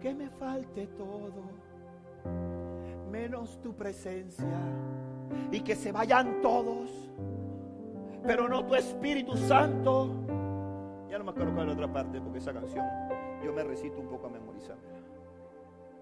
Que 0.00 0.12
me 0.14 0.28
falte 0.30 0.88
todo, 0.88 1.30
menos 3.10 3.60
tu 3.62 3.74
presencia. 3.74 4.46
Y 5.50 5.60
que 5.60 5.76
se 5.76 5.92
vayan 5.92 6.40
todos, 6.42 6.90
pero 8.26 8.48
no 8.48 8.66
tu 8.66 8.74
Espíritu 8.74 9.36
Santo. 9.36 10.10
Ya 11.08 11.18
no 11.18 11.24
me 11.24 11.30
acuerdo 11.30 11.54
cuál 11.54 11.68
es 11.68 11.76
la 11.76 11.84
otra 11.84 11.92
parte, 11.92 12.20
porque 12.20 12.38
esa 12.38 12.52
canción 12.52 12.84
yo 13.44 13.52
me 13.52 13.62
recito 13.62 14.00
un 14.00 14.08
poco 14.08 14.26
a 14.26 14.30
memorizar. 14.30 14.76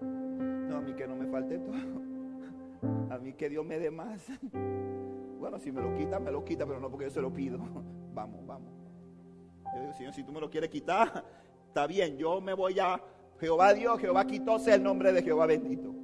No, 0.01 0.77
a 0.77 0.81
mí 0.81 0.93
que 0.93 1.07
no 1.07 1.15
me 1.15 1.27
falte 1.27 1.59
todo. 1.59 2.10
A 3.11 3.17
mí 3.17 3.33
que 3.33 3.49
Dios 3.49 3.65
me 3.65 3.77
dé 3.77 3.91
más. 3.91 4.21
Bueno, 5.41 5.57
si 5.57 5.71
me 5.71 5.81
lo 5.81 5.91
quita, 5.95 6.19
me 6.19 6.29
lo 6.29 6.45
quita, 6.45 6.67
pero 6.67 6.79
no 6.79 6.87
porque 6.87 7.05
yo 7.05 7.09
se 7.09 7.19
lo 7.19 7.33
pido. 7.33 7.57
Vamos, 8.13 8.45
vamos. 8.45 8.69
Yo 9.73 9.81
digo, 9.81 9.93
Señor, 9.93 10.13
si 10.13 10.23
tú 10.23 10.31
me 10.31 10.39
lo 10.39 10.51
quieres 10.51 10.69
quitar, 10.69 11.25
está 11.65 11.87
bien, 11.87 12.15
yo 12.15 12.39
me 12.39 12.53
voy 12.53 12.79
a 12.79 13.01
Jehová 13.39 13.73
Dios, 13.73 13.99
Jehová 13.99 14.27
quitó, 14.27 14.59
sea 14.59 14.75
el 14.75 14.83
nombre 14.83 15.11
de 15.11 15.23
Jehová 15.23 15.47
bendito. 15.47 15.95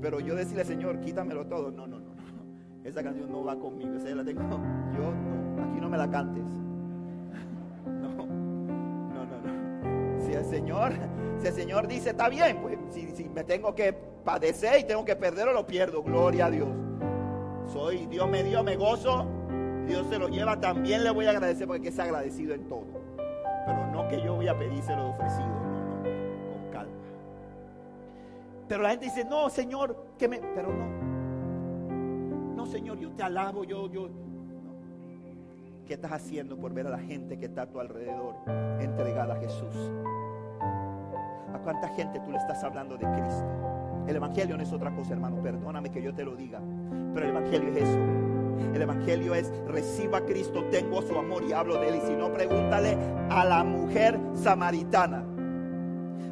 Pero 0.00 0.20
yo 0.20 0.36
decirle, 0.36 0.64
Señor, 0.64 1.00
quítamelo 1.00 1.44
todo. 1.48 1.72
No, 1.72 1.88
no, 1.88 1.98
no, 1.98 2.14
no. 2.14 2.84
Esa 2.84 3.02
canción 3.02 3.32
no 3.32 3.42
va 3.42 3.58
conmigo. 3.58 3.96
Esa 3.96 4.14
la 4.14 4.24
tengo. 4.24 4.42
Yo 4.42 5.12
no. 5.12 5.64
Aquí 5.64 5.80
no 5.80 5.88
me 5.88 5.98
la 5.98 6.08
cantes. 6.08 6.44
No, 7.84 8.14
no, 8.14 9.24
no, 9.24 9.40
no. 9.40 10.20
Si 10.24 10.32
el 10.32 10.44
Señor, 10.44 10.92
si 11.40 11.48
el 11.48 11.52
Señor 11.52 11.88
dice, 11.88 12.10
está 12.10 12.28
bien, 12.28 12.60
pues 12.62 12.78
si, 12.90 13.10
si 13.10 13.28
me 13.28 13.42
tengo 13.42 13.74
que 13.74 14.07
padecer 14.24 14.80
y 14.80 14.84
tengo 14.84 15.04
que 15.04 15.16
perderlo, 15.16 15.52
lo 15.52 15.66
pierdo. 15.66 16.02
Gloria 16.02 16.46
a 16.46 16.50
Dios. 16.50 16.68
Soy, 17.72 18.06
Dios 18.06 18.28
me 18.28 18.42
dio, 18.42 18.62
me 18.62 18.76
gozo. 18.76 19.26
Dios 19.86 20.06
se 20.08 20.18
lo 20.18 20.28
lleva, 20.28 20.60
también 20.60 21.02
le 21.02 21.10
voy 21.10 21.26
a 21.26 21.30
agradecer 21.30 21.66
porque 21.66 21.88
es 21.88 21.98
agradecido 21.98 22.54
en 22.54 22.68
todo. 22.68 22.86
Pero 23.66 23.86
no 23.86 24.06
que 24.08 24.20
yo 24.22 24.34
voy 24.34 24.46
a 24.48 24.58
pedírselo 24.58 25.04
de 25.04 25.10
ofrecido, 25.10 25.46
no, 25.46 25.54
no, 25.54 26.52
con 26.52 26.70
calma. 26.70 26.92
Pero 28.68 28.82
la 28.82 28.90
gente 28.90 29.06
dice, 29.06 29.24
no, 29.24 29.48
Señor, 29.48 29.96
que 30.18 30.28
me. 30.28 30.38
Pero 30.38 30.68
no. 30.72 30.86
No, 32.54 32.66
Señor, 32.66 32.98
yo 32.98 33.10
te 33.12 33.22
alabo, 33.22 33.64
yo, 33.64 33.90
yo. 33.90 34.08
¿Qué 35.86 35.94
estás 35.94 36.12
haciendo 36.12 36.58
por 36.58 36.74
ver 36.74 36.86
a 36.86 36.90
la 36.90 36.98
gente 36.98 37.38
que 37.38 37.46
está 37.46 37.62
a 37.62 37.66
tu 37.66 37.80
alrededor 37.80 38.34
entregada 38.78 39.34
a 39.34 39.38
Jesús? 39.38 39.90
¿A 41.54 41.58
cuánta 41.64 41.88
gente 41.88 42.20
tú 42.20 42.30
le 42.30 42.36
estás 42.36 42.62
hablando 42.62 42.98
de 42.98 43.06
Cristo? 43.06 43.67
El 44.08 44.16
Evangelio 44.16 44.56
no 44.56 44.62
es 44.62 44.72
otra 44.72 44.90
cosa, 44.94 45.12
hermano. 45.12 45.42
Perdóname 45.42 45.90
que 45.90 46.02
yo 46.02 46.14
te 46.14 46.24
lo 46.24 46.34
diga. 46.34 46.60
Pero 47.12 47.26
el 47.26 47.36
Evangelio 47.36 47.68
es 47.68 47.76
eso. 47.76 47.98
El 48.74 48.80
Evangelio 48.80 49.34
es 49.34 49.52
reciba 49.66 50.18
a 50.18 50.24
Cristo, 50.24 50.64
tengo 50.70 51.02
su 51.02 51.16
amor 51.16 51.44
y 51.44 51.52
hablo 51.52 51.78
de 51.78 51.90
él. 51.90 51.96
Y 51.96 52.00
si 52.00 52.16
no, 52.16 52.32
pregúntale 52.32 52.96
a 53.28 53.44
la 53.44 53.62
mujer 53.62 54.18
samaritana. 54.32 55.18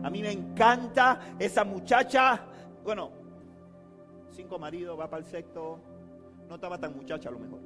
A 0.02 0.08
mí 0.08 0.22
me 0.22 0.32
encanta 0.32 1.20
esa 1.38 1.64
muchacha. 1.64 2.46
Bueno, 2.82 3.10
cinco 4.30 4.58
maridos, 4.58 4.98
va 4.98 5.10
para 5.10 5.22
el 5.22 5.28
sexto. 5.30 5.78
No 6.48 6.54
estaba 6.54 6.78
tan 6.78 6.96
muchacha 6.96 7.28
a 7.28 7.32
lo 7.32 7.38
mejor. 7.38 7.60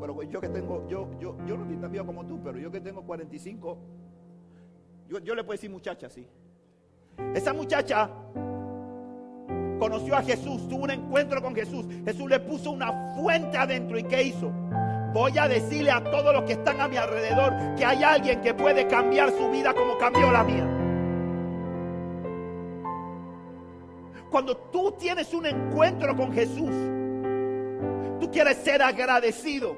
Pero 0.00 0.22
yo 0.24 0.40
que 0.40 0.48
tengo, 0.48 0.88
yo, 0.88 1.08
yo, 1.20 1.36
yo 1.46 1.56
no 1.56 1.62
estoy 1.62 1.76
tan 1.76 1.92
viejo 1.92 2.06
como 2.06 2.26
tú, 2.26 2.40
pero 2.42 2.58
yo 2.58 2.72
que 2.72 2.80
tengo 2.80 3.02
45, 3.02 3.78
yo, 5.08 5.18
yo 5.20 5.34
le 5.36 5.44
puedo 5.44 5.52
decir 5.52 5.70
muchacha, 5.70 6.10
sí. 6.10 6.26
Esa 7.34 7.52
muchacha 7.52 8.10
conoció 9.80 10.14
a 10.14 10.22
Jesús, 10.22 10.68
tuvo 10.68 10.84
un 10.84 10.90
encuentro 10.90 11.42
con 11.42 11.54
Jesús. 11.54 11.86
Jesús 12.04 12.30
le 12.30 12.38
puso 12.38 12.70
una 12.70 13.14
fuente 13.16 13.56
adentro 13.56 13.98
y 13.98 14.04
¿qué 14.04 14.22
hizo? 14.22 14.52
Voy 15.12 15.36
a 15.38 15.48
decirle 15.48 15.90
a 15.90 16.04
todos 16.04 16.32
los 16.32 16.44
que 16.44 16.52
están 16.52 16.80
a 16.80 16.86
mi 16.86 16.96
alrededor 16.96 17.52
que 17.76 17.84
hay 17.84 18.04
alguien 18.04 18.42
que 18.42 18.54
puede 18.54 18.86
cambiar 18.86 19.30
su 19.30 19.50
vida 19.50 19.74
como 19.74 19.98
cambió 19.98 20.30
la 20.30 20.44
mía. 20.44 20.68
Cuando 24.30 24.56
tú 24.56 24.92
tienes 24.92 25.34
un 25.34 25.46
encuentro 25.46 26.14
con 26.14 26.32
Jesús, 26.32 26.70
tú 28.20 28.30
quieres 28.30 28.58
ser 28.58 28.82
agradecido. 28.82 29.76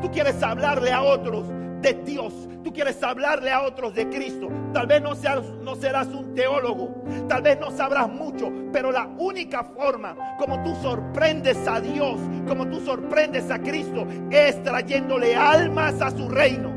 Tú 0.00 0.10
quieres 0.10 0.42
hablarle 0.42 0.90
a 0.92 1.02
otros 1.02 1.44
de 1.80 1.94
Dios. 2.04 2.32
Tú 2.62 2.72
quieres 2.72 3.02
hablarle 3.02 3.50
a 3.50 3.62
otros 3.62 3.94
de 3.94 4.08
Cristo. 4.08 4.48
Tal 4.72 4.86
vez 4.86 5.00
no, 5.00 5.14
seas, 5.14 5.42
no 5.62 5.74
serás 5.76 6.08
un 6.08 6.34
teólogo. 6.34 7.02
Tal 7.28 7.42
vez 7.42 7.58
no 7.58 7.70
sabrás 7.70 8.08
mucho. 8.08 8.50
Pero 8.72 8.92
la 8.92 9.06
única 9.06 9.64
forma 9.64 10.16
como 10.38 10.62
tú 10.62 10.74
sorprendes 10.82 11.66
a 11.66 11.80
Dios, 11.80 12.18
como 12.46 12.66
tú 12.68 12.80
sorprendes 12.80 13.50
a 13.50 13.58
Cristo, 13.58 14.06
es 14.30 14.62
trayéndole 14.62 15.34
almas 15.34 16.00
a 16.00 16.10
su 16.10 16.28
reino. 16.28 16.72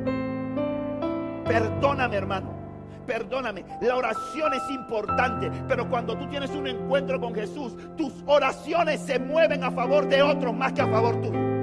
Perdóname, 1.45 2.15
hermano. 2.15 2.61
Perdóname, 3.05 3.65
la 3.81 3.97
oración 3.97 4.53
es 4.53 4.69
importante, 4.69 5.51
pero 5.67 5.89
cuando 5.89 6.15
tú 6.15 6.27
tienes 6.29 6.51
un 6.51 6.67
encuentro 6.67 7.19
con 7.19 7.33
Jesús, 7.33 7.75
tus 7.97 8.13
oraciones 8.25 9.01
se 9.01 9.19
mueven 9.19 9.63
a 9.63 9.71
favor 9.71 10.07
de 10.07 10.21
otros 10.21 10.55
más 10.55 10.71
que 10.71 10.81
a 10.81 10.87
favor 10.87 11.19
tuyo. 11.19 11.60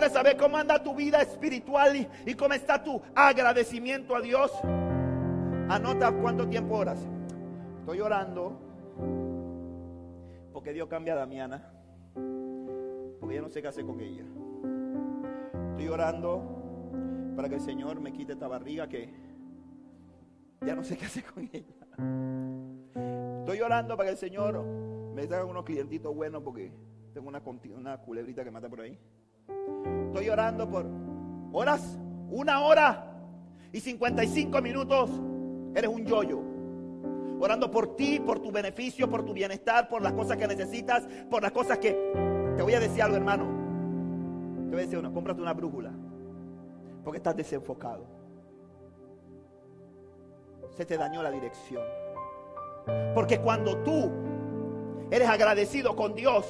Quieres 0.00 0.14
saber 0.14 0.38
cómo 0.38 0.56
anda 0.56 0.82
tu 0.82 0.94
vida 0.94 1.20
espiritual 1.20 2.08
y, 2.24 2.34
cómo 2.34 2.54
está 2.54 2.82
tu 2.82 3.02
agradecimiento 3.14 4.16
a 4.16 4.22
Dios, 4.22 4.50
anota 5.68 6.10
cuánto 6.10 6.48
tiempo 6.48 6.76
oras. 6.76 6.98
Estoy 7.80 8.00
orando 8.00 8.58
porque 10.54 10.72
Dios 10.72 10.88
cambia 10.88 11.12
a 11.12 11.16
Damiana, 11.16 11.70
porque 13.20 13.34
ya 13.34 13.42
no 13.42 13.50
sé 13.50 13.60
qué 13.60 13.68
hacer 13.68 13.84
con 13.84 14.00
ella. 14.00 14.24
Estoy 15.72 15.88
orando 15.88 17.32
para 17.36 17.50
que 17.50 17.56
el 17.56 17.60
Señor 17.60 18.00
me 18.00 18.10
quite 18.14 18.32
esta 18.32 18.48
barriga 18.48 18.88
que 18.88 19.12
ya 20.62 20.74
no 20.74 20.82
sé 20.82 20.96
qué 20.96 21.04
hacer 21.04 21.24
con 21.24 21.42
ella. 21.52 21.76
Estoy 23.40 23.60
orando 23.60 23.98
para 23.98 24.08
que 24.08 24.12
el 24.12 24.18
Señor 24.18 24.64
me 25.14 25.26
traiga 25.26 25.44
unos 25.44 25.64
clientitos 25.64 26.14
buenos 26.14 26.42
porque 26.42 26.72
tengo 27.12 27.28
una, 27.28 27.42
una 27.76 27.98
culebrita 27.98 28.42
que 28.44 28.50
mata 28.50 28.66
por 28.70 28.80
ahí. 28.80 28.98
Estoy 30.08 30.28
orando 30.28 30.68
por 30.68 30.86
horas, 31.52 31.98
una 32.30 32.60
hora 32.60 33.10
y 33.72 33.80
55 33.80 34.60
minutos. 34.60 35.10
Eres 35.74 35.90
un 35.90 36.04
yoyo. 36.04 36.40
Orando 37.40 37.70
por 37.70 37.96
ti, 37.96 38.20
por 38.20 38.40
tu 38.40 38.50
beneficio, 38.50 39.08
por 39.08 39.24
tu 39.24 39.32
bienestar, 39.32 39.88
por 39.88 40.02
las 40.02 40.12
cosas 40.12 40.36
que 40.36 40.46
necesitas, 40.46 41.04
por 41.30 41.42
las 41.42 41.52
cosas 41.52 41.78
que... 41.78 41.92
Te 42.56 42.62
voy 42.62 42.74
a 42.74 42.80
decir 42.80 43.02
algo, 43.02 43.16
hermano. 43.16 43.44
Te 44.64 44.70
voy 44.70 44.80
a 44.80 44.84
decir 44.84 44.98
una, 44.98 45.10
cómprate 45.10 45.40
una 45.40 45.54
brújula. 45.54 45.90
Porque 47.02 47.16
estás 47.16 47.36
desenfocado. 47.36 48.04
Se 50.76 50.84
te 50.84 50.98
dañó 50.98 51.22
la 51.22 51.30
dirección. 51.30 51.82
Porque 53.14 53.40
cuando 53.40 53.78
tú 53.78 54.10
eres 55.10 55.28
agradecido 55.28 55.96
con 55.96 56.14
Dios, 56.14 56.46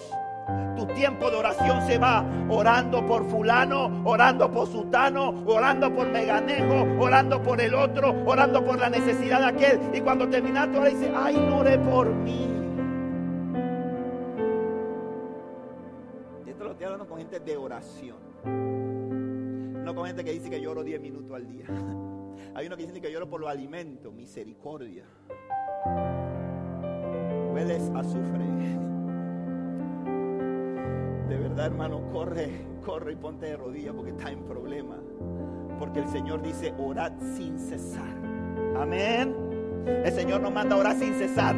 tu 0.80 0.86
tiempo 0.86 1.30
de 1.30 1.36
oración 1.36 1.86
se 1.86 1.98
va 1.98 2.24
orando 2.48 3.06
por 3.06 3.28
fulano, 3.28 4.02
orando 4.04 4.50
por 4.50 4.66
sutano, 4.66 5.44
orando 5.46 5.94
por 5.94 6.08
meganejo, 6.08 6.86
orando 6.98 7.42
por 7.42 7.60
el 7.60 7.74
otro, 7.74 8.14
orando 8.24 8.64
por 8.64 8.78
la 8.78 8.88
necesidad 8.88 9.40
de 9.40 9.46
aquel. 9.46 9.80
Y 9.92 10.00
cuando 10.00 10.28
terminas, 10.28 10.72
tú 10.72 10.80
dices, 10.82 11.10
ay, 11.14 11.36
no 11.36 11.58
oré 11.58 11.78
por 11.78 12.08
mí. 12.08 12.46
Y 16.46 16.50
esto 16.50 16.64
lo 16.64 16.70
estoy 16.70 16.84
hablando 16.86 17.06
con 17.06 17.18
gente 17.18 17.40
de 17.40 17.56
oración. 17.58 18.16
No 19.84 19.94
con 19.94 20.06
gente 20.06 20.24
que 20.24 20.32
dice 20.32 20.48
que 20.48 20.60
lloro 20.60 20.82
10 20.82 21.00
minutos 21.00 21.36
al 21.36 21.46
día. 21.46 21.66
Hay 22.54 22.66
uno 22.66 22.76
que 22.76 22.86
dice 22.86 23.00
que 23.00 23.12
lloro 23.12 23.28
por 23.28 23.40
los 23.40 23.50
alimentos, 23.50 24.12
misericordia. 24.14 25.04
Hueles 27.52 27.90
azufre. 27.94 28.89
De 31.30 31.38
verdad, 31.38 31.66
hermano, 31.66 32.10
corre, 32.10 32.50
corre 32.84 33.12
y 33.12 33.16
ponte 33.16 33.46
de 33.46 33.56
rodillas 33.56 33.94
porque 33.94 34.10
está 34.10 34.32
en 34.32 34.42
problema. 34.42 34.96
Porque 35.78 36.00
el 36.00 36.08
Señor 36.08 36.42
dice, 36.42 36.74
orad 36.76 37.12
sin 37.36 37.56
cesar. 37.56 38.16
Amén. 38.76 39.36
El 39.86 40.12
Señor 40.12 40.40
nos 40.40 40.52
manda 40.52 40.74
a 40.74 40.78
orar 40.80 40.96
sin 40.96 41.14
cesar. 41.14 41.54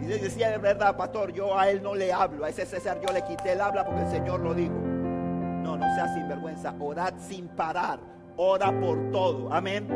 Y 0.00 0.04
decía 0.04 0.50
de 0.50 0.58
verdad, 0.58 0.96
pastor, 0.96 1.32
yo 1.32 1.56
a 1.56 1.70
él 1.70 1.80
no 1.80 1.94
le 1.94 2.12
hablo, 2.12 2.44
a 2.44 2.48
ese 2.48 2.66
César 2.66 3.00
yo 3.00 3.12
le 3.14 3.22
quité 3.22 3.52
el 3.52 3.60
habla 3.60 3.84
porque 3.84 4.02
el 4.02 4.10
Señor 4.10 4.40
lo 4.40 4.52
dijo. 4.52 4.74
No, 4.74 5.76
no 5.76 5.94
sea 5.94 6.12
sinvergüenza, 6.12 6.74
orad 6.80 7.14
sin 7.18 7.46
parar, 7.46 8.00
ora 8.36 8.80
por 8.80 9.12
todo. 9.12 9.52
Amén. 9.52 9.86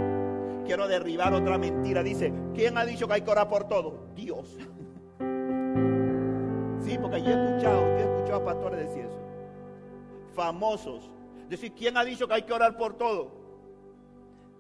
Quiero 0.65 0.87
derribar 0.87 1.35
otra 1.35 1.59
mentira. 1.59 2.05
Dice, 2.05 2.33
¿quién 2.55 2.79
ha 2.79 2.85
dicho 2.85 3.09
que 3.09 3.15
hay 3.15 3.23
que 3.23 3.31
orar 3.33 3.49
por 3.49 3.65
todo? 3.65 4.11
Dios. 4.15 4.57
Porque 6.99 7.23
yo 7.23 7.29
he 7.29 7.47
escuchado, 7.47 7.81
yo 7.83 7.97
he 7.97 8.03
escuchado 8.03 8.41
a 8.41 8.45
pastores 8.45 8.81
decir 8.81 9.05
eso. 9.05 9.19
Famosos. 10.35 11.11
Decir, 11.49 11.73
¿quién 11.73 11.97
ha 11.97 12.05
dicho 12.05 12.27
que 12.27 12.35
hay 12.35 12.43
que 12.43 12.53
orar 12.53 12.77
por 12.77 12.95
todo? 12.95 13.33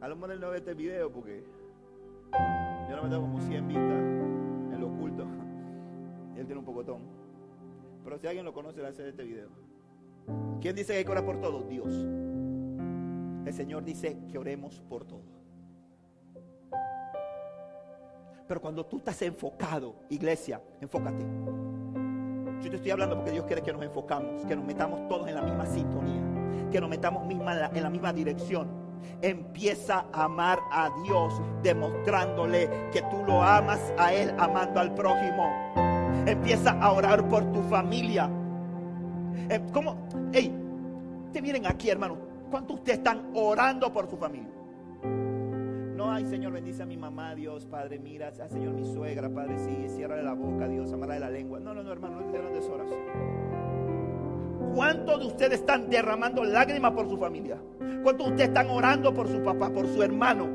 A 0.01 0.09
lo 0.09 0.16
mejor 0.16 0.33
él 0.33 0.41
no 0.41 0.51
ve 0.51 0.59
este 0.59 0.74
video 0.74 1.11
porque 1.11 1.45
yo 2.89 2.97
no 2.97 3.03
me 3.03 3.09
tengo 3.09 3.22
como 3.22 3.41
100 3.41 3.68
vistas 3.68 3.85
en 3.85 4.81
lo 4.81 4.89
oculto. 4.89 5.24
él 6.37 6.47
tiene 6.47 6.59
un 6.59 6.64
pocotón. 6.64 7.03
Pero 8.03 8.18
si 8.18 8.26
alguien 8.26 8.45
lo 8.45 8.53
conoce, 8.53 8.81
le 8.81 8.89
hace 8.89 9.09
este 9.09 9.24
video. 9.24 9.49
¿Quién 10.61 10.74
dice 10.74 10.93
que 10.93 10.99
hay 10.99 11.05
que 11.05 11.11
orar 11.11 11.24
por 11.24 11.41
todo? 11.41 11.62
Dios. 11.62 11.93
El 13.47 13.53
Señor 13.53 13.85
dice 13.85 14.18
que 14.31 14.39
oremos 14.39 14.81
por 14.89 15.05
todo. 15.05 15.22
Pero 18.49 18.61
cuando 18.61 18.85
tú 18.85 18.99
estás 18.99 19.20
enfocado, 19.22 19.95
iglesia, 20.09 20.61
enfócate. 20.81 21.24
Yo 22.63 22.69
te 22.69 22.77
estoy 22.77 22.91
hablando 22.91 23.17
porque 23.17 23.31
Dios 23.31 23.47
quiere 23.47 23.63
que 23.63 23.73
nos 23.73 23.83
enfocamos, 23.83 24.45
que 24.47 24.55
nos 24.55 24.65
metamos 24.65 25.09
todos 25.09 25.27
en 25.29 25.35
la 25.35 25.43
misma 25.43 25.65
sintonía, 25.65 26.21
que 26.71 26.79
nos 26.79 26.91
metamos 26.91 27.27
misma 27.27 27.55
en, 27.73 27.83
la, 27.83 27.91
misma 27.91 28.13
dirección. 28.13 28.69
Empieza 29.23 30.05
a 30.13 30.25
amar 30.25 30.59
a 30.71 30.91
Dios 31.05 31.41
demostrándole 31.63 32.69
que 32.93 33.01
tú 33.03 33.25
lo 33.27 33.43
amas 33.43 33.81
a 33.97 34.13
Él 34.13 34.35
amando 34.39 34.79
al 34.79 34.95
prójimo. 34.95 35.73
Empieza 36.27 36.73
a 36.73 36.93
orar 36.93 37.27
por 37.29 37.51
tu 37.51 37.63
familia. 37.63 38.29
Eh, 39.49 39.61
¿Cómo? 39.73 39.97
Hey, 40.33 40.55
te 41.33 41.41
miren 41.41 41.67
aquí, 41.67 41.89
hermano. 41.89 42.19
¿Cuántos 42.51 42.77
ustedes 42.77 42.99
están 42.99 43.31
orando 43.35 43.91
por 43.91 44.11
su 44.11 44.19
familia? 44.19 44.60
Ay 46.13 46.27
Señor, 46.27 46.53
bendice 46.53 46.83
a 46.83 46.87
mi 46.87 46.97
mamá, 46.97 47.37
Dios, 47.37 47.67
Padre, 47.67 48.01
mira, 48.01 48.33
Señor, 48.33 48.75
mi 48.75 48.85
suegra, 48.85 49.29
Padre, 49.29 49.59
sí, 49.61 49.87
cierra 49.95 50.21
la 50.21 50.33
boca, 50.33 50.67
Dios, 50.67 50.93
amarra 50.93 51.15
de 51.15 51.21
la 51.21 51.31
lengua. 51.31 51.61
No, 51.61 51.73
no, 51.73 51.85
no, 51.85 51.93
hermano, 51.93 52.21
no 52.21 52.27
es 52.27 52.33
de 52.33 52.39
oración. 52.69 52.99
¿Cuántos 54.75 55.21
de 55.21 55.27
ustedes 55.27 55.61
están 55.61 55.89
derramando 55.89 56.43
lágrimas 56.43 56.93
por 56.93 57.09
su 57.09 57.17
familia? 57.17 57.59
¿Cuántos 58.03 58.27
de 58.27 58.33
ustedes 58.33 58.49
están 58.49 58.71
orando 58.71 59.15
por 59.15 59.29
su 59.29 59.41
papá, 59.43 59.71
por 59.71 59.87
su 59.87 60.03
hermano, 60.03 60.49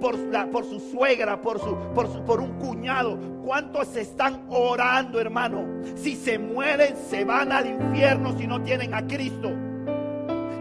por, 0.00 0.16
la, 0.18 0.46
por 0.50 0.64
su 0.64 0.80
suegra, 0.80 1.42
por, 1.42 1.58
su, 1.58 1.76
por, 1.94 2.08
su, 2.08 2.24
por 2.24 2.40
un 2.40 2.54
cuñado? 2.54 3.18
¿Cuántos 3.44 3.94
están 3.96 4.46
orando, 4.48 5.20
hermano? 5.20 5.82
Si 5.94 6.16
se 6.16 6.38
mueren, 6.38 6.96
se 6.96 7.24
van 7.26 7.52
al 7.52 7.66
infierno 7.66 8.36
si 8.38 8.46
no 8.46 8.62
tienen 8.62 8.94
a 8.94 9.06
Cristo. 9.06 9.50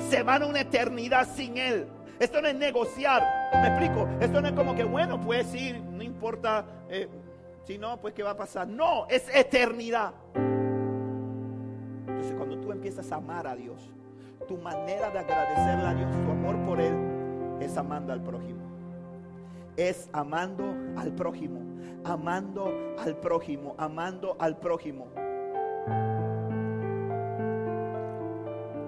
Se 0.10 0.24
van 0.24 0.44
a 0.44 0.48
una 0.48 0.60
eternidad 0.60 1.26
sin 1.26 1.58
Él. 1.58 1.88
Esto 2.20 2.42
no 2.42 2.50
es 2.50 2.56
negociar. 2.56 3.39
¿Me 3.54 3.68
explico? 3.68 4.08
Esto 4.20 4.42
no 4.42 4.48
es 4.48 4.54
como 4.54 4.76
que, 4.76 4.84
bueno, 4.84 5.20
pues 5.20 5.54
ir, 5.54 5.82
no 5.82 6.04
importa. 6.04 6.66
Eh, 6.90 7.08
si 7.66 7.78
no, 7.78 7.98
pues 7.98 8.14
qué 8.14 8.24
va 8.24 8.32
a 8.32 8.38
pasar. 8.38 8.68
No, 8.68 9.06
es 9.08 9.28
eternidad. 9.36 10.14
Entonces, 12.08 12.34
cuando 12.36 12.58
tú 12.60 12.72
empiezas 12.72 13.12
a 13.12 13.16
amar 13.16 13.46
a 13.48 13.56
Dios, 13.56 13.94
tu 14.48 14.58
manera 14.58 15.12
de 15.12 15.20
agradecerle 15.20 15.88
a 15.88 15.94
Dios, 15.94 16.12
tu 16.12 16.32
amor 16.32 16.58
por 16.66 16.82
Él, 16.82 16.96
es 17.60 17.78
amando 17.78 18.14
al 18.14 18.22
prójimo. 18.22 18.60
Es 19.78 20.10
amando 20.12 20.74
al 20.98 21.14
prójimo, 21.14 21.62
amando 22.04 22.74
al 22.98 23.16
prójimo, 23.18 23.76
amando 23.78 24.36
al 24.40 24.58
prójimo. 24.58 25.08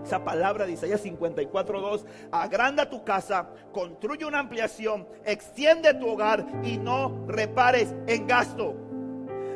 Esa 0.04 0.24
palabra 0.24 0.66
de 0.66 0.74
Isaías 0.74 1.02
54:2, 1.04 2.06
agranda 2.32 2.90
tu 2.90 3.04
casa, 3.04 3.50
construye 3.72 4.26
una 4.26 4.40
ampliación, 4.40 5.08
extiende 5.26 5.94
tu 5.94 6.08
hogar 6.08 6.46
y 6.64 6.78
no 6.78 7.26
repares 7.28 7.94
en 8.08 8.28
gasto. 8.28 8.76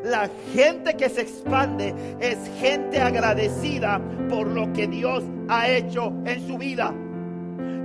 La 0.03 0.29
gente 0.53 0.95
que 0.95 1.09
se 1.09 1.21
expande 1.21 1.95
es 2.19 2.37
gente 2.59 3.01
agradecida 3.01 3.99
por 4.29 4.45
lo 4.45 4.71
que 4.71 4.87
Dios 4.87 5.23
ha 5.49 5.67
hecho 5.67 6.13
en 6.25 6.45
su 6.47 6.57
vida. 6.57 6.93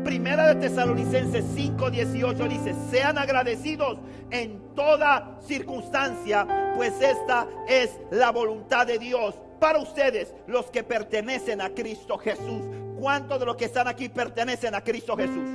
Primera 0.04 0.54
de 0.54 0.68
Tesalonicenses 0.68 1.44
5:18 1.56 2.48
dice, 2.48 2.74
sean 2.90 3.16
agradecidos 3.16 3.98
en 4.30 4.60
toda 4.74 5.38
circunstancia, 5.40 6.46
pues 6.76 6.92
esta 7.00 7.46
es 7.66 7.98
la 8.10 8.30
voluntad 8.30 8.86
de 8.86 8.98
Dios 8.98 9.34
para 9.60 9.78
ustedes, 9.78 10.34
los 10.46 10.70
que 10.70 10.82
pertenecen 10.82 11.60
a 11.60 11.70
Cristo 11.70 12.18
Jesús. 12.18 12.62
¿Cuántos 12.98 13.38
de 13.38 13.46
los 13.46 13.56
que 13.56 13.66
están 13.66 13.86
aquí 13.86 14.08
pertenecen 14.08 14.74
a 14.74 14.80
Cristo 14.80 15.16
Jesús? 15.16 15.48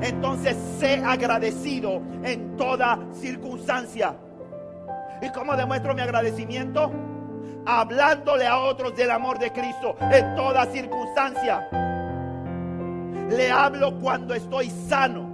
Entonces, 0.00 0.56
sé 0.78 1.02
agradecido 1.04 2.00
en 2.22 2.56
toda 2.56 2.98
circunstancia. 3.12 4.16
¿Y 5.20 5.30
cómo 5.30 5.56
demuestro 5.56 5.94
mi 5.94 6.02
agradecimiento? 6.02 6.92
Hablándole 7.66 8.46
a 8.46 8.58
otros 8.58 8.94
del 8.96 9.10
amor 9.10 9.38
de 9.38 9.52
Cristo 9.52 9.96
en 10.00 10.36
toda 10.36 10.66
circunstancia. 10.66 11.68
Le 13.30 13.50
hablo 13.50 13.98
cuando 13.98 14.34
estoy 14.34 14.70
sano. 14.70 15.25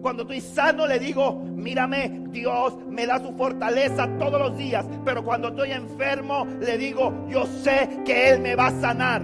Cuando 0.00 0.22
estoy 0.22 0.40
sano 0.40 0.86
le 0.86 0.98
digo, 0.98 1.34
mírame, 1.34 2.22
Dios 2.28 2.74
me 2.88 3.06
da 3.06 3.18
su 3.18 3.32
fortaleza 3.32 4.08
todos 4.18 4.40
los 4.40 4.56
días. 4.56 4.86
Pero 5.04 5.22
cuando 5.22 5.48
estoy 5.48 5.72
enfermo 5.72 6.46
le 6.60 6.78
digo, 6.78 7.26
yo 7.28 7.46
sé 7.46 8.02
que 8.04 8.30
Él 8.30 8.40
me 8.40 8.56
va 8.56 8.68
a 8.68 8.80
sanar. 8.80 9.22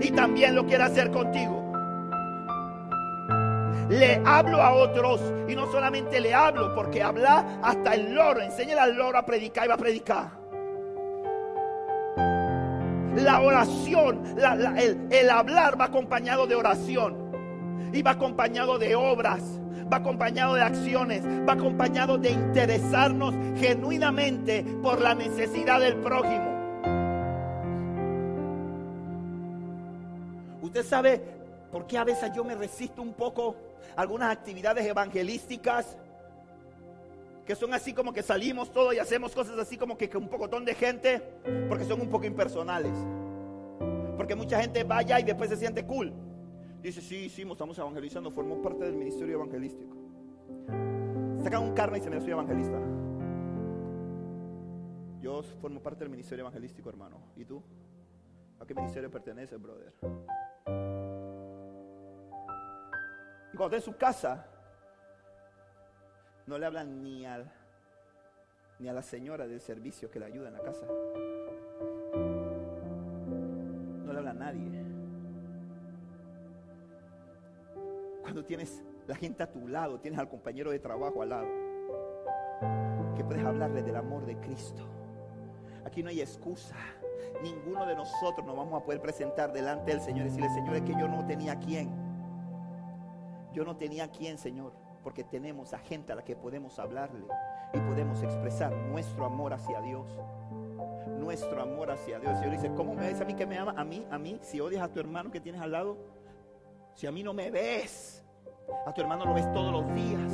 Y 0.00 0.10
también 0.10 0.56
lo 0.56 0.66
quiere 0.66 0.84
hacer 0.84 1.10
contigo. 1.10 1.60
Le 3.90 4.20
hablo 4.24 4.60
a 4.60 4.72
otros 4.72 5.20
y 5.48 5.54
no 5.54 5.70
solamente 5.70 6.20
le 6.20 6.34
hablo, 6.34 6.74
porque 6.74 7.02
habla 7.02 7.60
hasta 7.62 7.94
el 7.94 8.12
loro. 8.14 8.40
Enséñale 8.40 8.80
al 8.80 8.96
loro 8.96 9.18
a 9.18 9.24
predicar 9.24 9.66
y 9.66 9.68
va 9.68 9.74
a 9.74 9.78
predicar. 9.78 10.42
La 13.16 13.40
oración, 13.40 14.24
el, 14.36 15.06
el 15.10 15.30
hablar 15.30 15.78
va 15.80 15.84
acompañado 15.84 16.46
de 16.46 16.54
oración 16.56 17.90
y 17.92 18.02
va 18.02 18.12
acompañado 18.12 18.78
de 18.78 18.96
obras 18.96 19.60
va 19.92 19.98
acompañado 19.98 20.54
de 20.54 20.62
acciones, 20.62 21.22
va 21.46 21.52
acompañado 21.52 22.16
de 22.16 22.30
interesarnos 22.30 23.34
genuinamente 23.58 24.64
por 24.82 25.00
la 25.00 25.14
necesidad 25.14 25.80
del 25.80 25.96
prójimo. 25.96 26.50
Usted 30.62 30.84
sabe 30.84 31.20
por 31.70 31.86
qué 31.86 31.98
a 31.98 32.04
veces 32.04 32.32
yo 32.34 32.42
me 32.42 32.54
resisto 32.54 33.02
un 33.02 33.12
poco 33.12 33.56
a 33.94 34.00
algunas 34.00 34.30
actividades 34.30 34.86
evangelísticas 34.86 35.98
que 37.44 37.54
son 37.54 37.74
así 37.74 37.92
como 37.92 38.12
que 38.12 38.22
salimos 38.22 38.72
todos 38.72 38.94
y 38.94 38.98
hacemos 38.98 39.32
cosas 39.32 39.58
así 39.58 39.76
como 39.76 39.98
que, 39.98 40.08
que 40.08 40.16
un 40.16 40.28
pocotón 40.28 40.64
de 40.64 40.74
gente, 40.74 41.20
porque 41.68 41.84
son 41.84 42.00
un 42.00 42.08
poco 42.08 42.24
impersonales. 42.24 42.92
Porque 44.16 44.34
mucha 44.36 44.60
gente 44.60 44.84
vaya 44.84 45.18
y 45.18 45.24
después 45.24 45.50
se 45.50 45.56
siente 45.56 45.84
cool. 45.84 46.12
Dice, 46.82 47.00
sí, 47.00 47.28
sí, 47.28 47.42
estamos 47.48 47.78
evangelizando, 47.78 48.28
formó 48.32 48.60
parte 48.60 48.84
del 48.84 48.96
ministerio 48.96 49.36
evangelístico. 49.36 49.96
Sacan 51.40 51.62
un 51.62 51.74
carne 51.74 51.98
y 51.98 52.00
se 52.00 52.10
me 52.10 52.20
soy 52.20 52.32
evangelista. 52.32 52.76
Yo 55.20 55.44
formo 55.60 55.80
parte 55.80 56.00
del 56.00 56.10
ministerio 56.10 56.42
evangelístico, 56.42 56.88
hermano. 56.88 57.20
¿Y 57.36 57.44
tú? 57.44 57.62
¿A 58.58 58.66
qué 58.66 58.74
ministerio 58.74 59.08
perteneces, 59.12 59.62
brother? 59.62 59.92
Y 63.52 63.56
cuando 63.56 63.76
está 63.76 63.76
en 63.76 63.82
su 63.82 63.96
casa, 63.96 64.44
no 66.46 66.58
le 66.58 66.66
hablan 66.66 67.00
ni, 67.00 67.24
al, 67.24 67.48
ni 68.80 68.88
a 68.88 68.92
la 68.92 69.02
señora 69.02 69.46
del 69.46 69.60
servicio 69.60 70.10
que 70.10 70.18
le 70.18 70.26
ayuda 70.26 70.48
en 70.48 70.54
la 70.54 70.62
casa. 70.62 70.84
No 74.04 74.12
le 74.12 74.18
habla 74.18 74.30
a 74.32 74.34
nadie. 74.34 74.81
Cuando 78.32 78.46
tienes 78.46 78.82
la 79.06 79.14
gente 79.14 79.42
a 79.42 79.52
tu 79.52 79.68
lado, 79.68 80.00
tienes 80.00 80.18
al 80.18 80.26
compañero 80.26 80.70
de 80.70 80.78
trabajo 80.78 81.20
al 81.20 81.28
lado, 81.28 81.48
que 83.14 83.22
puedes 83.22 83.44
hablarle 83.44 83.82
del 83.82 83.94
amor 83.94 84.24
de 84.24 84.38
Cristo. 84.38 84.88
Aquí 85.84 86.02
no 86.02 86.08
hay 86.08 86.22
excusa. 86.22 86.74
ninguno 87.42 87.84
de 87.84 87.94
nosotros 87.94 88.46
nos 88.46 88.56
vamos 88.56 88.80
a 88.80 88.86
poder 88.86 89.02
presentar 89.02 89.52
delante 89.52 89.90
del 89.90 90.00
Señor 90.00 90.24
y 90.24 90.30
decirle, 90.30 90.48
Señor, 90.48 90.76
es 90.76 90.80
que 90.80 90.92
yo 90.92 91.08
no 91.08 91.26
tenía 91.26 91.56
quién. 91.58 91.90
Yo 93.52 93.66
no 93.66 93.76
tenía 93.76 94.10
quién, 94.10 94.38
Señor, 94.38 94.72
porque 95.02 95.24
tenemos 95.24 95.74
a 95.74 95.78
gente 95.80 96.12
a 96.12 96.14
la 96.14 96.24
que 96.24 96.34
podemos 96.34 96.78
hablarle 96.78 97.26
y 97.74 97.80
podemos 97.80 98.22
expresar 98.22 98.72
nuestro 98.72 99.26
amor 99.26 99.52
hacia 99.52 99.82
Dios. 99.82 100.08
Nuestro 101.18 101.60
amor 101.60 101.90
hacia 101.90 102.18
Dios. 102.18 102.38
Señor 102.38 102.52
dice, 102.52 102.72
¿cómo 102.74 102.94
me 102.94 103.08
ves 103.08 103.20
a 103.20 103.26
mí 103.26 103.34
que 103.34 103.44
me 103.44 103.58
ama? 103.58 103.74
A 103.76 103.84
mí, 103.84 104.06
a 104.10 104.18
mí, 104.18 104.38
si 104.40 104.58
odias 104.58 104.82
a 104.82 104.90
tu 104.90 105.00
hermano 105.00 105.30
que 105.30 105.38
tienes 105.38 105.60
al 105.60 105.72
lado, 105.72 105.98
si 106.94 107.06
a 107.06 107.12
mí 107.12 107.22
no 107.22 107.34
me 107.34 107.50
ves, 107.50 108.21
a 108.86 108.92
tu 108.92 109.00
hermano 109.00 109.24
lo 109.24 109.34
ves 109.34 109.50
todos 109.52 109.72
los 109.72 109.94
días. 109.94 110.32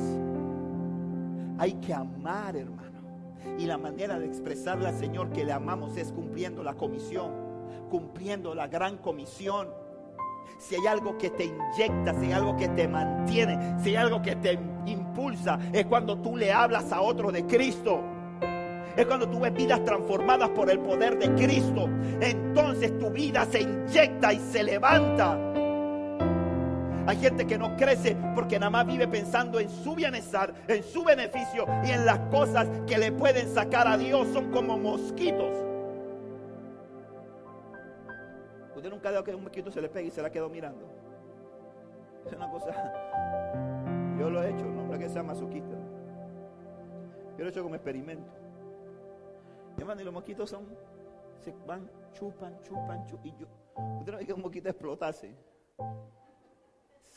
Hay 1.59 1.74
que 1.74 1.93
amar, 1.93 2.57
hermano. 2.57 2.99
Y 3.59 3.66
la 3.66 3.78
manera 3.78 4.18
de 4.18 4.26
expresarle 4.26 4.89
al 4.89 4.95
Señor 4.95 5.30
que 5.30 5.45
le 5.45 5.53
amamos 5.53 5.97
es 5.97 6.12
cumpliendo 6.12 6.62
la 6.62 6.74
comisión, 6.74 7.32
cumpliendo 7.91 8.55
la 8.55 8.68
gran 8.68 8.99
comisión. 8.99 9.68
Si 10.59 10.74
hay 10.74 10.86
algo 10.86 11.18
que 11.18 11.30
te 11.30 11.45
inyecta, 11.45 12.14
si 12.14 12.26
hay 12.26 12.32
algo 12.32 12.57
que 12.57 12.68
te 12.68 12.89
mantiene, 12.89 13.78
si 13.80 13.91
hay 13.91 13.97
algo 13.97 14.22
que 14.22 14.36
te 14.36 14.59
impulsa, 14.86 15.59
es 15.72 15.86
cuando 15.86 16.18
tú 16.18 16.36
le 16.36 16.53
hablas 16.53 16.93
a 16.93 17.01
otro 17.01 17.30
de 17.30 17.45
Cristo. 17.47 18.01
Es 18.97 19.07
cuando 19.07 19.28
tú 19.28 19.39
ves 19.41 19.55
vidas 19.55 19.84
transformadas 19.84 20.49
por 20.51 20.70
el 20.70 20.80
poder 20.80 21.18
de 21.18 21.32
Cristo. 21.34 21.89
Entonces 22.20 22.99
tu 22.99 23.11
vida 23.11 23.45
se 23.45 23.62
inyecta 23.62 24.32
y 24.32 24.41
se 24.41 24.64
levanta. 24.64 25.47
Hay 27.09 27.16
gente 27.16 27.46
que 27.46 27.56
no 27.56 27.74
crece 27.74 28.14
porque 28.34 28.59
nada 28.59 28.68
más 28.68 28.86
vive 28.86 29.09
pensando 29.09 29.59
en 29.59 29.70
su 29.70 29.94
bienestar, 29.94 30.52
en 30.68 30.82
su 30.82 31.02
beneficio 31.02 31.64
y 31.82 31.90
en 31.90 32.04
las 32.04 32.18
cosas 32.28 32.68
que 32.86 32.98
le 32.98 33.12
pueden 33.12 33.48
sacar 33.48 33.88
a 33.88 33.96
Dios. 33.96 34.28
Son 34.28 34.50
como 34.50 34.76
mosquitos. 34.76 35.56
Usted 38.76 38.90
nunca 38.90 39.09
ha 39.09 39.12
dado 39.12 39.24
que 39.24 39.34
un 39.34 39.42
mosquito 39.42 39.70
se 39.70 39.80
le 39.80 39.88
pegue 39.88 40.09
y 40.09 40.11
se 40.11 40.20
la 40.20 40.28
quedó 40.30 40.50
mirando. 40.50 40.86
Es 42.26 42.32
una 42.34 42.50
cosa. 42.50 42.74
Yo 44.18 44.28
lo 44.28 44.42
he 44.42 44.50
hecho, 44.50 44.66
no 44.66 44.92
es 44.92 45.00
que 45.00 45.09
sea 45.09 45.22
masoquista. 45.22 45.78
Yo 47.38 47.38
lo 47.38 47.46
he 47.46 47.48
hecho 47.48 47.62
como 47.62 47.74
experimento. 47.74 48.30
Hermano, 49.78 50.02
y 50.02 50.04
los 50.04 50.12
mosquitos 50.12 50.50
son. 50.50 50.66
Se 51.40 51.54
van, 51.66 51.90
chupan, 52.12 52.61
chupan, 52.61 53.06
chupan. 53.06 53.24
Y 53.24 53.34
yo. 53.38 53.46
Usted 54.00 54.12
no 54.12 54.18
ve 54.18 54.26
que 54.26 54.34
un 54.34 54.42
mosquito 54.42 54.68
explotase 54.68 55.34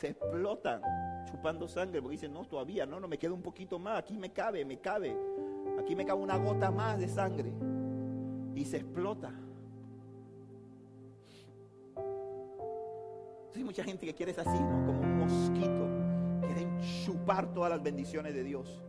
se 0.02 0.08
explotan 0.10 0.82
chupando 1.26 1.68
sangre 1.68 2.02
porque 2.02 2.14
dicen, 2.14 2.34
no, 2.34 2.44
todavía, 2.46 2.88
no, 2.88 3.00
no, 3.00 3.08
me 3.08 3.20
queda 3.20 3.34
un 3.34 3.44
poquito 3.44 3.78
más, 3.78 4.00
aquí 4.00 4.18
me 4.18 4.32
cabe, 4.32 4.66
me 4.66 4.80
cabe, 4.80 5.16
aquí 5.80 5.96
me 5.96 6.04
cabe 6.04 6.20
una 6.22 6.38
gota 6.38 6.72
más 6.72 6.98
de 6.98 7.08
sangre 7.08 7.52
y 8.56 8.66
se 8.66 8.78
explota. 8.78 9.32
Hay 13.56 13.64
mucha 13.64 13.84
gente 13.84 14.08
que 14.08 14.16
quiere 14.16 14.34
ser 14.34 14.48
así, 14.48 14.60
¿no? 14.60 14.88
Como 14.88 15.02
un 15.02 15.20
mosquito, 15.20 16.48
quieren 16.48 16.80
chupar 17.06 17.54
todas 17.54 17.70
las 17.70 17.84
bendiciones 17.84 18.34
de 18.34 18.44
Dios 18.44 18.82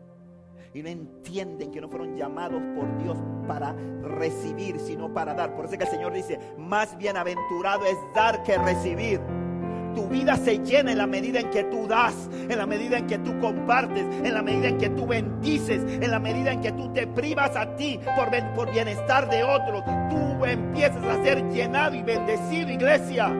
y 0.72 0.82
no 0.82 0.88
entienden 0.88 1.70
que 1.70 1.82
no 1.82 1.90
fueron 1.90 2.16
llamados 2.16 2.62
por 2.74 3.02
Dios 3.02 3.18
para 3.46 3.74
recibir, 4.02 4.80
sino 4.80 5.12
para 5.12 5.34
dar. 5.34 5.54
Por 5.54 5.66
eso 5.66 5.76
que 5.76 5.84
el 5.84 5.90
Señor 5.90 6.14
dice, 6.14 6.38
más 6.56 6.96
bienaventurado 6.96 7.84
es 7.84 7.98
dar 8.14 8.42
que 8.44 8.56
recibir. 8.56 9.41
Tu 9.94 10.08
vida 10.08 10.36
se 10.36 10.58
llena 10.58 10.92
en 10.92 10.98
la 10.98 11.06
medida 11.06 11.40
en 11.40 11.50
que 11.50 11.64
tú 11.64 11.86
das, 11.86 12.14
en 12.32 12.56
la 12.56 12.66
medida 12.66 12.98
en 12.98 13.06
que 13.06 13.18
tú 13.18 13.38
compartes, 13.40 14.04
en 14.24 14.34
la 14.34 14.42
medida 14.42 14.68
en 14.68 14.78
que 14.78 14.90
tú 14.90 15.06
bendices, 15.06 15.82
en 15.84 16.10
la 16.10 16.18
medida 16.18 16.52
en 16.52 16.60
que 16.60 16.72
tú 16.72 16.92
te 16.92 17.06
privas 17.06 17.56
a 17.56 17.76
ti 17.76 18.00
por, 18.54 18.70
bienestar 18.72 19.28
de 19.28 19.44
otros. 19.44 19.82
Tú 20.10 20.44
empiezas 20.44 21.04
a 21.04 21.22
ser 21.22 21.42
llenado 21.50 21.94
y 21.94 22.02
bendecido, 22.02 22.70
iglesia. 22.70 23.32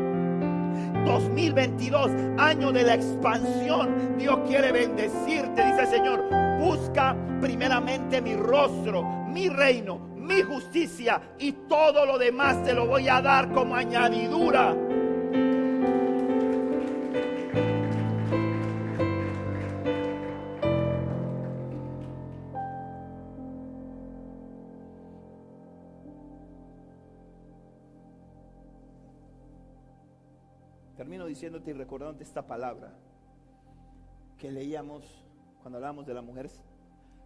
2022, 1.07 2.11
año 2.39 2.73
de 2.73 2.83
la 2.83 2.95
expansión. 2.95 4.17
Dios 4.19 4.39
quiere 4.47 4.73
bendecirte, 4.73 5.65
dice 5.65 5.81
el 5.81 5.89
Señor. 5.89 6.25
Busca 6.61 7.17
primeramente 7.41 8.21
mi 8.21 8.37
rostro, 8.37 9.03
mi 9.03 9.49
reino, 9.49 9.99
mi 10.17 10.43
justicia 10.43 11.21
y 11.39 11.53
todo 11.69 12.07
lo 12.07 12.19
demás 12.19 12.63
te 12.63 12.73
lo 12.73 12.87
voy 12.87 13.09
a 13.09 13.21
dar 13.21 13.51
como 13.53 13.75
añadidura. 13.75 14.75
Diciéndote 31.33 31.71
y 31.71 31.75
recordándote 31.75 32.25
esta 32.25 32.47
palabra 32.47 32.93
que 34.37 34.51
leíamos 34.51 35.25
cuando 35.63 35.79
hablábamos 35.79 36.07
de 36.07 36.13
la 36.13 36.21
mujer 36.21 36.51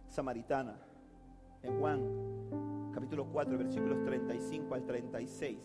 samaritana 0.07 0.79
en 1.61 1.77
Juan 1.77 2.91
capítulo 2.93 3.27
4 3.31 3.57
versículos 3.57 4.05
35 4.05 4.75
al 4.75 4.85
36 4.85 5.57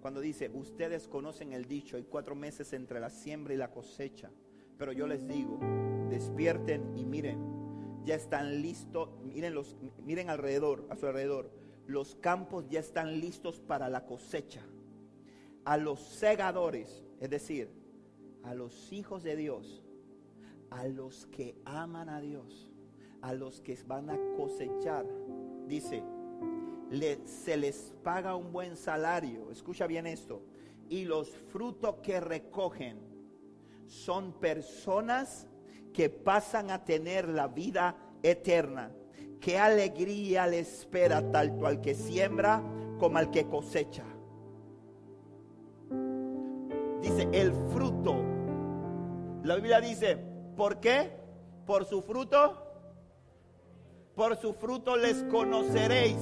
cuando 0.00 0.20
dice 0.20 0.50
ustedes 0.52 1.06
conocen 1.06 1.52
el 1.52 1.66
dicho 1.66 1.96
hay 1.96 2.02
cuatro 2.02 2.34
meses 2.34 2.72
entre 2.72 2.98
la 2.98 3.08
siembra 3.08 3.54
y 3.54 3.56
la 3.56 3.70
cosecha 3.70 4.32
pero 4.76 4.90
yo 4.90 5.06
les 5.06 5.26
digo 5.28 5.60
despierten 6.10 6.98
y 6.98 7.04
miren 7.04 7.38
ya 8.04 8.16
están 8.16 8.62
listos 8.62 9.10
miren 9.22 9.54
los 9.54 9.76
miren 10.04 10.28
alrededor 10.28 10.88
a 10.90 10.96
su 10.96 11.06
alrededor 11.06 11.52
los 11.86 12.16
campos 12.16 12.64
ya 12.68 12.80
están 12.80 13.20
listos 13.20 13.60
para 13.60 13.88
la 13.88 14.06
cosecha. 14.06 14.62
A 15.64 15.76
los 15.76 16.00
segadores 16.00 17.03
es 17.20 17.30
decir, 17.30 17.70
a 18.42 18.54
los 18.54 18.92
hijos 18.92 19.22
de 19.22 19.36
Dios, 19.36 19.82
a 20.70 20.86
los 20.86 21.26
que 21.26 21.56
aman 21.64 22.08
a 22.08 22.20
Dios, 22.20 22.72
a 23.22 23.32
los 23.32 23.60
que 23.60 23.78
van 23.86 24.10
a 24.10 24.18
cosechar, 24.36 25.06
dice, 25.66 26.02
se 27.24 27.56
les 27.56 27.94
paga 28.02 28.36
un 28.36 28.52
buen 28.52 28.76
salario, 28.76 29.50
escucha 29.50 29.86
bien 29.86 30.06
esto, 30.06 30.42
y 30.88 31.04
los 31.04 31.30
frutos 31.30 31.96
que 32.02 32.20
recogen 32.20 32.98
son 33.86 34.32
personas 34.34 35.48
que 35.92 36.10
pasan 36.10 36.70
a 36.70 36.84
tener 36.84 37.28
la 37.28 37.48
vida 37.48 37.96
eterna. 38.22 38.92
Qué 39.40 39.58
alegría 39.58 40.46
le 40.46 40.60
espera 40.60 41.30
tanto 41.30 41.66
al 41.66 41.80
que 41.80 41.94
siembra 41.94 42.62
como 42.98 43.18
al 43.18 43.30
que 43.30 43.46
cosecha 43.46 44.13
el 47.18 47.52
fruto. 47.72 48.16
La 49.42 49.56
Biblia 49.56 49.80
dice, 49.80 50.16
¿por 50.56 50.80
qué? 50.80 51.10
Por 51.66 51.84
su 51.84 52.02
fruto. 52.02 52.60
Por 54.14 54.36
su 54.36 54.52
fruto 54.54 54.96
les 54.96 55.22
conoceréis. 55.24 56.16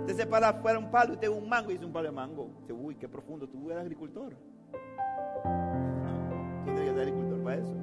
Usted 0.00 0.16
se 0.16 0.26
para 0.26 0.52
fuera 0.54 0.78
un 0.78 0.90
palo 0.90 1.12
y 1.12 1.14
usted 1.14 1.28
un 1.28 1.48
mango 1.48 1.70
y 1.70 1.74
dice 1.74 1.86
un 1.86 1.92
palo 1.92 2.06
de 2.06 2.12
mango. 2.12 2.50
Dice, 2.60 2.72
uy, 2.72 2.96
qué 2.96 3.08
profundo, 3.08 3.48
tú 3.48 3.70
eres 3.70 3.82
agricultor. 3.82 4.34
No, 5.44 6.64
tú 6.64 6.74
que 6.74 6.88
ser 6.88 6.98
agricultor 7.00 7.42
para 7.42 7.56
eso. 7.56 7.74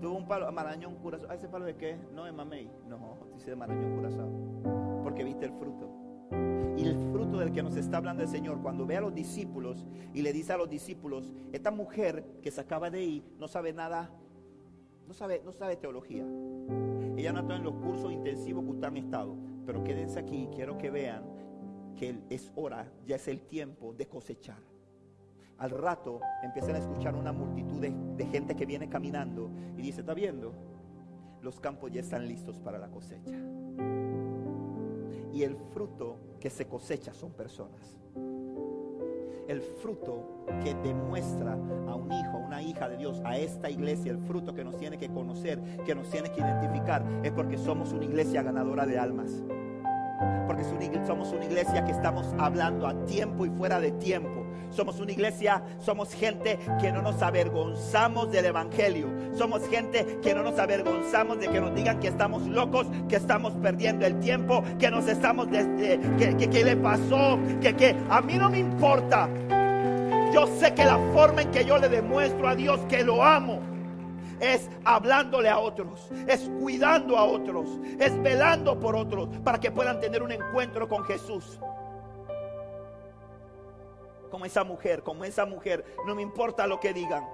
Tuvo 0.00 0.16
un 0.16 0.26
palo, 0.26 0.50
marañón 0.52 0.94
curazao. 0.96 1.30
¿Ese 1.32 1.48
palo 1.48 1.66
de 1.66 1.76
qué? 1.76 1.98
No, 2.14 2.26
es 2.26 2.32
mamey. 2.32 2.70
No, 2.88 3.18
dice 3.34 3.50
de 3.50 3.56
marañón 3.56 3.96
curazao. 3.96 5.02
Porque 5.02 5.24
viste 5.24 5.46
el 5.46 5.52
fruto 5.52 5.99
y 6.80 6.84
el 6.86 6.96
fruto 7.12 7.38
del 7.38 7.52
que 7.52 7.62
nos 7.62 7.76
está 7.76 7.98
hablando 7.98 8.22
el 8.22 8.28
Señor, 8.28 8.62
cuando 8.62 8.86
ve 8.86 8.96
a 8.96 9.00
los 9.00 9.14
discípulos 9.14 9.86
y 10.14 10.22
le 10.22 10.32
dice 10.32 10.52
a 10.52 10.56
los 10.56 10.70
discípulos, 10.70 11.32
esta 11.52 11.70
mujer 11.70 12.24
que 12.42 12.50
se 12.50 12.60
acaba 12.60 12.90
de 12.90 13.02
ir 13.04 13.24
no 13.38 13.48
sabe 13.48 13.72
nada, 13.72 14.10
no 15.06 15.12
sabe, 15.12 15.42
no 15.44 15.52
sabe 15.52 15.76
teología. 15.76 16.24
Ella 17.16 17.32
no 17.32 17.40
está 17.40 17.56
en 17.56 17.64
los 17.64 17.74
cursos 17.74 18.12
intensivos 18.12 18.64
que 18.64 18.70
ustedes 18.70 18.88
han 18.88 18.96
estado, 18.96 19.36
pero 19.66 19.84
quédense 19.84 20.18
aquí, 20.18 20.48
quiero 20.54 20.78
que 20.78 20.90
vean 20.90 21.22
que 21.96 22.18
es 22.30 22.50
hora, 22.54 22.90
ya 23.06 23.16
es 23.16 23.28
el 23.28 23.42
tiempo 23.42 23.92
de 23.92 24.06
cosechar. 24.06 24.62
Al 25.58 25.70
rato 25.70 26.20
empiezan 26.42 26.76
a 26.76 26.78
escuchar 26.78 27.14
una 27.14 27.32
multitud 27.32 27.80
de 27.80 28.26
gente 28.26 28.56
que 28.56 28.64
viene 28.64 28.88
caminando 28.88 29.50
y 29.76 29.82
dice, 29.82 30.00
¿está 30.00 30.14
viendo? 30.14 30.54
Los 31.42 31.60
campos 31.60 31.90
ya 31.92 32.00
están 32.00 32.26
listos 32.26 32.58
para 32.58 32.78
la 32.78 32.88
cosecha 32.88 33.36
y 35.40 35.42
el 35.42 35.56
fruto 35.72 36.18
que 36.38 36.50
se 36.50 36.66
cosecha 36.66 37.14
son 37.14 37.32
personas. 37.32 37.98
El 39.48 39.62
fruto 39.62 40.44
que 40.62 40.74
demuestra 40.74 41.54
a 41.54 41.94
un 41.94 42.12
hijo, 42.12 42.36
a 42.36 42.46
una 42.46 42.62
hija 42.62 42.90
de 42.90 42.98
Dios, 42.98 43.22
a 43.24 43.38
esta 43.38 43.70
iglesia, 43.70 44.12
el 44.12 44.18
fruto 44.18 44.54
que 44.54 44.62
nos 44.62 44.76
tiene 44.76 44.98
que 44.98 45.08
conocer, 45.08 45.58
que 45.86 45.94
nos 45.94 46.10
tiene 46.10 46.30
que 46.30 46.40
identificar, 46.40 47.02
es 47.24 47.32
porque 47.32 47.56
somos 47.56 47.92
una 47.94 48.04
iglesia 48.04 48.42
ganadora 48.42 48.84
de 48.84 48.98
almas. 48.98 49.42
Porque 50.46 50.64
somos 51.06 51.32
una 51.32 51.44
iglesia 51.44 51.84
que 51.84 51.92
estamos 51.92 52.26
hablando 52.38 52.86
a 52.86 52.94
tiempo 53.06 53.46
y 53.46 53.50
fuera 53.50 53.80
de 53.80 53.90
tiempo. 53.92 54.46
Somos 54.70 55.00
una 55.00 55.10
iglesia, 55.10 55.62
somos 55.80 56.12
gente 56.14 56.58
que 56.80 56.92
no 56.92 57.02
nos 57.02 57.20
avergonzamos 57.22 58.30
del 58.30 58.44
Evangelio. 58.44 59.08
Somos 59.36 59.66
gente 59.68 60.18
que 60.22 60.34
no 60.34 60.42
nos 60.42 60.58
avergonzamos 60.58 61.40
de 61.40 61.48
que 61.48 61.60
nos 61.60 61.74
digan 61.74 61.98
que 61.98 62.08
estamos 62.08 62.46
locos, 62.46 62.86
que 63.08 63.16
estamos 63.16 63.54
perdiendo 63.54 64.06
el 64.06 64.20
tiempo, 64.20 64.62
que 64.78 64.90
nos 64.90 65.08
estamos, 65.08 65.48
que, 65.48 66.48
que, 66.48 66.64
le 66.64 66.76
pasó, 66.76 67.38
que, 67.60 67.74
que 67.74 67.96
a 68.08 68.20
mí 68.20 68.34
no 68.34 68.50
me 68.50 68.58
importa. 68.60 69.28
Yo 70.32 70.46
sé 70.60 70.72
que 70.74 70.84
la 70.84 70.98
forma 71.12 71.42
en 71.42 71.50
que 71.50 71.64
yo 71.64 71.76
le 71.78 71.88
demuestro 71.88 72.48
a 72.48 72.54
Dios 72.54 72.78
que 72.88 73.02
lo 73.02 73.24
amo 73.24 73.69
es 74.40 74.68
hablándole 74.84 75.48
a 75.48 75.58
otros, 75.58 76.10
es 76.26 76.50
cuidando 76.60 77.16
a 77.16 77.24
otros, 77.24 77.68
es 77.98 78.20
velando 78.22 78.78
por 78.78 78.96
otros 78.96 79.28
para 79.44 79.60
que 79.60 79.70
puedan 79.70 80.00
tener 80.00 80.22
un 80.22 80.32
encuentro 80.32 80.88
con 80.88 81.04
Jesús. 81.04 81.58
Como 84.30 84.44
esa 84.44 84.64
mujer, 84.64 85.02
como 85.02 85.24
esa 85.24 85.44
mujer, 85.44 85.84
no 86.06 86.14
me 86.14 86.22
importa 86.22 86.66
lo 86.66 86.78
que 86.78 86.92
digan. 86.92 87.24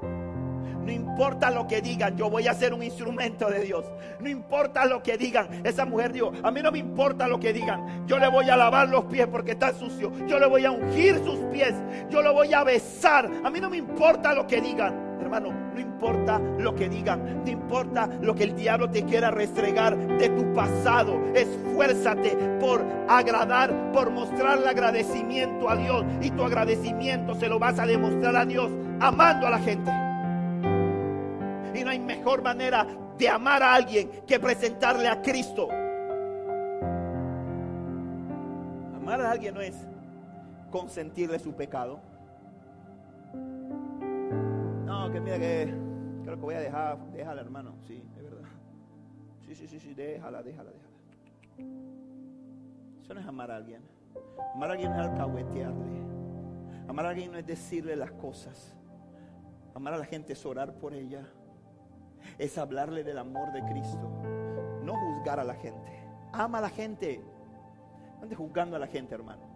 No 0.86 0.92
importa 0.92 1.50
lo 1.50 1.66
que 1.66 1.82
digan, 1.82 2.16
yo 2.16 2.30
voy 2.30 2.46
a 2.46 2.54
ser 2.54 2.72
un 2.72 2.80
instrumento 2.80 3.50
de 3.50 3.60
Dios. 3.60 3.84
No 4.20 4.28
importa 4.28 4.86
lo 4.86 5.02
que 5.02 5.18
digan. 5.18 5.66
Esa 5.66 5.84
mujer 5.84 6.12
dijo, 6.12 6.32
a 6.44 6.50
mí 6.52 6.62
no 6.62 6.70
me 6.70 6.78
importa 6.78 7.26
lo 7.26 7.40
que 7.40 7.52
digan. 7.52 8.06
Yo 8.06 8.20
le 8.20 8.28
voy 8.28 8.48
a 8.48 8.56
lavar 8.56 8.88
los 8.88 9.04
pies 9.06 9.26
porque 9.26 9.50
está 9.52 9.74
sucio. 9.74 10.12
Yo 10.28 10.38
le 10.38 10.46
voy 10.46 10.64
a 10.64 10.70
ungir 10.70 11.18
sus 11.24 11.40
pies. 11.52 11.74
Yo 12.08 12.22
lo 12.22 12.32
voy 12.32 12.54
a 12.54 12.62
besar. 12.62 13.28
A 13.42 13.50
mí 13.50 13.60
no 13.60 13.68
me 13.68 13.78
importa 13.78 14.32
lo 14.32 14.46
que 14.46 14.60
digan. 14.60 15.05
Hermano, 15.26 15.50
no 15.74 15.80
importa 15.80 16.38
lo 16.38 16.72
que 16.76 16.88
digan, 16.88 17.42
no 17.44 17.50
importa 17.50 18.06
lo 18.20 18.32
que 18.32 18.44
el 18.44 18.54
diablo 18.54 18.88
te 18.88 19.02
quiera 19.02 19.32
restregar 19.32 19.96
de 19.96 20.28
tu 20.28 20.54
pasado. 20.54 21.20
Esfuérzate 21.34 22.36
por 22.60 22.80
agradar, 23.08 23.90
por 23.90 24.10
mostrarle 24.10 24.68
agradecimiento 24.68 25.68
a 25.68 25.74
Dios. 25.74 26.04
Y 26.22 26.30
tu 26.30 26.44
agradecimiento 26.44 27.34
se 27.34 27.48
lo 27.48 27.58
vas 27.58 27.76
a 27.80 27.86
demostrar 27.86 28.36
a 28.36 28.44
Dios 28.44 28.70
amando 29.00 29.48
a 29.48 29.50
la 29.50 29.58
gente. 29.58 29.90
Y 31.74 31.82
no 31.82 31.90
hay 31.90 31.98
mejor 31.98 32.40
manera 32.40 32.86
de 33.18 33.28
amar 33.28 33.64
a 33.64 33.74
alguien 33.74 34.08
que 34.28 34.38
presentarle 34.38 35.08
a 35.08 35.22
Cristo. 35.22 35.68
Amar 38.94 39.20
a 39.22 39.32
alguien 39.32 39.54
no 39.54 39.60
es 39.60 39.74
consentirle 40.70 41.40
su 41.40 41.52
pecado. 41.52 41.98
Que 45.12 45.20
mira 45.20 45.38
que 45.38 45.72
creo 46.24 46.36
que 46.36 46.42
voy 46.42 46.54
a 46.54 46.60
dejar, 46.60 46.98
déjala 47.12 47.40
hermano, 47.40 47.76
sí, 47.86 48.02
es 48.16 48.22
verdad. 48.22 48.48
Sí, 49.46 49.54
sí, 49.54 49.68
sí, 49.68 49.80
sí, 49.80 49.94
déjala, 49.94 50.42
déjala, 50.42 50.70
déjala. 50.70 50.96
Eso 53.02 53.14
no 53.14 53.20
es 53.20 53.26
amar 53.26 53.50
a 53.50 53.56
alguien. 53.56 53.82
Amar 54.54 54.70
a 54.70 54.72
alguien 54.72 54.92
es 54.92 54.98
alcahuetearle. 54.98 56.02
Amar 56.88 57.06
a 57.06 57.08
alguien 57.10 57.32
no 57.32 57.38
es 57.38 57.46
decirle 57.46 57.96
las 57.96 58.10
cosas. 58.12 58.76
Amar 59.74 59.94
a 59.94 59.98
la 59.98 60.04
gente 60.04 60.32
es 60.32 60.44
orar 60.44 60.74
por 60.74 60.92
ella 60.92 61.24
es 62.38 62.58
hablarle 62.58 63.04
del 63.04 63.18
amor 63.18 63.52
de 63.52 63.62
Cristo, 63.64 64.10
no 64.82 64.94
juzgar 64.94 65.40
a 65.40 65.44
la 65.44 65.54
gente. 65.54 65.92
Ama 66.32 66.58
a 66.58 66.62
la 66.62 66.70
gente. 66.70 67.20
No 68.16 68.22
ande 68.22 68.34
juzgando 68.34 68.76
a 68.76 68.78
la 68.78 68.86
gente, 68.86 69.14
hermano. 69.14 69.55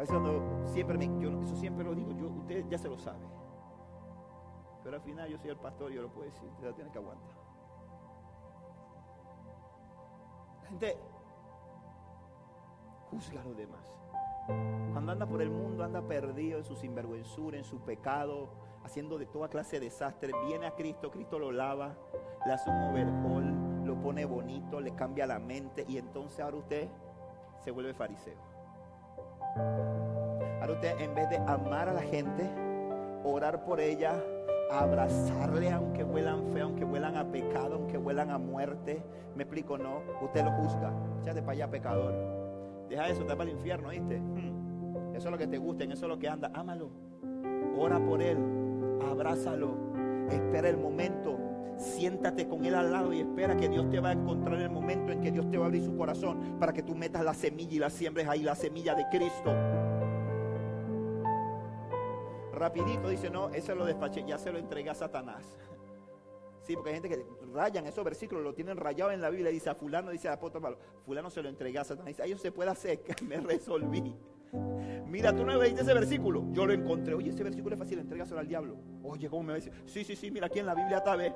A 0.00 0.66
siempre 0.66 0.96
me, 0.96 1.20
yo 1.20 1.42
eso 1.42 1.54
siempre 1.56 1.84
lo 1.84 1.94
digo, 1.94 2.12
yo, 2.12 2.28
usted 2.28 2.64
ya 2.70 2.78
se 2.78 2.88
lo 2.88 2.96
sabe. 2.96 3.26
Pero 4.82 4.96
al 4.96 5.02
final 5.02 5.28
yo 5.28 5.36
soy 5.36 5.50
el 5.50 5.58
pastor 5.58 5.92
y 5.92 5.96
yo 5.96 6.02
lo 6.02 6.08
puedo 6.08 6.24
decir, 6.24 6.48
usted 6.48 6.68
la 6.68 6.72
tiene 6.72 6.90
que 6.90 6.98
aguantar. 6.98 7.36
La 10.62 10.68
gente 10.68 10.98
juzga 13.10 13.42
a 13.42 13.44
los 13.44 13.56
demás. 13.58 14.00
Cuando 14.92 15.12
anda 15.12 15.26
por 15.26 15.42
el 15.42 15.50
mundo, 15.50 15.84
anda 15.84 16.00
perdido 16.00 16.58
en 16.58 16.64
su 16.64 16.76
sinvergüenzura, 16.76 17.58
en 17.58 17.64
su 17.64 17.80
pecado, 17.80 18.48
haciendo 18.82 19.18
de 19.18 19.26
toda 19.26 19.48
clase 19.48 19.78
de 19.78 19.86
desastre, 19.86 20.32
viene 20.46 20.66
a 20.66 20.74
Cristo, 20.76 21.10
Cristo 21.10 21.38
lo 21.38 21.52
lava, 21.52 21.94
le 22.46 22.52
hace 22.52 22.70
un 22.70 22.82
overhaul, 22.84 23.84
lo 23.84 24.00
pone 24.00 24.24
bonito, 24.24 24.80
le 24.80 24.94
cambia 24.94 25.26
la 25.26 25.38
mente 25.38 25.84
y 25.86 25.98
entonces 25.98 26.40
ahora 26.40 26.56
usted 26.56 26.88
se 27.62 27.70
vuelve 27.70 27.92
fariseo. 27.92 28.49
Ahora 30.60 30.72
usted 30.74 31.00
en 31.00 31.14
vez 31.14 31.30
de 31.30 31.36
amar 31.38 31.88
a 31.88 31.92
la 31.92 32.02
gente, 32.02 32.48
orar 33.24 33.64
por 33.64 33.80
ella, 33.80 34.22
abrazarle 34.70 35.70
aunque 35.70 36.04
huelan 36.04 36.46
feo, 36.52 36.66
aunque 36.66 36.84
huelan 36.84 37.16
a 37.16 37.24
pecado, 37.24 37.76
aunque 37.76 37.98
huelan 37.98 38.30
a 38.30 38.38
muerte, 38.38 39.02
me 39.34 39.42
explico, 39.42 39.78
no, 39.78 40.02
usted 40.22 40.44
lo 40.44 40.52
juzga, 40.52 40.92
échate 41.20 41.40
para 41.42 41.52
allá 41.52 41.70
pecador. 41.70 42.14
Deja 42.88 43.08
eso, 43.08 43.22
está 43.22 43.36
para 43.36 43.50
el 43.50 43.56
infierno, 43.56 43.88
¿viste? 43.90 44.18
Hmm. 44.18 45.14
Eso 45.14 45.28
es 45.28 45.32
lo 45.32 45.38
que 45.38 45.46
te 45.46 45.58
gusta, 45.58 45.84
en 45.84 45.92
eso 45.92 46.06
es 46.06 46.08
lo 46.08 46.18
que 46.18 46.28
anda, 46.28 46.50
ámalo. 46.54 46.90
Ora 47.78 47.98
por 48.00 48.22
él, 48.22 48.38
abrázalo, 49.08 49.74
espera 50.30 50.68
el 50.68 50.76
momento, 50.76 51.38
siéntate 51.80 52.46
con 52.46 52.64
él 52.64 52.74
al 52.74 52.92
lado 52.92 53.12
y 53.12 53.20
espera 53.20 53.56
que 53.56 53.68
Dios 53.68 53.88
te 53.90 53.98
va 54.00 54.10
a 54.10 54.12
encontrar 54.12 54.56
en 54.56 54.62
el 54.62 54.70
momento 54.70 55.12
en 55.12 55.20
que 55.20 55.32
Dios 55.32 55.50
te 55.50 55.56
va 55.56 55.64
a 55.64 55.66
abrir 55.66 55.82
su 55.82 55.96
corazón 55.96 56.58
para 56.58 56.72
que 56.72 56.82
tú 56.82 56.94
metas 56.94 57.24
la 57.24 57.34
semilla 57.34 57.74
y 57.74 57.78
la 57.78 57.90
siembres 57.90 58.28
ahí, 58.28 58.42
la 58.42 58.54
semilla 58.54 58.94
de 58.94 59.06
Cristo. 59.10 59.52
Rapidito 62.52 63.08
dice, 63.08 63.30
no, 63.30 63.48
ese 63.50 63.74
lo 63.74 63.86
despaché, 63.86 64.22
ya 64.26 64.36
se 64.36 64.52
lo 64.52 64.58
entregué 64.58 64.90
a 64.90 64.94
Satanás. 64.94 65.44
Sí, 66.62 66.74
porque 66.74 66.90
hay 66.90 66.96
gente 66.96 67.08
que 67.08 67.24
rayan 67.54 67.86
esos 67.86 68.04
versículos, 68.04 68.44
lo 68.44 68.52
tienen 68.52 68.76
rayado 68.76 69.10
en 69.10 69.20
la 69.20 69.30
Biblia, 69.30 69.50
dice 69.50 69.70
a 69.70 69.74
fulano, 69.74 70.10
dice 70.10 70.28
a 70.28 70.34
apóstol 70.34 70.60
Pablo, 70.60 70.78
fulano 71.06 71.30
se 71.30 71.42
lo 71.42 71.48
entregué 71.48 71.78
a 71.78 71.84
Satanás. 71.84 72.08
Dice, 72.08 72.24
ellos 72.26 72.40
se 72.40 72.52
puede 72.52 72.70
hacer, 72.70 73.00
me 73.26 73.38
resolví. 73.38 74.14
Mira, 75.06 75.34
tú 75.34 75.44
no 75.44 75.56
leíste 75.56 75.82
ese 75.82 75.94
versículo. 75.94 76.44
Yo 76.52 76.66
lo 76.66 76.72
encontré. 76.72 77.14
Oye, 77.14 77.30
ese 77.30 77.42
versículo 77.42 77.74
es 77.74 77.78
fácil, 77.80 77.98
entrégaselo 77.98 78.40
al 78.40 78.46
diablo. 78.46 78.76
Oye, 79.02 79.28
¿cómo 79.28 79.42
me 79.42 79.52
a 79.52 79.54
decir? 79.56 79.72
Sí, 79.86 80.04
sí, 80.04 80.14
sí, 80.14 80.30
mira, 80.30 80.46
aquí 80.46 80.58
en 80.60 80.66
la 80.66 80.74
Biblia 80.74 80.98
está, 80.98 81.16
ve. 81.16 81.32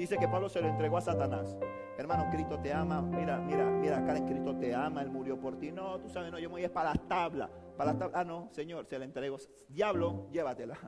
Dice 0.00 0.16
que 0.16 0.26
Pablo 0.26 0.48
se 0.48 0.62
lo 0.62 0.68
entregó 0.68 0.96
a 0.96 1.02
Satanás. 1.02 1.54
Hermano, 1.98 2.30
Cristo 2.30 2.58
te 2.58 2.72
ama. 2.72 3.02
Mira, 3.02 3.38
mira, 3.38 3.66
mira, 3.66 3.98
acá 3.98 4.16
en 4.16 4.26
Cristo 4.26 4.56
te 4.56 4.74
ama. 4.74 5.02
Él 5.02 5.10
murió 5.10 5.38
por 5.38 5.58
ti. 5.58 5.70
No, 5.70 5.98
tú 5.98 6.08
sabes, 6.08 6.32
no, 6.32 6.38
yo 6.38 6.48
me 6.48 6.54
voy 6.54 6.62
a 6.62 6.64
ir 6.64 6.72
para 6.72 6.94
las 6.94 7.06
tablas. 7.06 7.50
Para 7.76 7.90
las 7.90 7.98
tablas. 7.98 8.18
Ah, 8.18 8.24
no, 8.24 8.48
Señor, 8.50 8.86
se 8.86 8.98
la 8.98 9.04
entregó. 9.04 9.36
Diablo, 9.68 10.26
llévatela. 10.32 10.78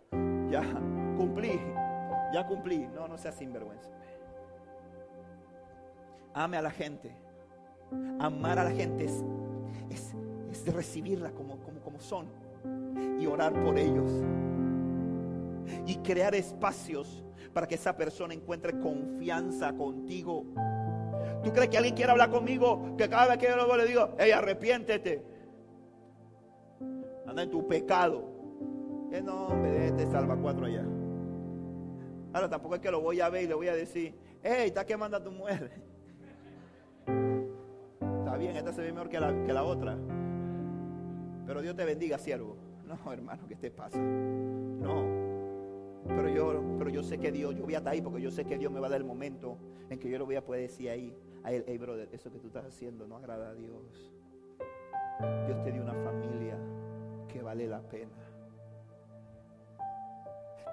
Ya, 0.48 0.62
cumplí. 1.18 1.60
Ya 2.32 2.46
cumplí. 2.46 2.88
No, 2.94 3.06
no 3.06 3.18
seas 3.18 3.34
sinvergüenza. 3.34 3.90
Ame 6.32 6.56
a 6.56 6.62
la 6.62 6.70
gente. 6.70 7.14
Amar 8.18 8.58
a 8.58 8.64
la 8.64 8.70
gente 8.70 9.04
es, 9.04 9.22
es 9.90 10.14
es 10.50 10.74
recibirla 10.74 11.32
como, 11.32 11.58
como, 11.58 11.80
como 11.80 12.00
son 12.00 12.28
y 13.20 13.26
orar 13.26 13.52
por 13.52 13.76
ellos. 13.76 14.10
Y 15.86 15.96
crear 15.96 16.34
espacios 16.34 17.22
para 17.52 17.66
que 17.66 17.74
esa 17.74 17.96
persona 17.96 18.34
encuentre 18.34 18.78
confianza 18.78 19.72
contigo. 19.74 20.44
¿Tú 21.42 21.52
crees 21.52 21.68
que 21.68 21.76
alguien 21.76 21.94
quiere 21.94 22.10
hablar 22.10 22.30
conmigo? 22.30 22.96
Que 22.96 23.08
cada 23.08 23.28
vez 23.28 23.38
que 23.38 23.48
yo 23.48 23.76
le 23.76 23.86
digo, 23.86 24.10
hey, 24.18 24.30
arrepiéntete. 24.30 25.22
Anda 27.26 27.42
en 27.42 27.50
tu 27.50 27.66
pecado. 27.66 28.24
Que 29.10 29.20
no, 29.20 29.48
hombre, 29.48 29.88
este 29.88 30.06
salva 30.06 30.36
cuatro 30.36 30.66
allá. 30.66 30.84
Ahora 32.32 32.48
tampoco 32.48 32.76
es 32.76 32.80
que 32.80 32.90
lo 32.90 33.00
voy 33.00 33.20
a 33.20 33.28
ver 33.28 33.44
y 33.44 33.46
le 33.48 33.54
voy 33.54 33.68
a 33.68 33.74
decir, 33.74 34.14
hey, 34.42 34.66
está 34.66 34.86
quemando 34.86 35.16
a 35.16 35.22
tu 35.22 35.30
mujer. 35.30 35.70
Está 38.18 38.36
bien, 38.36 38.56
esta 38.56 38.72
se 38.72 38.80
ve 38.80 38.92
mejor 38.92 39.10
que 39.10 39.20
la, 39.20 39.44
que 39.44 39.52
la 39.52 39.64
otra. 39.64 39.98
Pero 41.46 41.60
Dios 41.60 41.76
te 41.76 41.84
bendiga, 41.84 42.18
siervo. 42.18 42.56
No, 42.86 43.12
hermano, 43.12 43.46
¿qué 43.48 43.56
te 43.56 43.70
pasa? 43.70 43.98
No. 43.98 45.11
Pero 46.06 46.28
yo, 46.28 46.62
pero 46.78 46.90
yo 46.90 47.02
sé 47.02 47.18
que 47.18 47.30
Dios, 47.30 47.54
yo 47.54 47.64
voy 47.64 47.74
a 47.74 47.78
estar 47.78 47.92
ahí 47.92 48.00
porque 48.00 48.20
yo 48.20 48.30
sé 48.30 48.44
que 48.44 48.58
Dios 48.58 48.72
me 48.72 48.80
va 48.80 48.88
a 48.88 48.90
dar 48.90 49.00
el 49.00 49.06
momento 49.06 49.56
en 49.88 49.98
que 49.98 50.08
yo 50.08 50.18
lo 50.18 50.26
voy 50.26 50.36
a 50.36 50.44
poder 50.44 50.62
decir 50.62 50.90
ahí 50.90 51.14
a 51.44 51.52
él, 51.52 51.64
hey 51.66 51.78
brother, 51.78 52.08
eso 52.12 52.30
que 52.30 52.38
tú 52.38 52.48
estás 52.48 52.64
haciendo 52.64 53.06
no 53.06 53.16
agrada 53.16 53.50
a 53.50 53.54
Dios. 53.54 54.12
Dios 55.46 55.62
te 55.62 55.72
dio 55.72 55.82
una 55.82 55.94
familia 55.94 56.56
que 57.28 57.42
vale 57.42 57.66
la 57.66 57.80
pena. 57.82 58.10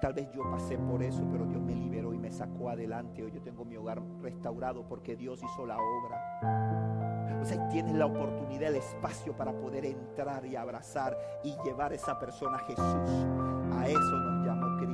Tal 0.00 0.14
vez 0.14 0.30
yo 0.32 0.42
pasé 0.50 0.78
por 0.78 1.02
eso, 1.02 1.26
pero 1.30 1.44
Dios 1.44 1.60
me 1.60 1.74
liberó 1.74 2.14
y 2.14 2.18
me 2.18 2.30
sacó 2.30 2.70
adelante. 2.70 3.22
Hoy 3.22 3.32
yo 3.32 3.42
tengo 3.42 3.66
mi 3.66 3.76
hogar 3.76 4.02
restaurado 4.22 4.88
porque 4.88 5.14
Dios 5.14 5.42
hizo 5.42 5.66
la 5.66 5.76
obra. 5.76 7.38
O 7.40 7.44
sea, 7.44 7.68
tienes 7.68 7.94
la 7.94 8.06
oportunidad, 8.06 8.70
el 8.70 8.76
espacio 8.76 9.36
para 9.36 9.52
poder 9.52 9.84
entrar 9.84 10.46
y 10.46 10.56
abrazar 10.56 11.18
y 11.44 11.54
llevar 11.64 11.92
a 11.92 11.96
esa 11.96 12.18
persona 12.18 12.56
a 12.56 12.60
Jesús. 12.60 13.26
A 13.72 13.88
eso 13.88 14.16
nos 14.16 14.29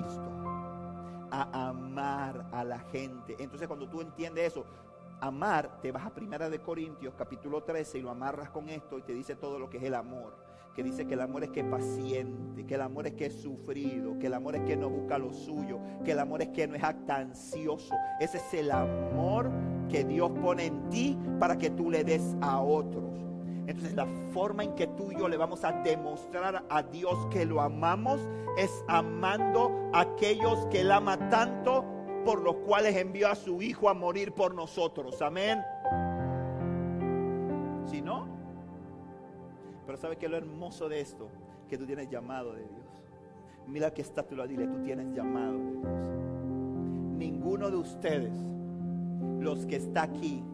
Cristo. 0.00 0.30
A 1.30 1.68
amar 1.68 2.46
a 2.52 2.64
la 2.64 2.78
gente. 2.78 3.36
Entonces 3.38 3.66
cuando 3.66 3.88
tú 3.88 4.00
entiendes 4.00 4.52
eso, 4.52 4.64
amar, 5.20 5.80
te 5.80 5.92
vas 5.92 6.06
a 6.06 6.14
Primera 6.14 6.48
de 6.48 6.60
Corintios 6.60 7.14
capítulo 7.16 7.62
13 7.62 7.98
y 7.98 8.02
lo 8.02 8.10
amarras 8.10 8.50
con 8.50 8.68
esto 8.68 8.98
y 8.98 9.02
te 9.02 9.12
dice 9.12 9.34
todo 9.36 9.58
lo 9.58 9.68
que 9.68 9.78
es 9.78 9.84
el 9.84 9.94
amor. 9.94 10.36
Que 10.74 10.82
dice 10.82 11.06
que 11.06 11.14
el 11.14 11.22
amor 11.22 11.42
es 11.42 11.50
que 11.50 11.60
es 11.60 11.66
paciente, 11.66 12.66
que 12.66 12.74
el 12.74 12.82
amor 12.82 13.06
es 13.06 13.14
que 13.14 13.26
es 13.26 13.40
sufrido, 13.40 14.18
que 14.18 14.26
el 14.26 14.34
amor 14.34 14.56
es 14.56 14.62
que 14.64 14.76
no 14.76 14.90
busca 14.90 15.16
lo 15.16 15.32
suyo, 15.32 15.78
que 16.04 16.12
el 16.12 16.18
amor 16.18 16.42
es 16.42 16.48
que 16.48 16.68
no 16.68 16.74
es 16.74 16.84
actancioso. 16.84 17.94
Ese 18.20 18.36
es 18.36 18.54
el 18.54 18.70
amor 18.70 19.50
que 19.88 20.04
Dios 20.04 20.30
pone 20.42 20.66
en 20.66 20.90
ti 20.90 21.18
para 21.40 21.56
que 21.56 21.70
tú 21.70 21.90
le 21.90 22.04
des 22.04 22.36
a 22.42 22.60
otros. 22.60 23.04
Entonces 23.66 23.94
la 23.94 24.06
forma 24.32 24.62
en 24.62 24.74
que 24.74 24.86
tú 24.86 25.10
y 25.10 25.18
yo 25.18 25.28
le 25.28 25.36
vamos 25.36 25.64
a 25.64 25.72
demostrar 25.82 26.64
a 26.68 26.82
Dios 26.84 27.26
que 27.30 27.44
lo 27.44 27.60
amamos 27.60 28.20
es 28.56 28.84
amando 28.86 29.90
a 29.92 30.02
aquellos 30.02 30.66
que 30.66 30.82
Él 30.82 30.92
ama 30.92 31.28
tanto 31.28 31.84
por 32.24 32.42
los 32.42 32.56
cuales 32.56 32.96
envió 32.96 33.28
a 33.28 33.34
su 33.34 33.60
Hijo 33.62 33.88
a 33.88 33.94
morir 33.94 34.32
por 34.32 34.54
nosotros. 34.54 35.20
Amén. 35.20 35.62
Si 37.86 38.00
no, 38.00 38.28
pero 39.84 39.98
¿sabe 39.98 40.16
qué 40.16 40.28
lo 40.28 40.36
hermoso 40.36 40.88
de 40.88 41.00
esto? 41.00 41.28
Que 41.68 41.76
tú 41.76 41.86
tienes 41.86 42.08
llamado 42.08 42.52
de 42.52 42.62
Dios. 42.62 43.02
Mira 43.66 43.92
que 43.92 44.02
está, 44.02 44.22
tú 44.22 44.36
lo 44.36 44.46
dile, 44.46 44.68
tú 44.68 44.80
tienes 44.84 45.12
llamado 45.12 45.58
de 45.58 45.72
Dios. 45.72 46.08
Ninguno 47.18 47.68
de 47.68 47.76
ustedes, 47.76 48.34
los 49.40 49.66
que 49.66 49.76
está 49.76 50.04
aquí, 50.04 50.44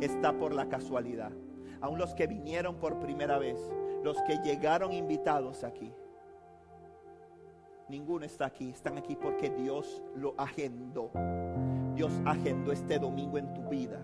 está 0.00 0.34
por 0.34 0.52
la 0.52 0.68
casualidad 0.68 1.32
aún 1.80 1.98
los 1.98 2.14
que 2.14 2.26
vinieron 2.26 2.76
por 2.76 2.98
primera 2.98 3.38
vez, 3.38 3.58
los 4.02 4.20
que 4.22 4.38
llegaron 4.38 4.92
invitados 4.92 5.64
aquí. 5.64 5.92
Ninguno 7.88 8.26
está 8.26 8.46
aquí, 8.46 8.70
están 8.70 8.98
aquí 8.98 9.16
porque 9.16 9.48
Dios 9.50 10.02
lo 10.14 10.34
agendó. 10.36 11.10
Dios 11.94 12.12
agendó 12.26 12.70
este 12.70 12.98
domingo 12.98 13.38
en 13.38 13.54
tu 13.54 13.62
vida. 13.68 13.98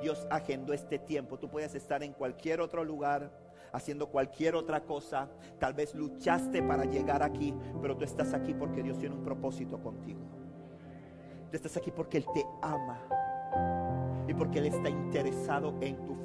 Dios 0.00 0.26
agendó 0.30 0.72
este 0.72 0.98
tiempo. 0.98 1.38
Tú 1.38 1.48
puedes 1.48 1.74
estar 1.74 2.02
en 2.04 2.12
cualquier 2.12 2.60
otro 2.60 2.84
lugar, 2.84 3.30
haciendo 3.72 4.08
cualquier 4.08 4.54
otra 4.54 4.84
cosa. 4.84 5.28
Tal 5.58 5.74
vez 5.74 5.94
luchaste 5.94 6.62
para 6.62 6.84
llegar 6.84 7.22
aquí, 7.22 7.52
pero 7.82 7.96
tú 7.96 8.04
estás 8.04 8.32
aquí 8.32 8.54
porque 8.54 8.82
Dios 8.82 8.98
tiene 8.98 9.16
un 9.16 9.24
propósito 9.24 9.80
contigo. 9.80 10.20
Tú 11.50 11.56
estás 11.56 11.76
aquí 11.76 11.90
porque 11.90 12.18
Él 12.18 12.26
te 12.32 12.46
ama 12.62 13.00
y 14.28 14.34
porque 14.34 14.60
Él 14.60 14.66
está 14.66 14.88
interesado 14.88 15.74
en 15.80 15.96
tu 16.04 16.16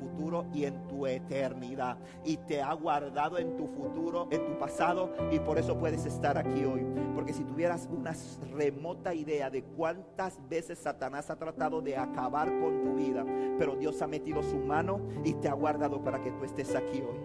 y 0.53 0.65
en 0.65 0.87
tu 0.87 1.07
eternidad. 1.07 1.97
Y 2.23 2.37
te 2.37 2.61
ha 2.61 2.73
guardado 2.73 3.37
en 3.37 3.55
tu 3.57 3.67
futuro, 3.67 4.27
en 4.31 4.45
tu 4.45 4.57
pasado, 4.57 5.13
y 5.31 5.39
por 5.39 5.57
eso 5.57 5.77
puedes 5.77 6.05
estar 6.05 6.37
aquí 6.37 6.63
hoy. 6.63 6.85
Porque 7.15 7.33
si 7.33 7.43
tuvieras 7.43 7.87
una 7.91 8.13
remota 8.53 9.13
idea 9.13 9.49
de 9.49 9.63
cuántas 9.63 10.39
veces 10.47 10.79
Satanás 10.79 11.29
ha 11.29 11.37
tratado 11.37 11.81
de 11.81 11.97
acabar 11.97 12.47
con 12.59 12.81
tu 12.83 12.95
vida, 12.95 13.25
pero 13.57 13.75
Dios 13.75 14.01
ha 14.01 14.07
metido 14.07 14.43
su 14.43 14.57
mano 14.57 15.01
y 15.23 15.33
te 15.33 15.47
ha 15.47 15.53
guardado 15.53 16.03
para 16.03 16.21
que 16.21 16.31
tú 16.31 16.45
estés 16.45 16.75
aquí 16.75 17.01
hoy. 17.01 17.19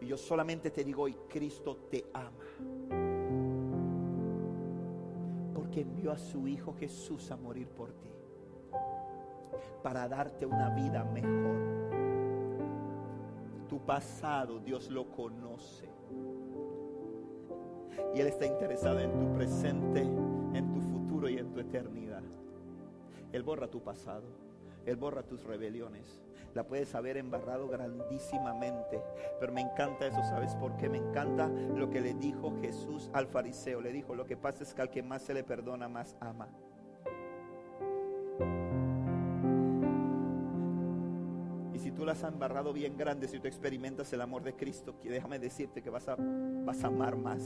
Y 0.00 0.06
yo 0.06 0.16
solamente 0.16 0.70
te 0.70 0.84
digo 0.84 1.02
hoy, 1.02 1.16
Cristo 1.28 1.76
te 1.90 2.06
ama. 2.12 2.30
Porque 5.54 5.82
envió 5.82 6.12
a 6.12 6.18
su 6.18 6.48
Hijo 6.48 6.74
Jesús 6.74 7.30
a 7.30 7.36
morir 7.36 7.68
por 7.68 7.92
ti 7.92 8.10
para 9.82 10.08
darte 10.08 10.46
una 10.46 10.70
vida 10.70 11.04
mejor. 11.04 11.56
Tu 13.68 13.78
pasado 13.80 14.58
Dios 14.58 14.90
lo 14.90 15.10
conoce. 15.10 15.88
Y 18.14 18.20
Él 18.20 18.26
está 18.26 18.46
interesado 18.46 18.98
en 19.00 19.18
tu 19.18 19.32
presente, 19.34 20.00
en 20.00 20.72
tu 20.72 20.80
futuro 20.80 21.28
y 21.28 21.38
en 21.38 21.52
tu 21.52 21.60
eternidad. 21.60 22.22
Él 23.32 23.42
borra 23.42 23.68
tu 23.68 23.80
pasado. 23.82 24.24
Él 24.86 24.96
borra 24.96 25.22
tus 25.22 25.44
rebeliones. 25.44 26.22
La 26.54 26.66
puedes 26.66 26.94
haber 26.94 27.16
embarrado 27.16 27.68
grandísimamente. 27.68 29.00
Pero 29.38 29.52
me 29.52 29.60
encanta 29.60 30.06
eso, 30.06 30.22
¿sabes 30.24 30.54
por 30.56 30.76
qué? 30.76 30.88
Me 30.88 30.98
encanta 30.98 31.48
lo 31.48 31.90
que 31.90 32.00
le 32.00 32.14
dijo 32.14 32.52
Jesús 32.60 33.10
al 33.12 33.26
fariseo. 33.26 33.80
Le 33.80 33.92
dijo, 33.92 34.14
lo 34.14 34.26
que 34.26 34.36
pasa 34.36 34.64
es 34.64 34.74
que 34.74 34.82
al 34.82 34.90
que 34.90 35.02
más 35.02 35.22
se 35.22 35.34
le 35.34 35.44
perdona, 35.44 35.88
más 35.88 36.16
ama. 36.20 36.48
Tú 41.90 42.04
las 42.04 42.22
has 42.24 42.32
embarrado 42.32 42.72
bien 42.72 42.96
grandes 42.96 43.34
y 43.34 43.40
tú 43.40 43.48
experimentas 43.48 44.12
el 44.12 44.20
amor 44.20 44.42
de 44.42 44.54
Cristo, 44.54 44.94
déjame 45.02 45.38
decirte 45.38 45.82
que 45.82 45.90
vas 45.90 46.08
a, 46.08 46.16
vas 46.18 46.84
a 46.84 46.86
amar 46.88 47.16
más. 47.16 47.42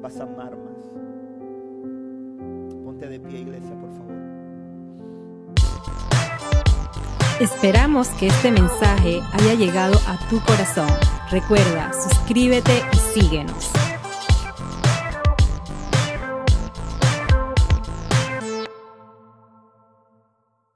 Vas 0.00 0.18
a 0.20 0.24
amar 0.24 0.56
más. 0.56 0.76
Ponte 2.84 3.08
de 3.08 3.20
pie, 3.20 3.40
iglesia, 3.40 3.78
por 3.80 3.90
favor. 3.90 4.06
Esperamos 7.40 8.08
que 8.08 8.28
este 8.28 8.50
mensaje 8.50 9.20
haya 9.32 9.54
llegado 9.54 9.98
a 10.06 10.18
tu 10.28 10.40
corazón. 10.40 10.88
Recuerda, 11.30 11.92
suscríbete 11.92 12.82
y 12.92 12.96
síguenos. 12.96 13.70